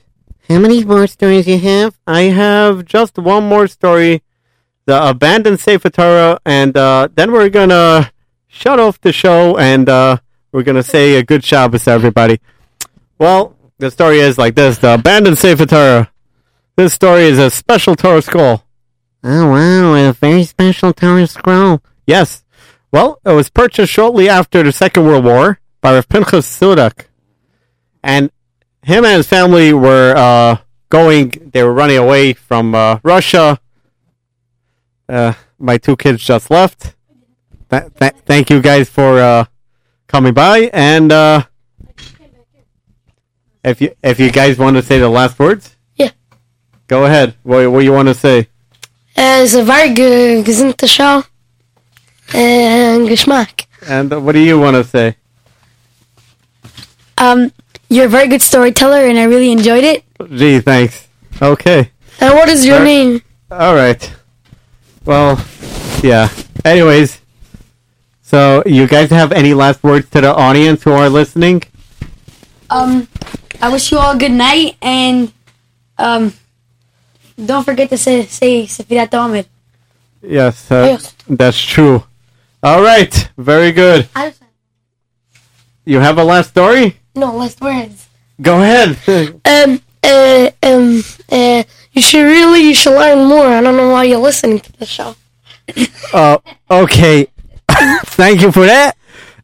How 0.50 0.60
many 0.60 0.84
more 0.84 1.08
stories 1.08 1.48
you 1.48 1.58
have? 1.58 1.98
I 2.06 2.24
have 2.24 2.84
just 2.84 3.18
one 3.18 3.48
more 3.48 3.68
story. 3.68 4.22
The 4.86 5.10
abandoned 5.10 5.62
Sefer 5.62 5.90
Torah, 5.90 6.40
and 6.46 6.76
uh, 6.76 7.08
then 7.16 7.32
we're 7.32 7.50
gonna 7.50 8.12
shut 8.48 8.82
off 8.82 9.00
the 9.00 9.14
show, 9.14 9.58
and 9.58 9.88
uh, 9.88 10.18
we're 10.52 10.64
gonna 10.64 10.84
say 10.84 11.16
a 11.16 11.24
good 11.24 11.44
Shabbos 11.44 11.86
to 11.86 11.92
everybody. 11.92 12.42
Well, 13.18 13.56
the 13.78 13.92
story 13.92 14.20
is 14.20 14.38
like 14.38 14.56
this: 14.56 14.78
the 14.78 14.96
abandoned 14.96 15.38
Sefer 15.38 15.66
Torah. 15.66 16.12
This 16.76 16.94
story 16.94 17.24
is 17.24 17.40
a 17.40 17.50
special 17.50 17.96
Torah 17.96 18.22
scroll. 18.22 18.64
Oh 19.24 19.52
wow, 19.52 19.96
a 19.96 20.12
very 20.12 20.44
special 20.44 20.92
Torah 20.92 21.28
scroll. 21.28 21.82
Yes. 22.06 22.44
Well, 22.92 23.20
it 23.26 23.32
was 23.32 23.50
purchased 23.50 23.92
shortly 23.92 24.30
after 24.30 24.64
the 24.64 24.72
Second 24.72 25.06
World 25.06 25.26
War 25.26 25.60
by 25.82 25.94
Rav 25.94 26.08
Pinchas 26.08 26.48
Sudak. 26.48 27.06
And 28.04 28.32
him 28.84 29.04
and 29.06 29.18
his 29.18 29.28
family 29.28 29.74
were 29.74 30.14
uh, 30.16 30.58
going, 30.90 31.52
they 31.54 31.64
were 31.64 31.74
running 31.74 31.98
away 31.98 32.34
from 32.34 32.74
uh, 32.74 33.00
Russia. 33.04 33.60
Uh, 35.10 35.34
my 35.60 35.78
two 35.78 35.96
kids 35.98 36.24
just 36.24 36.50
left. 36.50 36.96
Th- 37.70 37.84
th- 38.00 38.14
thank 38.26 38.50
you 38.50 38.62
guys 38.62 38.90
for 38.90 39.20
uh, 39.20 39.46
coming 40.08 40.34
by. 40.34 40.70
And 40.74 41.12
uh, 41.12 41.44
if 43.64 43.82
you 43.82 43.94
if 44.02 44.20
you 44.20 44.32
guys 44.32 44.58
want 44.58 44.78
to 44.78 44.82
say 44.82 45.00
the 45.00 45.10
last 45.10 45.38
words, 45.40 45.76
Yeah. 45.96 46.12
go 46.88 47.06
ahead. 47.06 47.36
What, 47.44 47.70
what 47.72 47.84
you 47.84 47.92
want 47.92 48.08
to 48.08 48.14
say? 48.14 48.48
Uh, 49.18 49.42
it's 49.44 49.56
a 49.56 49.64
very 49.64 49.94
good 49.94 50.48
isn't 50.48 50.78
the 50.78 50.88
show. 50.88 51.24
And 52.34 53.08
Geschmack. 53.08 53.66
And 53.88 54.12
uh, 54.12 54.20
what 54.20 54.34
do 54.34 54.40
you 54.40 54.60
want 54.60 54.76
to 54.76 54.84
say? 54.84 55.16
Um, 57.18 57.52
you're 57.90 58.06
a 58.06 58.10
very 58.10 58.28
good 58.28 58.42
storyteller, 58.42 59.06
and 59.06 59.18
I 59.18 59.24
really 59.24 59.52
enjoyed 59.52 59.84
it. 59.84 60.04
Gee, 60.36 60.60
thanks. 60.60 61.08
Okay. 61.42 61.92
And 62.20 62.34
what 62.34 62.50
is 62.50 62.66
your 62.66 62.78
Sure. 62.78 62.86
name? 62.86 63.22
All 63.50 63.76
right. 63.76 64.14
Well, 65.06 65.44
yeah. 66.04 66.30
Anyways, 66.66 67.22
so 68.22 68.62
you 68.66 68.88
guys 68.88 69.10
have 69.12 69.32
any 69.32 69.54
last 69.54 69.84
words 69.84 70.10
to 70.12 70.22
the 70.22 70.34
audience 70.36 70.84
who 70.84 70.92
are 70.92 71.10
listening? 71.10 71.64
Um, 72.70 73.08
I 73.62 73.70
wish 73.72 73.92
you 73.92 73.98
all 74.00 74.16
a 74.16 74.20
good 74.20 74.32
night, 74.34 74.76
and 74.82 75.32
um, 75.98 76.34
don't 77.44 77.64
forget 77.64 77.90
to 77.90 77.98
say 77.98 78.26
say 78.26 78.66
Sefirat 78.66 79.14
Omer. 79.14 79.46
Yes, 80.22 80.70
uh, 80.70 80.98
Yes. 80.98 81.16
that's 81.30 81.62
true. 81.62 82.04
All 82.64 82.82
right. 82.82 83.30
Very 83.38 83.72
good. 83.72 84.10
I 84.16 84.34
You 85.86 86.00
have 86.00 86.18
a 86.18 86.24
last 86.24 86.50
story? 86.50 86.98
no 87.16 87.36
last 87.36 87.60
words. 87.62 88.08
Go 88.42 88.62
ahead. 88.62 88.98
Um, 89.46 89.82
uh, 90.04 90.50
um, 90.64 91.04
uh, 91.32 91.64
you 91.92 92.02
should 92.02 92.24
really, 92.24 92.62
you 92.62 92.74
should 92.76 92.94
learn 92.94 93.28
more. 93.28 93.48
I 93.48 93.62
don't 93.62 93.76
know 93.76 93.90
why 93.90 94.04
you're 94.06 94.20
listening 94.20 94.60
to 94.60 94.72
the 94.74 94.86
show. 94.86 95.16
uh, 96.14 96.38
okay. 96.70 97.28
Thank 98.06 98.42
you 98.42 98.52
for 98.52 98.66
that. 98.66 98.96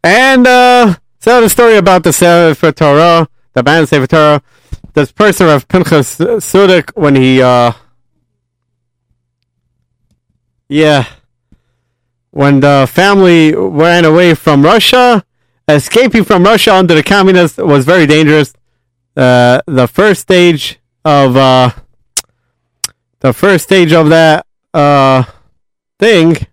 And 0.04 0.46
uh, 0.48 0.96
so 1.20 1.42
the 1.42 1.50
story 1.50 1.78
about 1.78 2.04
the 2.04 2.14
Sefer 2.14 2.72
Torah, 2.72 3.28
the 3.54 3.64
band 3.64 3.90
Sefer 3.90 4.08
Torah, 4.08 4.42
this 4.94 5.12
person 5.12 5.50
of 5.50 5.68
Pinchas 5.68 6.18
Sudak 6.18 6.92
when 6.96 7.16
he, 7.16 7.42
uh, 7.42 7.74
yeah, 10.70 11.06
when 12.34 12.62
the 12.62 12.90
family 12.92 13.54
ran 13.56 14.06
away 14.06 14.34
from 14.34 14.64
Russia, 14.64 15.24
escaping 15.68 16.24
from 16.24 16.44
Russia 16.44 16.74
under 16.74 16.96
the 16.96 17.04
communists 17.04 17.60
was 17.60 17.86
very 17.86 18.08
dangerous. 18.08 18.54
Uh, 19.16 19.62
the 19.68 19.88
first 19.88 20.22
stage 20.22 20.80
of 21.06 21.38
uh, 21.38 21.70
the 23.20 23.34
first 23.34 23.66
stage 23.66 23.94
of 23.94 24.10
that 24.10 24.48
uh 24.74 25.24
thing. 26.00 26.48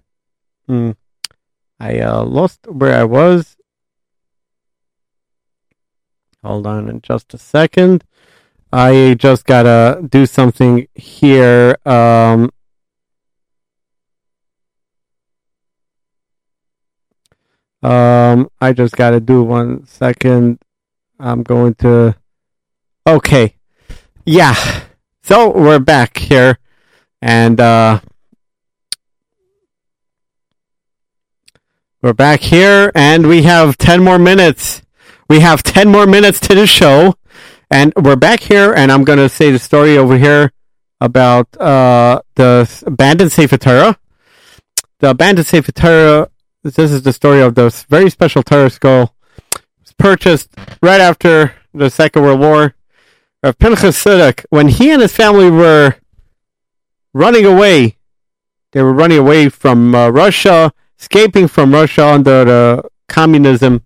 Hmm. 0.67 0.91
I 1.81 1.99
uh, 2.01 2.25
lost 2.25 2.67
where 2.67 2.95
I 2.95 3.05
was. 3.05 3.57
Hold 6.45 6.67
on 6.67 6.91
in 6.91 7.01
just 7.01 7.33
a 7.33 7.39
second. 7.39 8.05
I 8.71 9.17
just 9.19 9.47
gotta 9.47 10.07
do 10.07 10.27
something 10.27 10.89
here. 10.95 11.79
Um, 11.87 12.51
um, 17.83 18.51
I 18.61 18.73
just 18.73 18.97
gotta 18.97 19.21
do 19.21 19.43
one 19.43 19.87
second. 19.87 20.59
I'm 21.19 21.43
going 21.43 21.75
to. 21.77 22.17
Okay. 23.07 23.57
Yeah. 24.25 24.55
So 25.23 25.51
we're 25.51 25.79
back 25.79 26.19
here. 26.19 26.59
And, 27.23 27.61
uh, 27.61 28.01
We're 32.03 32.15
back 32.15 32.41
here 32.41 32.91
and 32.95 33.27
we 33.27 33.43
have 33.43 33.77
10 33.77 34.03
more 34.03 34.19
minutes. 34.19 34.81
We 35.29 35.41
have 35.41 35.63
10 35.63 35.91
more 35.91 36.07
minutes 36.07 36.41
to 36.41 36.55
the 36.55 36.67
show. 36.67 37.17
And 37.71 37.93
we're 37.95 38.17
back 38.17 38.41
here 38.41 38.73
and 38.73 38.91
I'm 38.91 39.05
going 39.05 39.19
to 39.19 39.29
say 39.29 39.51
the 39.51 39.59
story 39.59 39.99
over 39.99 40.17
here 40.17 40.51
about 41.03 41.55
uh, 41.61 42.23
the 42.37 42.83
abandoned 42.87 43.33
Sefer 43.33 43.59
Torah. 43.59 43.99
The 45.01 45.11
abandoned 45.11 45.47
Sefer 45.47 45.73
Torah, 45.73 46.31
this 46.63 46.93
is 46.93 47.03
the 47.03 47.13
story 47.13 47.41
of 47.41 47.55
this 47.55 47.85
very 47.85 48.11
special 48.11 48.43
Torah 48.43 48.71
skull. 48.71 49.15
It 49.55 49.63
was 49.81 49.93
purchased 49.93 50.51
right 50.83 51.01
after 51.01 51.55
the 51.73 51.91
Second 51.91 52.23
World 52.23 52.41
War. 52.41 52.75
Of 53.43 53.59
Pinchas 53.59 54.05
Sudak, 54.05 54.45
when 54.51 54.69
he 54.69 54.91
and 54.91 55.01
his 55.01 55.15
family 55.15 55.51
were 55.51 55.95
running 57.15 57.47
away, 57.47 57.97
they 58.73 58.83
were 58.83 58.93
running 58.93 59.17
away 59.17 59.49
from 59.49 59.95
uh, 59.95 60.11
Russia, 60.11 60.75
escaping 60.99 61.49
from 61.49 61.73
Russia 61.73 62.05
under 62.07 62.45
the 62.45 62.85
communism. 63.09 63.83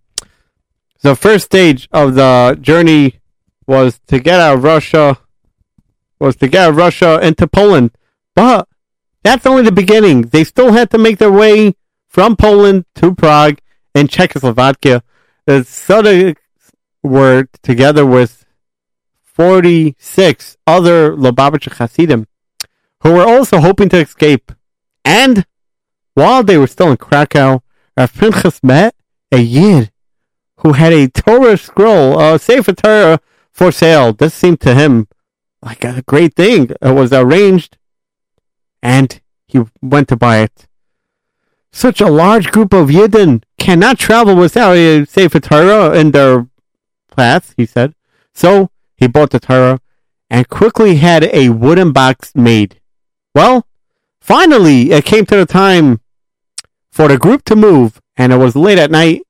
The 1.02 1.14
first 1.14 1.44
stage 1.44 1.88
of 1.92 2.16
the 2.16 2.58
journey 2.60 3.20
was 3.68 4.00
to 4.08 4.18
get 4.18 4.40
out 4.40 4.56
of 4.56 4.64
Russia, 4.64 5.18
was 6.18 6.34
to 6.36 6.48
get 6.48 6.64
out 6.64 6.70
of 6.70 6.76
Russia 6.76 7.20
into 7.22 7.46
Poland. 7.46 7.92
But 8.34 8.66
that's 9.22 9.46
only 9.46 9.62
the 9.62 9.70
beginning. 9.70 10.22
They 10.22 10.42
still 10.42 10.72
had 10.72 10.90
to 10.90 10.98
make 10.98 11.18
their 11.18 11.30
way 11.30 11.76
from 12.14 12.36
Poland 12.36 12.84
to 12.94 13.12
Prague 13.12 13.58
and 13.92 14.08
Czechoslovakia. 14.08 15.02
The 15.46 15.64
Sudaks 15.64 16.36
were 17.02 17.48
together 17.60 18.06
with 18.06 18.46
46 19.24 20.56
other 20.64 21.16
Lubavitcher 21.16 21.72
Hasidim 21.72 22.28
who 23.00 23.14
were 23.14 23.26
also 23.26 23.58
hoping 23.58 23.88
to 23.88 23.98
escape. 23.98 24.52
And 25.04 25.44
while 26.14 26.44
they 26.44 26.56
were 26.56 26.68
still 26.68 26.92
in 26.92 26.98
Krakow, 26.98 27.64
Rav 27.96 28.14
Pinchas 28.14 28.60
met 28.62 28.94
a 29.32 29.40
Yid 29.40 29.90
who 30.58 30.74
had 30.74 30.92
a 30.92 31.08
Torah 31.08 31.56
scroll, 31.56 32.20
a 32.20 32.38
Sefer 32.38 32.74
Torah, 32.74 33.18
for 33.50 33.72
sale. 33.72 34.12
This 34.12 34.34
seemed 34.34 34.60
to 34.60 34.76
him 34.76 35.08
like 35.60 35.82
a 35.82 36.02
great 36.02 36.34
thing. 36.34 36.70
It 36.80 36.94
was 36.94 37.12
arranged, 37.12 37.76
and 38.80 39.20
he 39.48 39.62
went 39.82 40.06
to 40.10 40.16
buy 40.16 40.38
it. 40.38 40.68
Such 41.76 42.00
a 42.00 42.06
large 42.06 42.52
group 42.52 42.72
of 42.72 42.88
Yidden 42.88 43.42
cannot 43.58 43.98
travel 43.98 44.36
without 44.36 44.76
a 44.76 45.04
Sefer 45.06 45.40
Torah 45.40 45.92
in 45.98 46.12
their 46.12 46.46
path, 47.16 47.52
he 47.56 47.66
said. 47.66 47.96
So 48.32 48.70
he 48.96 49.08
bought 49.08 49.30
the 49.30 49.40
Torah 49.40 49.80
and 50.30 50.48
quickly 50.48 50.96
had 50.96 51.24
a 51.24 51.48
wooden 51.48 51.90
box 51.90 52.30
made. 52.36 52.80
Well, 53.34 53.66
finally, 54.20 54.92
it 54.92 55.04
came 55.04 55.26
to 55.26 55.34
the 55.34 55.46
time 55.46 56.00
for 56.92 57.08
the 57.08 57.18
group 57.18 57.42
to 57.46 57.56
move, 57.56 58.00
and 58.16 58.32
it 58.32 58.36
was 58.36 58.54
late 58.54 58.78
at 58.78 58.92
night, 58.92 59.22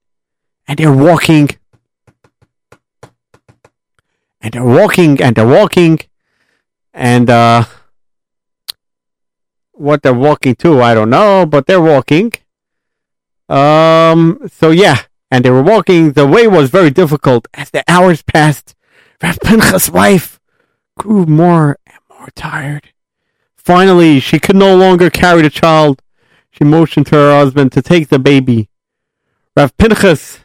and 0.69 0.79
they're 0.79 0.93
walking, 0.93 1.49
and 4.43 4.53
they're 4.53 4.63
walking, 4.63 5.21
and 5.23 5.35
they're 5.35 5.47
walking, 5.47 5.99
and 6.93 7.31
uh, 7.31 7.65
what 9.75 10.03
they're 10.03 10.14
walking 10.14 10.55
to, 10.57 10.81
I 10.81 10.95
don't 10.95 11.11
know, 11.11 11.47
but 11.47 11.66
they're 11.66 11.81
walking. 11.81 12.33
Um, 13.49 14.49
so 14.51 14.70
yeah, 14.70 15.03
and 15.31 15.45
they 15.45 15.51
were 15.51 15.62
walking. 15.62 16.12
The 16.12 16.27
way 16.27 16.47
was 16.47 16.70
very 16.70 16.91
difficult 16.91 17.49
as 17.55 17.70
the 17.70 17.85
hours 17.89 18.22
passed. 18.22 18.75
Rav 19.22 19.39
Pinchas' 19.41 19.91
wife 19.91 20.41
grew 20.99 21.27
more 21.27 21.79
and 21.87 21.99
more 22.09 22.29
tired. 22.35 22.93
Finally, 23.57 24.20
she 24.20 24.39
could 24.39 24.57
no 24.57 24.77
longer 24.77 25.11
carry 25.11 25.43
the 25.43 25.51
child. 25.51 26.03
She 26.51 26.64
motioned 26.64 27.07
to 27.07 27.16
her 27.16 27.37
husband 27.37 27.72
to 27.72 27.83
take 27.83 28.09
the 28.09 28.18
baby. 28.18 28.68
Rav 29.57 29.77
Pinchas 29.77 30.41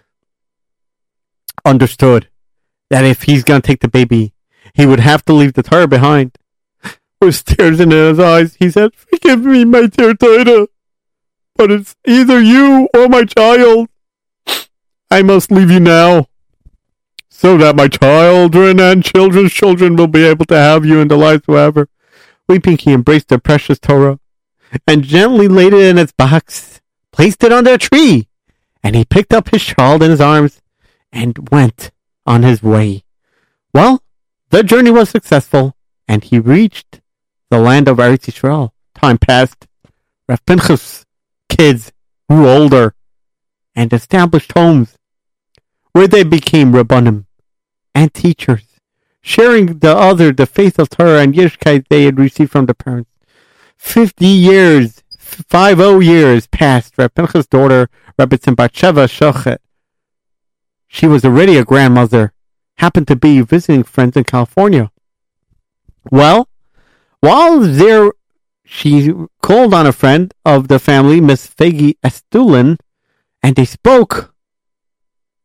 understood 1.66 2.30
that 2.90 3.06
if 3.06 3.24
he's 3.24 3.44
going 3.44 3.62
to 3.62 3.68
take 3.68 3.82
the 3.82 3.88
baby, 3.88 4.34
he 4.74 4.86
would 4.86 5.00
have 5.00 5.24
to 5.26 5.34
leave 5.34 5.54
the 5.54 5.64
Torah 5.64 5.88
behind. 5.88 6.38
With 7.22 7.44
tears 7.44 7.80
in 7.80 7.92
his 7.92 8.20
eyes, 8.20 8.56
he 8.56 8.70
said, 8.70 8.96
Forgive 8.96 9.44
me, 9.44 9.66
my 9.66 9.88
dear 9.88 10.14
Torah, 10.14 10.68
but 11.56 11.70
it's 11.70 11.96
either 12.08 12.40
you 12.40 12.88
or 12.96 13.10
my 13.10 13.26
child. 13.26 13.90
I 15.12 15.22
must 15.22 15.52
leave 15.52 15.70
you 15.70 15.82
now, 15.82 16.28
so 17.28 17.58
that 17.58 17.76
my 17.76 17.88
children 17.90 18.80
and 18.80 19.04
children's 19.04 19.52
children 19.52 19.96
will 19.96 20.08
be 20.08 20.24
able 20.24 20.46
to 20.46 20.56
have 20.56 20.86
you 20.86 21.00
in 21.00 21.10
the 21.10 21.18
lives 21.18 21.44
forever. 21.46 21.90
Weeping, 22.48 22.78
he 22.78 22.94
embraced 22.94 23.28
the 23.28 23.40
precious 23.40 23.80
Torah 23.80 24.20
and 24.88 25.04
gently 25.04 25.48
laid 25.48 25.74
it 25.74 25.82
in 25.82 25.98
its 25.98 26.12
box, 26.12 26.82
placed 27.12 27.44
it 27.44 27.52
under 27.52 27.74
a 27.74 27.78
tree, 27.78 28.28
and 28.84 28.96
he 28.96 29.04
picked 29.04 29.34
up 29.34 29.50
his 29.50 29.64
child 29.64 30.04
in 30.04 30.12
his 30.12 30.22
arms 30.22 30.62
and 31.12 31.50
went 31.52 31.92
on 32.26 32.44
his 32.44 32.64
way. 32.64 33.04
Well, 33.74 34.04
the 34.52 34.64
journey 34.64 34.92
was 34.92 35.10
successful, 35.10 35.76
and 36.08 36.24
he 36.24 36.40
reached 36.40 36.99
the 37.50 37.60
land 37.60 37.88
of 37.88 37.98
Eretz 37.98 38.26
Yisrael. 38.26 38.72
Time 38.96 39.18
passed. 39.18 39.68
Rav 40.28 40.46
Pinchas' 40.46 41.06
kids 41.48 41.92
grew 42.30 42.48
older 42.48 42.94
and 43.76 43.92
established 43.94 44.52
homes 44.52 44.98
where 45.94 46.08
they 46.08 46.24
became 46.24 46.74
rabbanim 46.74 47.26
and 47.96 48.14
teachers, 48.14 48.64
sharing 49.22 49.80
the 49.80 49.96
other 49.96 50.32
the 50.32 50.46
faith 50.46 50.78
of 50.78 50.90
Torah 50.90 51.22
and 51.22 51.34
Yiddishkeit 51.34 51.88
they 51.90 52.04
had 52.04 52.20
received 52.20 52.52
from 52.52 52.68
the 52.68 52.76
parents. 52.76 53.10
Fifty 53.76 54.28
years, 54.28 55.04
five 55.18 55.80
oh 55.80 56.00
years 56.00 56.48
passed. 56.48 56.94
Rav 56.98 57.14
Pinchas' 57.14 57.48
daughter, 57.48 57.90
Rebbetzin 58.20 58.56
Batsheva 58.56 59.08
Shochet, 59.08 59.58
she 60.88 61.08
was 61.08 61.24
already 61.24 61.58
a 61.58 61.64
grandmother, 61.64 62.34
happened 62.78 63.08
to 63.08 63.16
be 63.16 63.42
visiting 63.42 63.84
friends 63.84 64.18
in 64.18 64.24
California. 64.24 64.92
Well, 66.12 66.50
while 67.22 67.60
there, 67.60 68.12
she 68.66 69.12
called 69.42 69.74
on 69.74 69.88
a 69.88 69.92
friend 69.92 70.34
of 70.46 70.68
the 70.68 70.80
family, 70.80 71.20
Miss 71.20 71.48
Faigy 71.48 71.98
Estulin, 72.04 72.78
and 73.42 73.56
they 73.56 73.66
spoke 73.66 74.34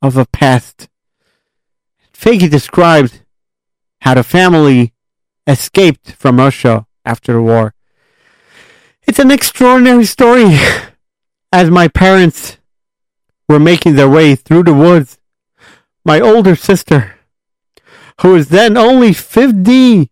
of 0.02 0.16
a 0.16 0.26
past. 0.26 0.88
Faigy 2.12 2.50
described 2.50 3.22
how 4.00 4.14
the 4.14 4.22
family 4.22 4.92
escaped 5.46 6.12
from 6.12 6.38
Russia 6.38 6.86
after 7.04 7.34
the 7.34 7.42
war. 7.42 7.74
It's 9.06 9.18
an 9.18 9.30
extraordinary 9.30 10.04
story. 10.04 10.58
As 11.52 11.70
my 11.70 11.88
parents 11.88 12.58
were 13.48 13.60
making 13.60 13.94
their 13.94 14.08
way 14.08 14.34
through 14.34 14.64
the 14.64 14.74
woods, 14.74 15.18
my 16.04 16.20
older 16.20 16.56
sister, 16.56 17.14
who 18.20 18.32
was 18.32 18.48
then 18.48 18.76
only 18.76 19.12
50, 19.12 20.10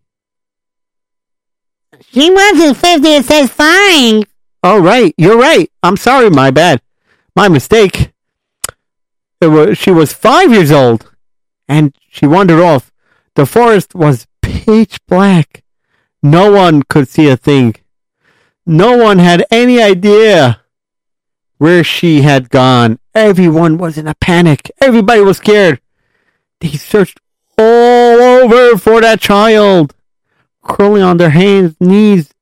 She 2.13 2.29
wasn't 2.29 2.77
50, 2.77 3.07
it 3.07 3.25
says 3.25 3.49
five. 3.49 4.23
Oh, 4.61 4.79
right. 4.79 5.13
You're 5.17 5.37
right. 5.37 5.69
I'm 5.81 5.97
sorry. 5.97 6.29
My 6.29 6.51
bad. 6.51 6.81
My 7.35 7.47
mistake. 7.49 8.11
Was, 9.41 9.77
she 9.77 9.91
was 9.91 10.13
five 10.13 10.51
years 10.51 10.71
old 10.71 11.11
and 11.67 11.93
she 12.09 12.25
wandered 12.25 12.61
off. 12.61 12.91
The 13.35 13.45
forest 13.45 13.93
was 13.93 14.27
pitch 14.41 14.99
black. 15.07 15.63
No 16.21 16.51
one 16.51 16.83
could 16.83 17.09
see 17.09 17.27
a 17.27 17.35
thing. 17.35 17.75
No 18.65 18.95
one 18.95 19.19
had 19.19 19.45
any 19.51 19.81
idea 19.81 20.61
where 21.57 21.83
she 21.83 22.21
had 22.21 22.49
gone. 22.49 22.99
Everyone 23.13 23.77
was 23.77 23.97
in 23.97 24.07
a 24.07 24.15
panic. 24.15 24.71
Everybody 24.79 25.21
was 25.21 25.37
scared. 25.37 25.81
They 26.61 26.69
searched 26.69 27.19
all 27.57 28.21
over 28.21 28.77
for 28.77 29.01
that 29.01 29.19
child, 29.19 29.93
crawling 30.63 31.03
on 31.03 31.17
their 31.17 31.29
hands, 31.29 31.75
knees, 31.79 32.33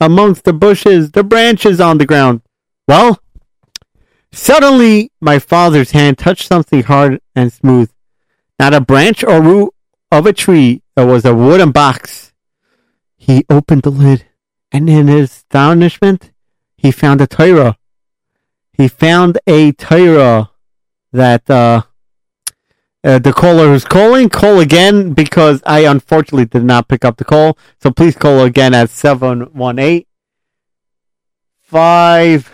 amongst 0.00 0.44
the 0.44 0.52
bushes, 0.52 1.12
the 1.12 1.24
branches 1.24 1.80
on 1.80 1.98
the 1.98 2.06
ground. 2.06 2.42
Well, 2.86 3.20
suddenly 4.32 5.10
my 5.20 5.38
father's 5.38 5.92
hand 5.92 6.18
touched 6.18 6.46
something 6.46 6.82
hard 6.82 7.20
and 7.34 7.52
smooth. 7.52 7.90
Not 8.58 8.74
a 8.74 8.80
branch 8.80 9.24
or 9.24 9.42
root 9.42 9.74
of 10.10 10.26
a 10.26 10.32
tree, 10.32 10.82
it 10.96 11.04
was 11.04 11.24
a 11.24 11.34
wooden 11.34 11.72
box. 11.72 12.32
He 13.16 13.44
opened 13.48 13.82
the 13.82 13.90
lid, 13.90 14.26
and 14.70 14.88
in 14.88 15.08
his 15.08 15.30
astonishment, 15.30 16.32
he 16.76 16.90
found 16.90 17.20
a 17.20 17.26
Torah. 17.26 17.78
He 18.72 18.88
found 18.88 19.38
a 19.46 19.72
Torah 19.72 20.50
that 21.12 21.48
uh, 21.48 21.82
uh, 23.04 23.18
the 23.18 23.32
caller 23.32 23.66
who's 23.66 23.84
calling, 23.84 24.30
call 24.30 24.60
again 24.60 25.12
because 25.12 25.62
I 25.66 25.80
unfortunately 25.80 26.46
did 26.46 26.64
not 26.64 26.88
pick 26.88 27.04
up 27.04 27.18
the 27.18 27.24
call. 27.24 27.58
So 27.80 27.90
please 27.90 28.16
call 28.16 28.42
again 28.42 28.72
at 28.72 28.88
718 28.90 30.06
5 31.60 32.50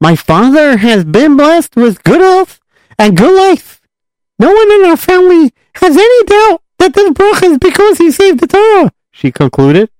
My 0.00 0.14
father 0.14 0.76
has 0.76 1.04
been 1.04 1.36
blessed 1.36 1.76
with 1.76 2.04
good 2.04 2.20
health 2.20 2.60
and 2.98 3.16
good 3.16 3.34
life. 3.34 3.80
No 4.38 4.52
one 4.52 4.70
in 4.70 4.84
our 4.84 4.96
family 4.96 5.52
has 5.80 5.96
any 5.96 6.24
doubt 6.24 6.62
that 6.78 6.94
this 6.94 7.10
bracha 7.10 7.52
is 7.52 7.58
because 7.58 7.98
he 7.98 8.10
saved 8.10 8.40
the 8.40 8.46
Torah, 8.46 8.92
she 9.10 9.30
concluded. 9.30 9.90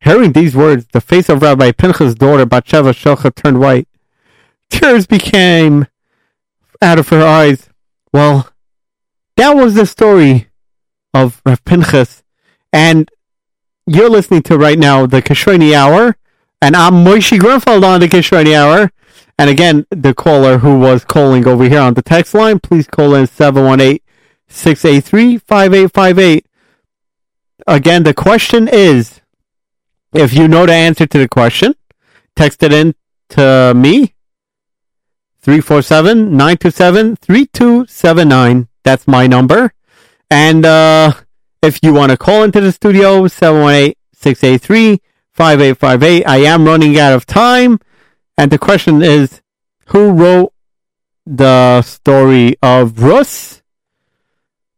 Hearing 0.00 0.32
these 0.32 0.54
words, 0.54 0.86
the 0.92 1.00
face 1.00 1.28
of 1.28 1.42
Rabbi 1.42 1.72
Pinchas' 1.72 2.14
daughter, 2.14 2.46
Batsheva 2.46 2.92
Shochet, 2.92 3.34
turned 3.34 3.58
white. 3.58 3.88
Tears 4.70 5.06
became 5.06 5.86
out 6.80 6.98
of 6.98 7.08
her 7.08 7.24
eyes. 7.24 7.68
Well, 8.12 8.48
that 9.36 9.56
was 9.56 9.74
the 9.74 9.86
story 9.86 10.48
of 11.12 11.42
Rav 11.44 11.64
Pinchas. 11.64 12.22
And 12.72 13.10
you're 13.86 14.10
listening 14.10 14.42
to 14.42 14.56
right 14.56 14.78
now 14.78 15.06
the 15.06 15.20
Kashrani 15.20 15.74
Hour. 15.74 16.16
And 16.62 16.76
I'm 16.76 17.04
Moshe 17.04 17.38
Grunfeld 17.38 17.84
on 17.84 18.00
the 18.00 18.08
Kashrani 18.08 18.54
Hour. 18.54 18.92
And 19.36 19.50
again, 19.50 19.86
the 19.90 20.14
caller 20.14 20.58
who 20.58 20.78
was 20.78 21.04
calling 21.04 21.46
over 21.46 21.64
here 21.64 21.80
on 21.80 21.94
the 21.94 22.02
text 22.02 22.34
line, 22.34 22.60
please 22.60 22.86
call 22.86 23.14
in 23.14 23.26
718 23.26 24.00
683 24.48 25.38
5858. 25.38 26.46
Again, 27.66 28.02
the 28.02 28.14
question 28.14 28.68
is 28.68 29.20
if 30.12 30.32
you 30.32 30.48
know 30.48 30.66
the 30.66 30.72
answer 30.72 31.06
to 31.06 31.18
the 31.18 31.28
question, 31.28 31.74
text 32.34 32.62
it 32.62 32.72
in 32.72 32.94
to 33.30 33.72
me 33.76 34.14
347 35.40 36.30
927 36.30 37.16
3279. 37.16 38.68
That's 38.84 39.06
my 39.06 39.26
number. 39.26 39.72
And 40.30 40.64
uh, 40.64 41.12
if 41.62 41.82
you 41.82 41.92
want 41.92 42.10
to 42.10 42.16
call 42.16 42.44
into 42.44 42.60
the 42.60 42.72
studio, 42.72 43.26
718 43.26 43.94
683 44.14 45.00
5858. 45.32 46.26
I 46.26 46.38
am 46.38 46.64
running 46.64 46.98
out 46.98 47.12
of 47.12 47.26
time. 47.26 47.78
And 48.36 48.50
the 48.50 48.58
question 48.58 49.02
is 49.02 49.40
who 49.86 50.10
wrote 50.10 50.52
the 51.26 51.82
story 51.82 52.56
of 52.62 53.02
Rus? 53.02 53.57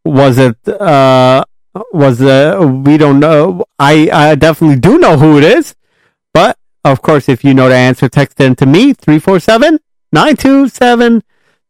Was 0.04 0.38
it, 0.38 0.56
uh, 0.68 1.44
was 1.92 2.20
uh, 2.22 2.58
we 2.84 2.96
don't 2.96 3.20
know. 3.20 3.64
I, 3.78 4.08
I 4.12 4.34
definitely 4.34 4.80
do 4.80 4.98
know 4.98 5.18
who 5.18 5.38
it 5.38 5.44
is, 5.44 5.74
but 6.32 6.56
of 6.84 7.02
course, 7.02 7.28
if 7.28 7.44
you 7.44 7.54
know 7.54 7.68
the 7.68 7.74
answer, 7.74 8.08
text 8.08 8.40
in 8.40 8.56
to 8.56 8.66
me, 8.66 8.92
347 8.94 9.78
927 10.12 11.22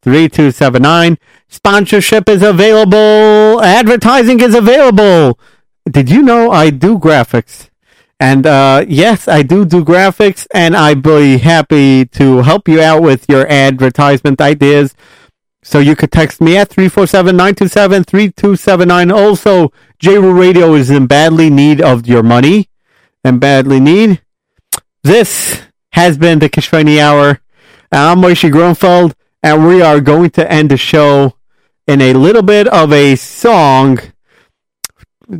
3279. 0.02 1.18
Sponsorship 1.48 2.28
is 2.28 2.42
available. 2.42 3.60
Advertising 3.62 4.40
is 4.40 4.54
available. 4.54 5.38
Did 5.90 6.10
you 6.10 6.22
know 6.22 6.50
I 6.50 6.70
do 6.70 6.98
graphics? 6.98 7.68
And 8.18 8.46
uh, 8.46 8.84
yes, 8.86 9.28
I 9.28 9.42
do 9.42 9.64
do 9.64 9.82
graphics, 9.84 10.46
and 10.52 10.76
I'd 10.76 11.02
be 11.02 11.38
happy 11.38 12.04
to 12.04 12.42
help 12.42 12.68
you 12.68 12.80
out 12.80 13.02
with 13.02 13.26
your 13.28 13.46
advertisement 13.50 14.40
ideas. 14.40 14.94
So 15.62 15.78
you 15.78 15.94
could 15.94 16.11
text 16.11 16.40
me 16.40 16.56
at 16.56 16.70
347-927-3279. 16.70 19.14
Also, 19.14 19.72
JRoot 20.02 20.38
Radio 20.38 20.72
is 20.74 20.90
in 20.90 21.06
badly 21.06 21.50
need 21.50 21.82
of 21.82 22.06
your 22.06 22.22
money 22.22 22.70
and 23.22 23.38
badly 23.38 23.78
need. 23.78 24.22
This 25.02 25.61
has 25.92 26.16
been 26.16 26.38
the 26.38 26.48
Kishveni 26.48 26.98
Hour. 26.98 27.40
I'm 27.92 28.18
Moshe 28.18 28.50
Grunfeld, 28.50 29.12
and 29.42 29.66
we 29.66 29.82
are 29.82 30.00
going 30.00 30.30
to 30.30 30.50
end 30.50 30.70
the 30.70 30.78
show 30.78 31.34
in 31.86 32.00
a 32.00 32.14
little 32.14 32.42
bit 32.42 32.66
of 32.68 32.92
a 32.92 33.16
song 33.16 33.98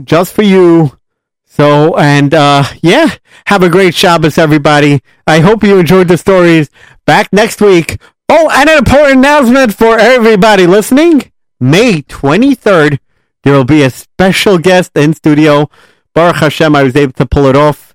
just 0.05 0.35
for 0.35 0.43
you. 0.43 0.99
So, 1.47 1.97
and 1.97 2.35
uh, 2.35 2.65
yeah, 2.83 3.15
have 3.47 3.63
a 3.63 3.71
great 3.71 3.95
Shabbos, 3.95 4.37
everybody. 4.37 5.03
I 5.27 5.41
hope 5.41 5.63
you 5.63 5.79
enjoyed 5.79 6.09
the 6.09 6.19
stories. 6.19 6.69
Back 7.07 7.33
next 7.33 7.61
week. 7.61 7.99
Oh, 8.33 8.49
and 8.53 8.71
an 8.71 8.79
important 8.79 9.19
announcement 9.19 9.75
for 9.75 9.99
everybody 9.99 10.65
listening. 10.65 11.33
May 11.59 12.03
23rd, 12.03 13.01
there 13.43 13.53
will 13.55 13.65
be 13.65 13.83
a 13.83 13.91
special 13.91 14.57
guest 14.57 14.93
in 14.95 15.15
studio. 15.15 15.69
Baruch 16.15 16.37
Hashem, 16.37 16.77
I 16.77 16.85
was 16.85 16.95
able 16.95 17.13
to 17.15 17.27
pull 17.27 17.47
it 17.47 17.57
off. 17.57 17.93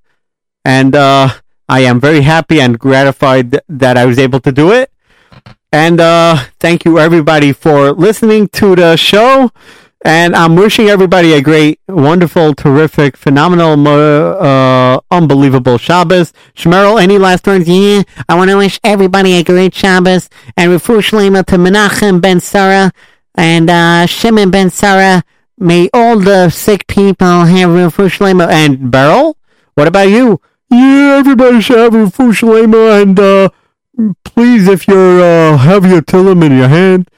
And 0.65 0.93
uh, 0.93 1.29
I 1.69 1.79
am 1.81 2.01
very 2.01 2.23
happy 2.23 2.59
and 2.59 2.77
gratified 2.77 3.61
that 3.69 3.97
I 3.97 4.05
was 4.05 4.19
able 4.19 4.41
to 4.41 4.51
do 4.51 4.73
it. 4.73 4.91
And 5.71 6.01
uh, 6.01 6.43
thank 6.59 6.83
you, 6.83 6.99
everybody, 6.99 7.53
for 7.53 7.93
listening 7.93 8.49
to 8.59 8.75
the 8.75 8.97
show. 8.97 9.53
And 10.05 10.35
I'm 10.35 10.55
wishing 10.55 10.87
everybody 10.87 11.33
a 11.33 11.41
great, 11.41 11.79
wonderful, 11.87 12.53
terrific, 12.53 13.17
phenomenal, 13.17 13.87
uh, 13.87 14.99
unbelievable 15.09 15.79
Shabbos. 15.79 16.31
Shmerel, 16.55 17.01
any 17.01 17.17
last 17.17 17.47
words? 17.47 17.67
Yeah, 17.67 18.03
I 18.29 18.35
want 18.35 18.51
to 18.51 18.57
wish 18.57 18.79
everybody 18.83 19.33
a 19.33 19.43
great 19.43 19.73
Shabbos 19.73 20.29
and 20.55 20.71
Refu 20.71 21.01
Shlema 21.01 21.43
to 21.47 21.55
Menachem 21.55 22.21
Ben 22.21 22.39
Sarah 22.39 22.91
and 23.33 23.67
uh, 23.67 24.05
Shimon 24.05 24.51
Ben 24.51 24.69
Sarah. 24.69 25.23
May 25.57 25.89
all 25.91 26.19
the 26.19 26.51
sick 26.51 26.85
people 26.85 27.45
have 27.45 27.69
Refu 27.71 28.07
Shlema. 28.07 28.47
And 28.47 28.91
Beryl, 28.91 29.35
what 29.73 29.87
about 29.87 30.09
you? 30.09 30.39
Yeah, 30.69 31.17
everybody 31.17 31.61
should 31.61 31.79
have 31.79 31.95
a 31.95 32.05
Fushalema 32.05 33.01
and 33.01 33.19
uh, 33.19 33.49
please, 34.23 34.67
if 34.67 34.87
you're 34.87 35.21
uh, 35.21 35.57
have 35.57 35.85
your 35.85 36.01
tillum 36.01 36.43
in 36.43 36.57
your 36.57 36.67
hand, 36.67 37.09